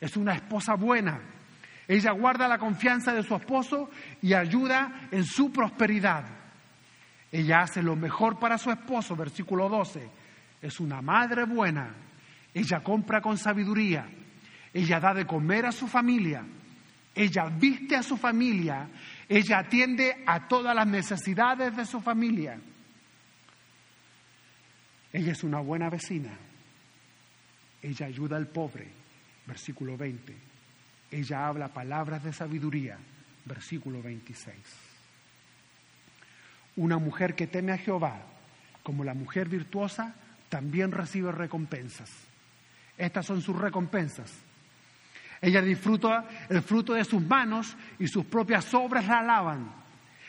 es 0.00 0.16
una 0.16 0.34
esposa 0.34 0.74
buena. 0.74 1.20
Ella 1.86 2.12
guarda 2.12 2.46
la 2.46 2.58
confianza 2.58 3.14
de 3.14 3.22
su 3.22 3.34
esposo 3.34 3.90
y 4.20 4.34
ayuda 4.34 5.08
en 5.10 5.24
su 5.24 5.50
prosperidad. 5.50 6.24
Ella 7.32 7.62
hace 7.62 7.82
lo 7.82 7.96
mejor 7.96 8.38
para 8.38 8.58
su 8.58 8.70
esposo, 8.70 9.16
versículo 9.16 9.68
12. 9.68 10.08
Es 10.60 10.80
una 10.80 11.00
madre 11.00 11.44
buena. 11.44 11.94
Ella 12.54 12.82
compra 12.82 13.20
con 13.20 13.38
sabiduría. 13.38 14.08
Ella 14.72 15.00
da 15.00 15.14
de 15.14 15.26
comer 15.26 15.66
a 15.66 15.72
su 15.72 15.86
familia. 15.86 16.44
Ella 17.14 17.48
viste 17.48 17.96
a 17.96 18.02
su 18.02 18.16
familia 18.16 18.88
ella 19.28 19.58
atiende 19.58 20.24
a 20.26 20.48
todas 20.48 20.74
las 20.74 20.86
necesidades 20.86 21.76
de 21.76 21.84
su 21.84 22.00
familia. 22.00 22.58
Ella 25.12 25.32
es 25.32 25.44
una 25.44 25.60
buena 25.60 25.90
vecina. 25.90 26.30
Ella 27.82 28.06
ayuda 28.06 28.36
al 28.36 28.46
pobre, 28.46 28.88
versículo 29.46 29.96
20. 29.98 30.34
Ella 31.10 31.46
habla 31.46 31.68
palabras 31.68 32.24
de 32.24 32.32
sabiduría, 32.32 32.98
versículo 33.44 34.02
26. 34.02 34.56
Una 36.76 36.96
mujer 36.96 37.34
que 37.34 37.46
teme 37.46 37.72
a 37.72 37.78
Jehová, 37.78 38.22
como 38.82 39.04
la 39.04 39.12
mujer 39.12 39.48
virtuosa, 39.48 40.14
también 40.48 40.90
recibe 40.90 41.32
recompensas. 41.32 42.10
Estas 42.98 43.24
son 43.24 43.40
sus 43.40 43.56
recompensas. 43.56 44.30
Ella 45.40 45.62
disfruta 45.62 46.24
el 46.48 46.62
fruto 46.62 46.94
de 46.94 47.04
sus 47.04 47.22
manos 47.22 47.76
y 47.98 48.08
sus 48.08 48.24
propias 48.24 48.74
obras 48.74 49.06
la 49.06 49.20
alaban. 49.20 49.72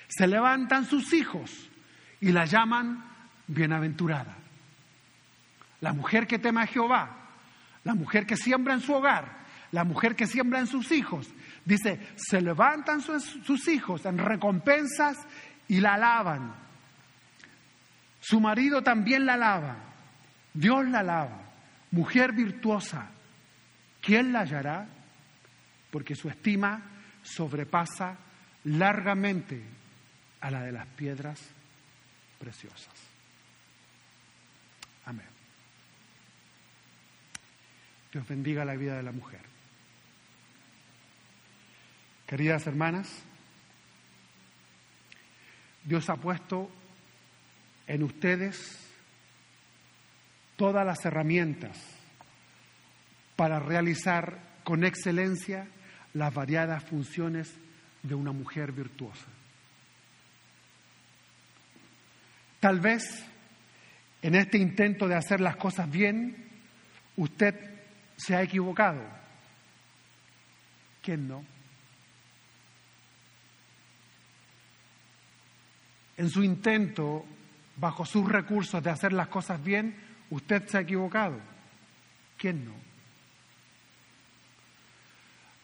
Se 0.07 0.27
levantan 0.27 0.85
sus 0.85 1.11
hijos 1.13 1.69
y 2.21 2.31
la 2.31 2.45
llaman 2.45 3.03
bienaventurada. 3.47 4.37
La 5.81 5.93
mujer 5.93 6.27
que 6.27 6.37
teme 6.37 6.61
a 6.61 6.67
Jehová, 6.67 7.29
la 7.83 7.95
mujer 7.95 8.27
que 8.27 8.37
siembra 8.37 8.75
en 8.75 8.81
su 8.81 8.93
hogar, 8.93 9.39
la 9.71 9.83
mujer 9.83 10.15
que 10.15 10.27
siembra 10.27 10.59
en 10.59 10.67
sus 10.67 10.91
hijos, 10.91 11.27
dice, 11.65 11.99
se 12.15 12.41
levantan 12.41 13.01
sus, 13.01 13.23
sus 13.23 13.67
hijos 13.67 14.05
en 14.05 14.17
recompensas 14.19 15.17
y 15.67 15.79
la 15.79 15.95
alaban. 15.95 16.53
Su 18.19 18.39
marido 18.39 18.83
también 18.83 19.25
la 19.25 19.35
alaba. 19.35 19.77
Dios 20.53 20.87
la 20.87 20.99
alaba. 20.99 21.48
Mujer 21.91 22.33
virtuosa, 22.33 23.09
¿quién 24.01 24.31
la 24.31 24.41
hallará? 24.41 24.87
porque 25.91 26.15
su 26.15 26.29
estima 26.29 26.81
sobrepasa 27.23 28.17
largamente 28.65 29.61
a 30.41 30.51
la 30.51 30.63
de 30.63 30.71
las 30.71 30.87
piedras 30.87 31.39
preciosas. 32.37 32.93
Amén. 35.05 35.27
Dios 38.11 38.27
bendiga 38.27 38.65
la 38.65 38.75
vida 38.75 38.97
de 38.97 39.03
la 39.03 39.11
mujer. 39.11 39.41
Queridas 42.27 42.67
hermanas, 42.67 43.23
Dios 45.83 46.09
ha 46.09 46.15
puesto 46.15 46.69
en 47.87 48.03
ustedes 48.03 48.87
todas 50.59 50.85
las 50.85 51.05
herramientas 51.05 51.79
para 53.37 53.59
realizar 53.59 54.59
con 54.65 54.83
excelencia 54.83 55.69
las 56.13 56.33
variadas 56.33 56.83
funciones 56.83 57.57
de 58.03 58.13
una 58.13 58.33
mujer 58.33 58.73
virtuosa. 58.73 59.25
Tal 62.59 62.81
vez 62.81 63.25
en 64.21 64.35
este 64.35 64.57
intento 64.57 65.07
de 65.07 65.15
hacer 65.15 65.39
las 65.39 65.55
cosas 65.55 65.89
bien, 65.89 66.49
usted 67.15 67.55
se 68.17 68.35
ha 68.35 68.43
equivocado. 68.43 69.01
¿Quién 71.01 71.25
no? 71.25 71.45
En 76.17 76.29
su 76.29 76.43
intento, 76.43 77.25
bajo 77.77 78.05
sus 78.05 78.29
recursos 78.29 78.83
de 78.83 78.89
hacer 78.89 79.13
las 79.13 79.29
cosas 79.29 79.63
bien, 79.63 80.08
usted 80.29 80.67
se 80.67 80.77
ha 80.77 80.81
equivocado. 80.81 81.39
¿Quién 82.37 82.65
no? 82.65 82.73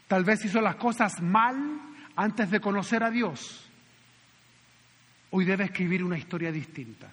Tal 0.08 0.24
vez 0.24 0.46
hizo 0.46 0.62
las 0.62 0.76
cosas 0.76 1.22
mal 1.22 1.80
antes 2.16 2.50
de 2.52 2.60
conocer 2.60 3.04
a 3.04 3.10
Dios. 3.10 3.70
Hoy 5.32 5.46
debe 5.46 5.66
escribir 5.66 6.04
una 6.04 6.18
historia 6.18 6.52
distinta. 6.52 7.10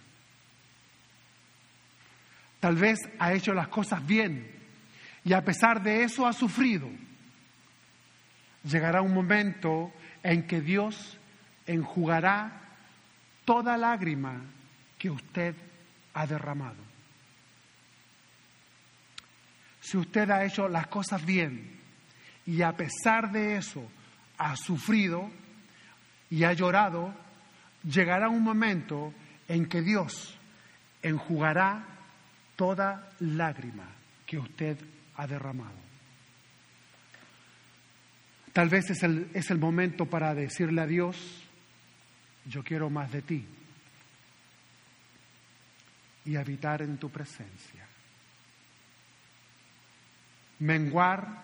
Tal 2.59 2.75
vez 2.75 2.99
ha 3.19 3.33
hecho 3.33 3.53
las 3.53 3.67
cosas 3.67 4.05
bien 4.05 4.49
y 5.25 5.33
a 5.33 5.43
pesar 5.43 5.81
de 5.81 6.03
eso 6.03 6.25
ha 6.25 6.33
sufrido. 6.33 6.89
Llegará 8.63 9.01
un 9.01 9.13
momento 9.13 9.91
en 10.21 10.47
que 10.47 10.61
Dios 10.61 11.17
enjugará 11.65 12.61
toda 13.43 13.75
lágrima 13.75 14.41
que 14.97 15.09
usted 15.09 15.55
ha 16.13 16.25
derramado. 16.25 16.92
Si 19.83 19.97
usted 19.97 20.29
ha 20.29 20.45
hecho 20.45 20.69
las 20.69 20.87
cosas 20.87 21.25
bien, 21.25 21.77
y 22.45 22.61
a 22.61 22.71
pesar 22.71 23.33
de 23.33 23.57
eso 23.57 23.85
ha 24.37 24.55
sufrido 24.55 25.29
y 26.29 26.45
ha 26.45 26.53
llorado, 26.53 27.13
llegará 27.83 28.29
un 28.29 28.41
momento 28.41 29.13
en 29.49 29.67
que 29.67 29.81
Dios 29.81 30.39
enjugará 31.01 31.85
toda 32.55 33.11
lágrima 33.19 33.89
que 34.25 34.37
usted 34.37 34.77
ha 35.17 35.27
derramado. 35.27 35.75
Tal 38.53 38.69
vez 38.69 38.89
es 38.89 39.03
el, 39.03 39.29
es 39.33 39.51
el 39.51 39.57
momento 39.57 40.05
para 40.05 40.33
decirle 40.33 40.81
a 40.81 40.87
Dios, 40.87 41.43
yo 42.45 42.63
quiero 42.63 42.89
más 42.89 43.11
de 43.11 43.21
ti 43.21 43.45
y 46.23 46.37
habitar 46.37 46.81
en 46.83 46.97
tu 46.97 47.09
presencia. 47.09 47.92
Menguar 50.63 51.43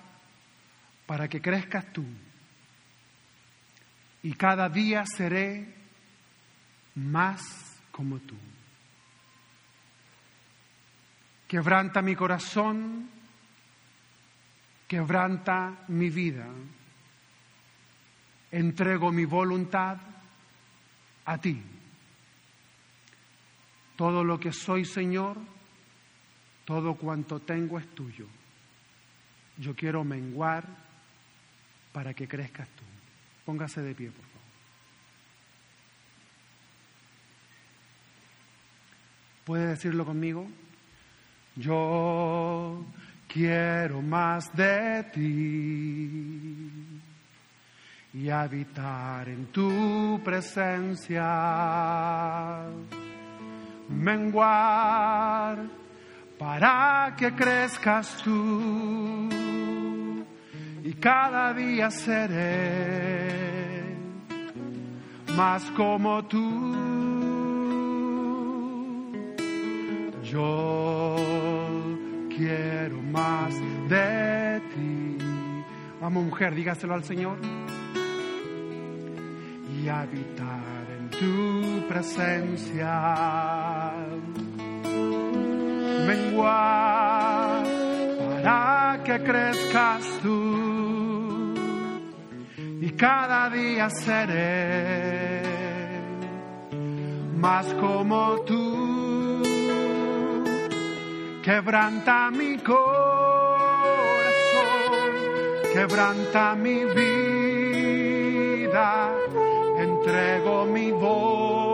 para 1.05 1.28
que 1.28 1.41
crezcas 1.41 1.91
tú. 1.91 2.05
Y 4.24 4.32
cada 4.34 4.70
día 4.70 5.03
seré 5.05 5.76
más 6.95 7.41
como 7.91 8.20
tú. 8.20 8.38
Quebranta 11.49 12.01
mi 12.01 12.15
corazón, 12.15 13.09
quebranta 14.88 15.84
mi 15.89 16.09
vida. 16.09 16.47
Entrego 18.51 19.11
mi 19.11 19.26
voluntad 19.26 19.97
a 21.26 21.38
ti. 21.39 21.61
Todo 23.97 24.24
lo 24.24 24.39
que 24.39 24.53
soy, 24.53 24.86
Señor, 24.86 25.38
todo 26.63 26.95
cuanto 26.95 27.41
tengo 27.41 27.78
es 27.78 27.93
tuyo. 27.93 28.39
Yo 29.60 29.76
quiero 29.76 30.03
menguar 30.03 30.66
para 31.91 32.14
que 32.14 32.28
crezcas 32.28 32.68
tú. 32.70 32.84
Póngase 33.45 33.82
de 33.82 33.93
pie, 33.93 34.10
por 34.10 34.26
favor. 34.26 34.39
¿Puede 39.43 39.68
decirlo 39.68 40.05
conmigo? 40.05 40.47
Yo 41.55 42.86
quiero 43.28 44.01
más 44.01 44.45
de 44.55 45.03
ti 45.14 46.39
y 48.14 48.30
habitar 48.30 49.28
en 49.28 49.47
tu 49.47 50.22
presencia, 50.24 51.24
menguar 53.89 55.60
para 56.40 57.14
que 57.18 57.32
crezcas 57.36 58.18
tú 58.24 59.30
y 60.84 60.94
cada 60.94 61.54
día 61.54 61.92
seré 61.92 63.50
más 65.36 65.64
como 65.72 66.24
tú. 66.26 66.76
Yo 70.24 71.16
quiero 72.36 73.02
más 73.12 73.54
de 73.90 74.62
ti. 74.74 75.18
Vamos 76.02 76.24
mujer, 76.24 76.56
dígaselo 76.56 76.94
al 76.94 77.04
Señor. 77.04 77.38
Y 79.78 79.88
habitar 79.88 80.86
en 80.98 81.10
tu 81.10 81.88
presencia. 81.88 82.90
Menguar 86.10 87.64
para 88.43 88.99
que 89.05 89.16
crezcas 89.20 90.03
tú. 90.24 91.53
Y 92.82 92.89
cada 92.93 93.51
día 93.51 93.91
seré 93.91 95.43
más 97.36 97.72
como 97.76 98.39
tú. 98.47 99.43
Quebranta 101.43 102.32
mi 102.32 102.57
corazón, 102.57 102.80
quebranta 105.74 106.55
mi 106.55 106.86
vida, 106.86 109.12
entrego 109.78 110.66
mi 110.66 110.91
voluntad 110.91 111.70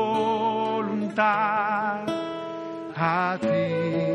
a 2.98 3.38
ti. 3.40 4.15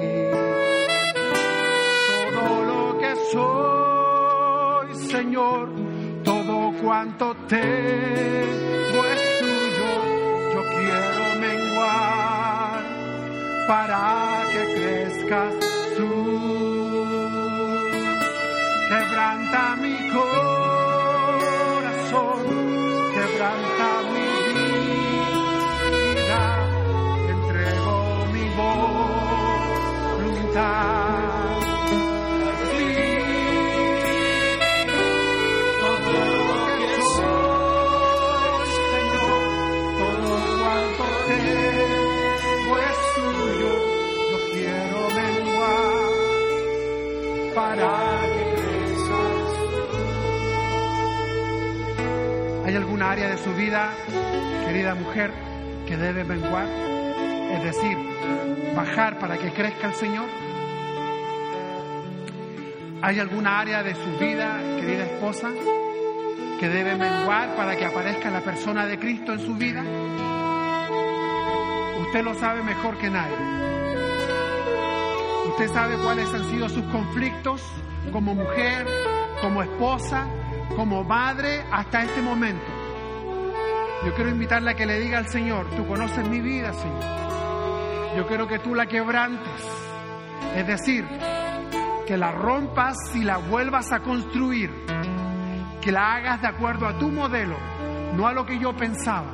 Soy, 3.33 4.95
Señor, 4.95 5.69
todo 6.25 6.73
cuanto 6.83 7.35
tengo 7.49 9.05
es 9.15 9.39
tuyo, 9.41 9.91
yo 10.55 10.63
quiero 10.77 11.25
menguar 11.41 12.83
para 13.69 14.01
que 14.53 14.63
crezcas 14.75 15.55
tú. 15.97 16.13
Quebranta 18.89 19.63
mi 19.77 19.97
corazón, 20.19 21.59
quebranta 23.15 23.89
mi 24.13 24.31
vida, 26.15 26.43
entrego 27.29 27.97
mi 28.33 28.45
voluntad. 30.19 31.00
¿Hay 53.11 53.23
alguna 53.23 53.27
área 53.27 53.37
de 53.37 53.43
su 53.43 53.55
vida, 53.55 53.91
querida 54.67 54.95
mujer, 54.95 55.33
que 55.85 55.97
debe 55.97 56.23
menguar? 56.23 56.69
Es 56.69 57.65
decir, 57.65 57.99
bajar 58.77 59.19
para 59.19 59.37
que 59.37 59.53
crezca 59.53 59.89
el 59.89 59.95
Señor. 59.95 60.29
¿Hay 63.03 63.19
alguna 63.19 63.59
área 63.59 63.83
de 63.83 63.97
su 63.97 64.17
vida, 64.17 64.61
querida 64.79 65.07
esposa, 65.07 65.49
que 66.61 66.69
debe 66.69 66.95
menguar 66.95 67.57
para 67.57 67.77
que 67.77 67.85
aparezca 67.85 68.31
la 68.31 68.43
persona 68.43 68.87
de 68.87 68.97
Cristo 69.01 69.33
en 69.33 69.41
su 69.41 69.55
vida? 69.57 69.83
Usted 72.03 72.23
lo 72.23 72.35
sabe 72.35 72.63
mejor 72.63 72.97
que 72.97 73.11
nadie. 73.11 73.37
Usted 75.49 75.69
sabe 75.73 75.97
cuáles 75.97 76.33
han 76.33 76.49
sido 76.49 76.69
sus 76.69 76.85
conflictos 76.85 77.61
como 78.13 78.37
mujer, 78.37 78.87
como 79.43 79.65
esposa, 79.65 80.29
como 80.77 81.03
madre 81.03 81.65
hasta 81.73 82.05
este 82.05 82.23
momento. 82.23 82.70
Yo 84.05 84.15
quiero 84.15 84.31
invitarle 84.31 84.71
a 84.71 84.75
que 84.75 84.87
le 84.87 84.99
diga 84.99 85.19
al 85.19 85.29
Señor, 85.29 85.67
tú 85.77 85.87
conoces 85.87 86.27
mi 86.27 86.41
vida, 86.41 86.73
Señor. 86.73 87.05
Yo 88.17 88.27
quiero 88.27 88.49
que 88.49 88.59
tú 88.59 88.75
la 88.75 88.87
quebrantes. 88.87 89.63
Es 90.57 90.67
decir, 90.67 91.07
que 92.07 92.17
la 92.17 92.33
rompas 92.33 92.97
y 93.15 93.25
la 93.25 93.37
vuelvas 93.37 93.93
a 93.93 94.01
construir. 94.01 94.71
Que 95.83 95.93
la 95.93 96.15
hagas 96.15 96.41
de 96.41 96.49
acuerdo 96.49 96.87
a 96.87 96.99
tu 96.99 97.11
modelo, 97.11 97.57
no 98.17 98.27
a 98.27 98.33
lo 98.33 98.47
que 98.47 98.59
yo 98.59 98.75
pensaba. 98.75 99.31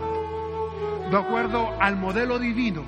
De 1.11 1.17
acuerdo 1.17 1.71
al 1.81 1.97
modelo 1.97 2.39
divino. 2.39 2.83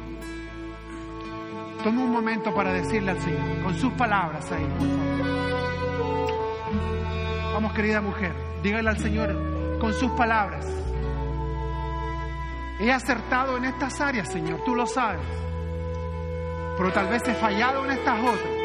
Tome 1.85 2.03
un 2.03 2.11
momento 2.11 2.53
para 2.53 2.73
decirle 2.73 3.13
al 3.13 3.21
Señor, 3.21 3.63
con 3.63 3.75
sus 3.77 3.93
palabras 3.93 4.51
ahí, 4.51 4.67
por 4.79 4.89
favor. 4.89 5.19
Vamos, 7.55 7.73
querida 7.73 8.01
mujer, 8.01 8.33
dígale 8.65 8.91
al 8.91 8.99
Señor 8.99 9.79
con 9.81 9.95
sus 9.95 10.11
palabras. 10.13 10.67
He 12.81 12.93
acertado 12.93 13.57
en 13.57 13.65
estas 13.65 14.01
áreas, 14.01 14.31
Señor, 14.31 14.63
tú 14.65 14.75
lo 14.75 14.87
sabes. 14.87 15.27
Pero 16.77 16.93
tal 16.93 17.09
vez 17.09 17.27
he 17.27 17.35
fallado 17.35 17.85
en 17.85 17.91
estas 17.91 18.21
otras. 18.21 18.59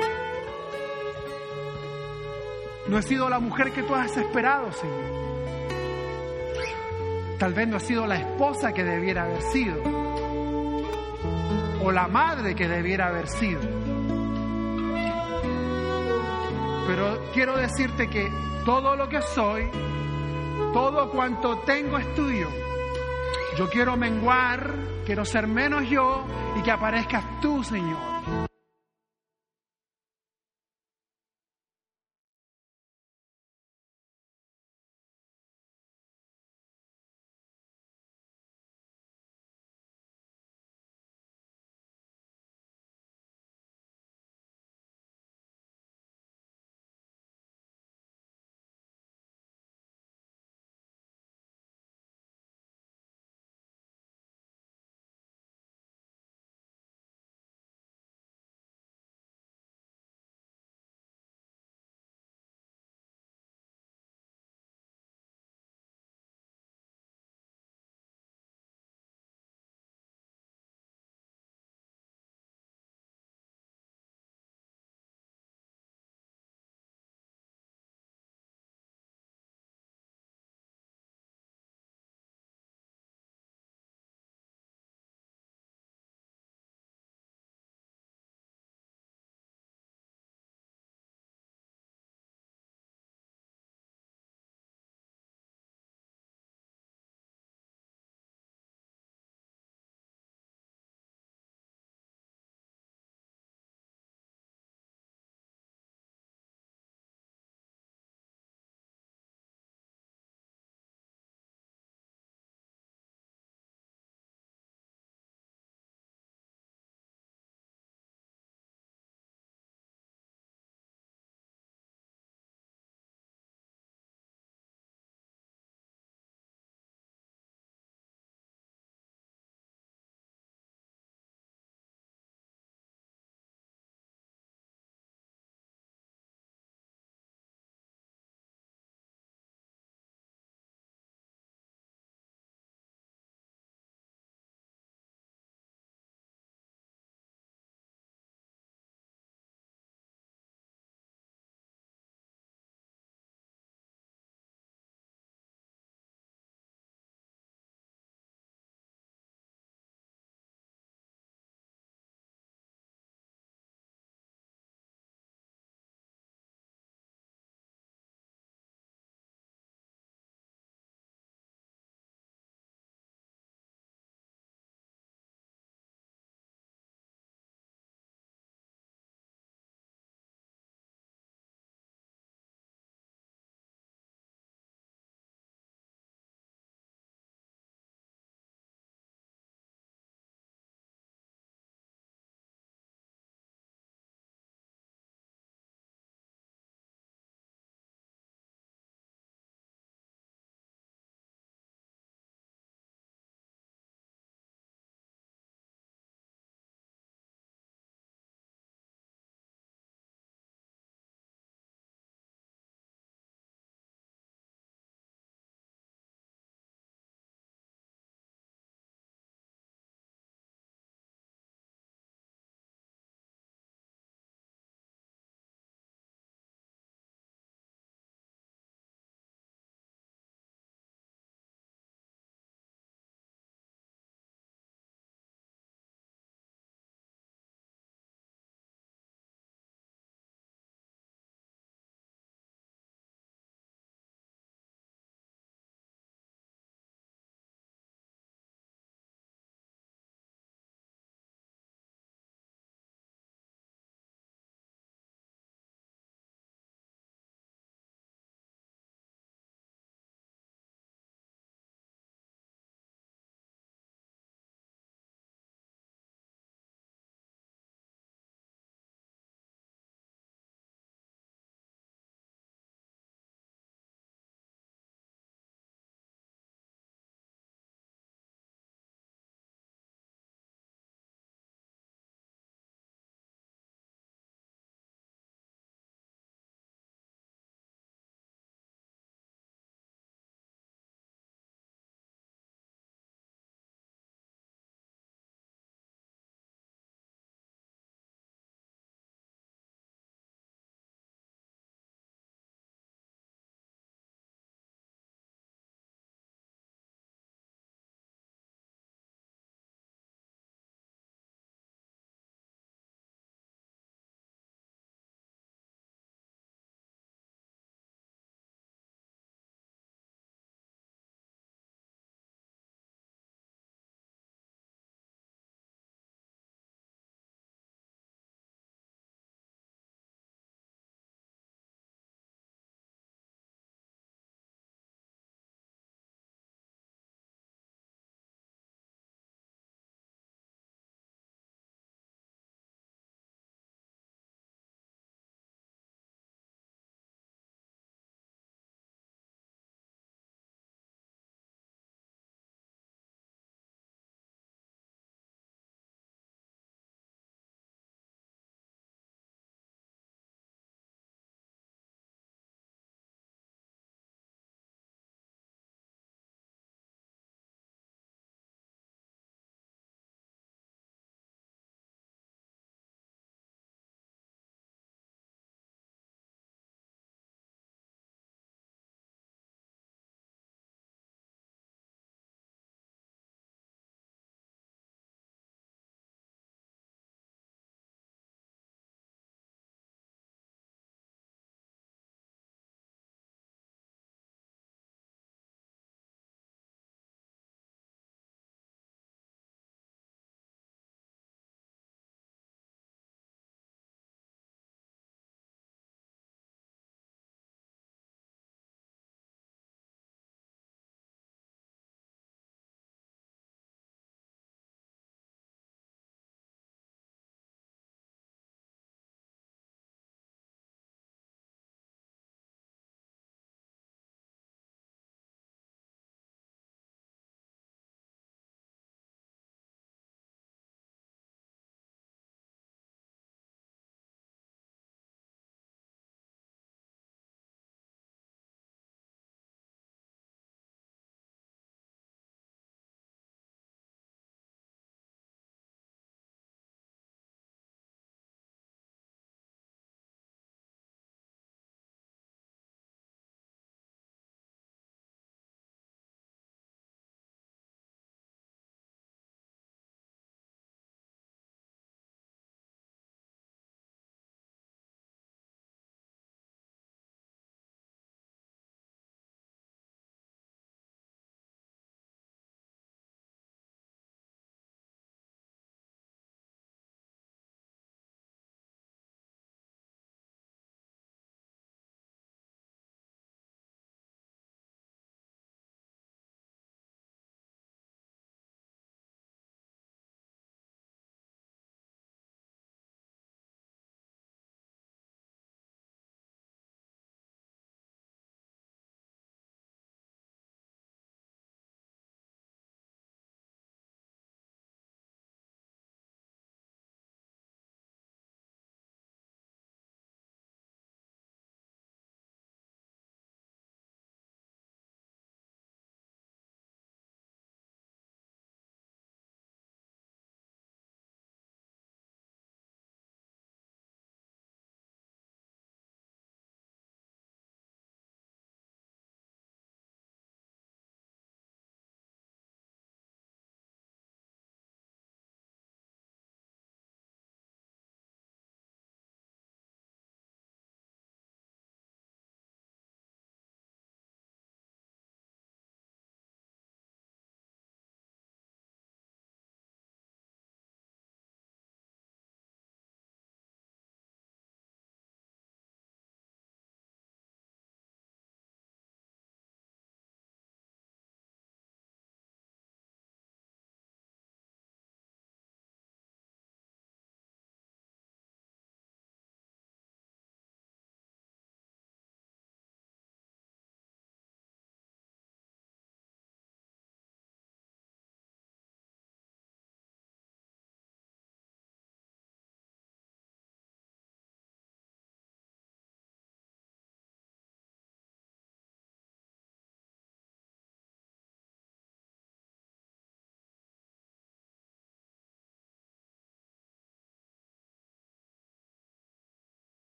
No 2.88 3.00
he 3.00 3.02
sido 3.02 3.28
la 3.28 3.40
mujer 3.40 3.72
que 3.72 3.82
tú 3.82 3.96
has 3.96 4.16
esperado, 4.16 4.72
Señor. 4.72 5.24
Tal 7.40 7.54
vez 7.54 7.68
no 7.68 7.78
he 7.78 7.80
sido 7.80 8.06
la 8.06 8.18
esposa 8.18 8.72
que 8.72 8.84
debiera 8.84 9.24
haber 9.24 9.42
sido. 9.42 9.82
O 11.82 11.92
la 11.92 12.08
madre 12.08 12.54
que 12.54 12.68
debiera 12.68 13.08
haber 13.08 13.28
sido. 13.28 13.62
Pero 16.86 17.32
quiero 17.34 17.58
decirte 17.58 18.10
que 18.10 18.32
todo 18.64 18.96
lo 18.96 19.10
que 19.10 19.22
soy, 19.24 19.72
todo 20.72 21.10
cuanto 21.10 21.58
tengo 21.60 21.98
es 21.98 22.14
tuyo. 22.14 22.63
Yo 23.58 23.70
quiero 23.70 23.96
menguar, 23.96 24.74
quiero 25.06 25.26
ser 25.26 25.48
menos 25.48 25.88
yo 25.88 26.26
y 26.58 26.64
que 26.64 26.72
aparezcas 26.72 27.24
tú, 27.40 27.64
Señor. 27.64 28.13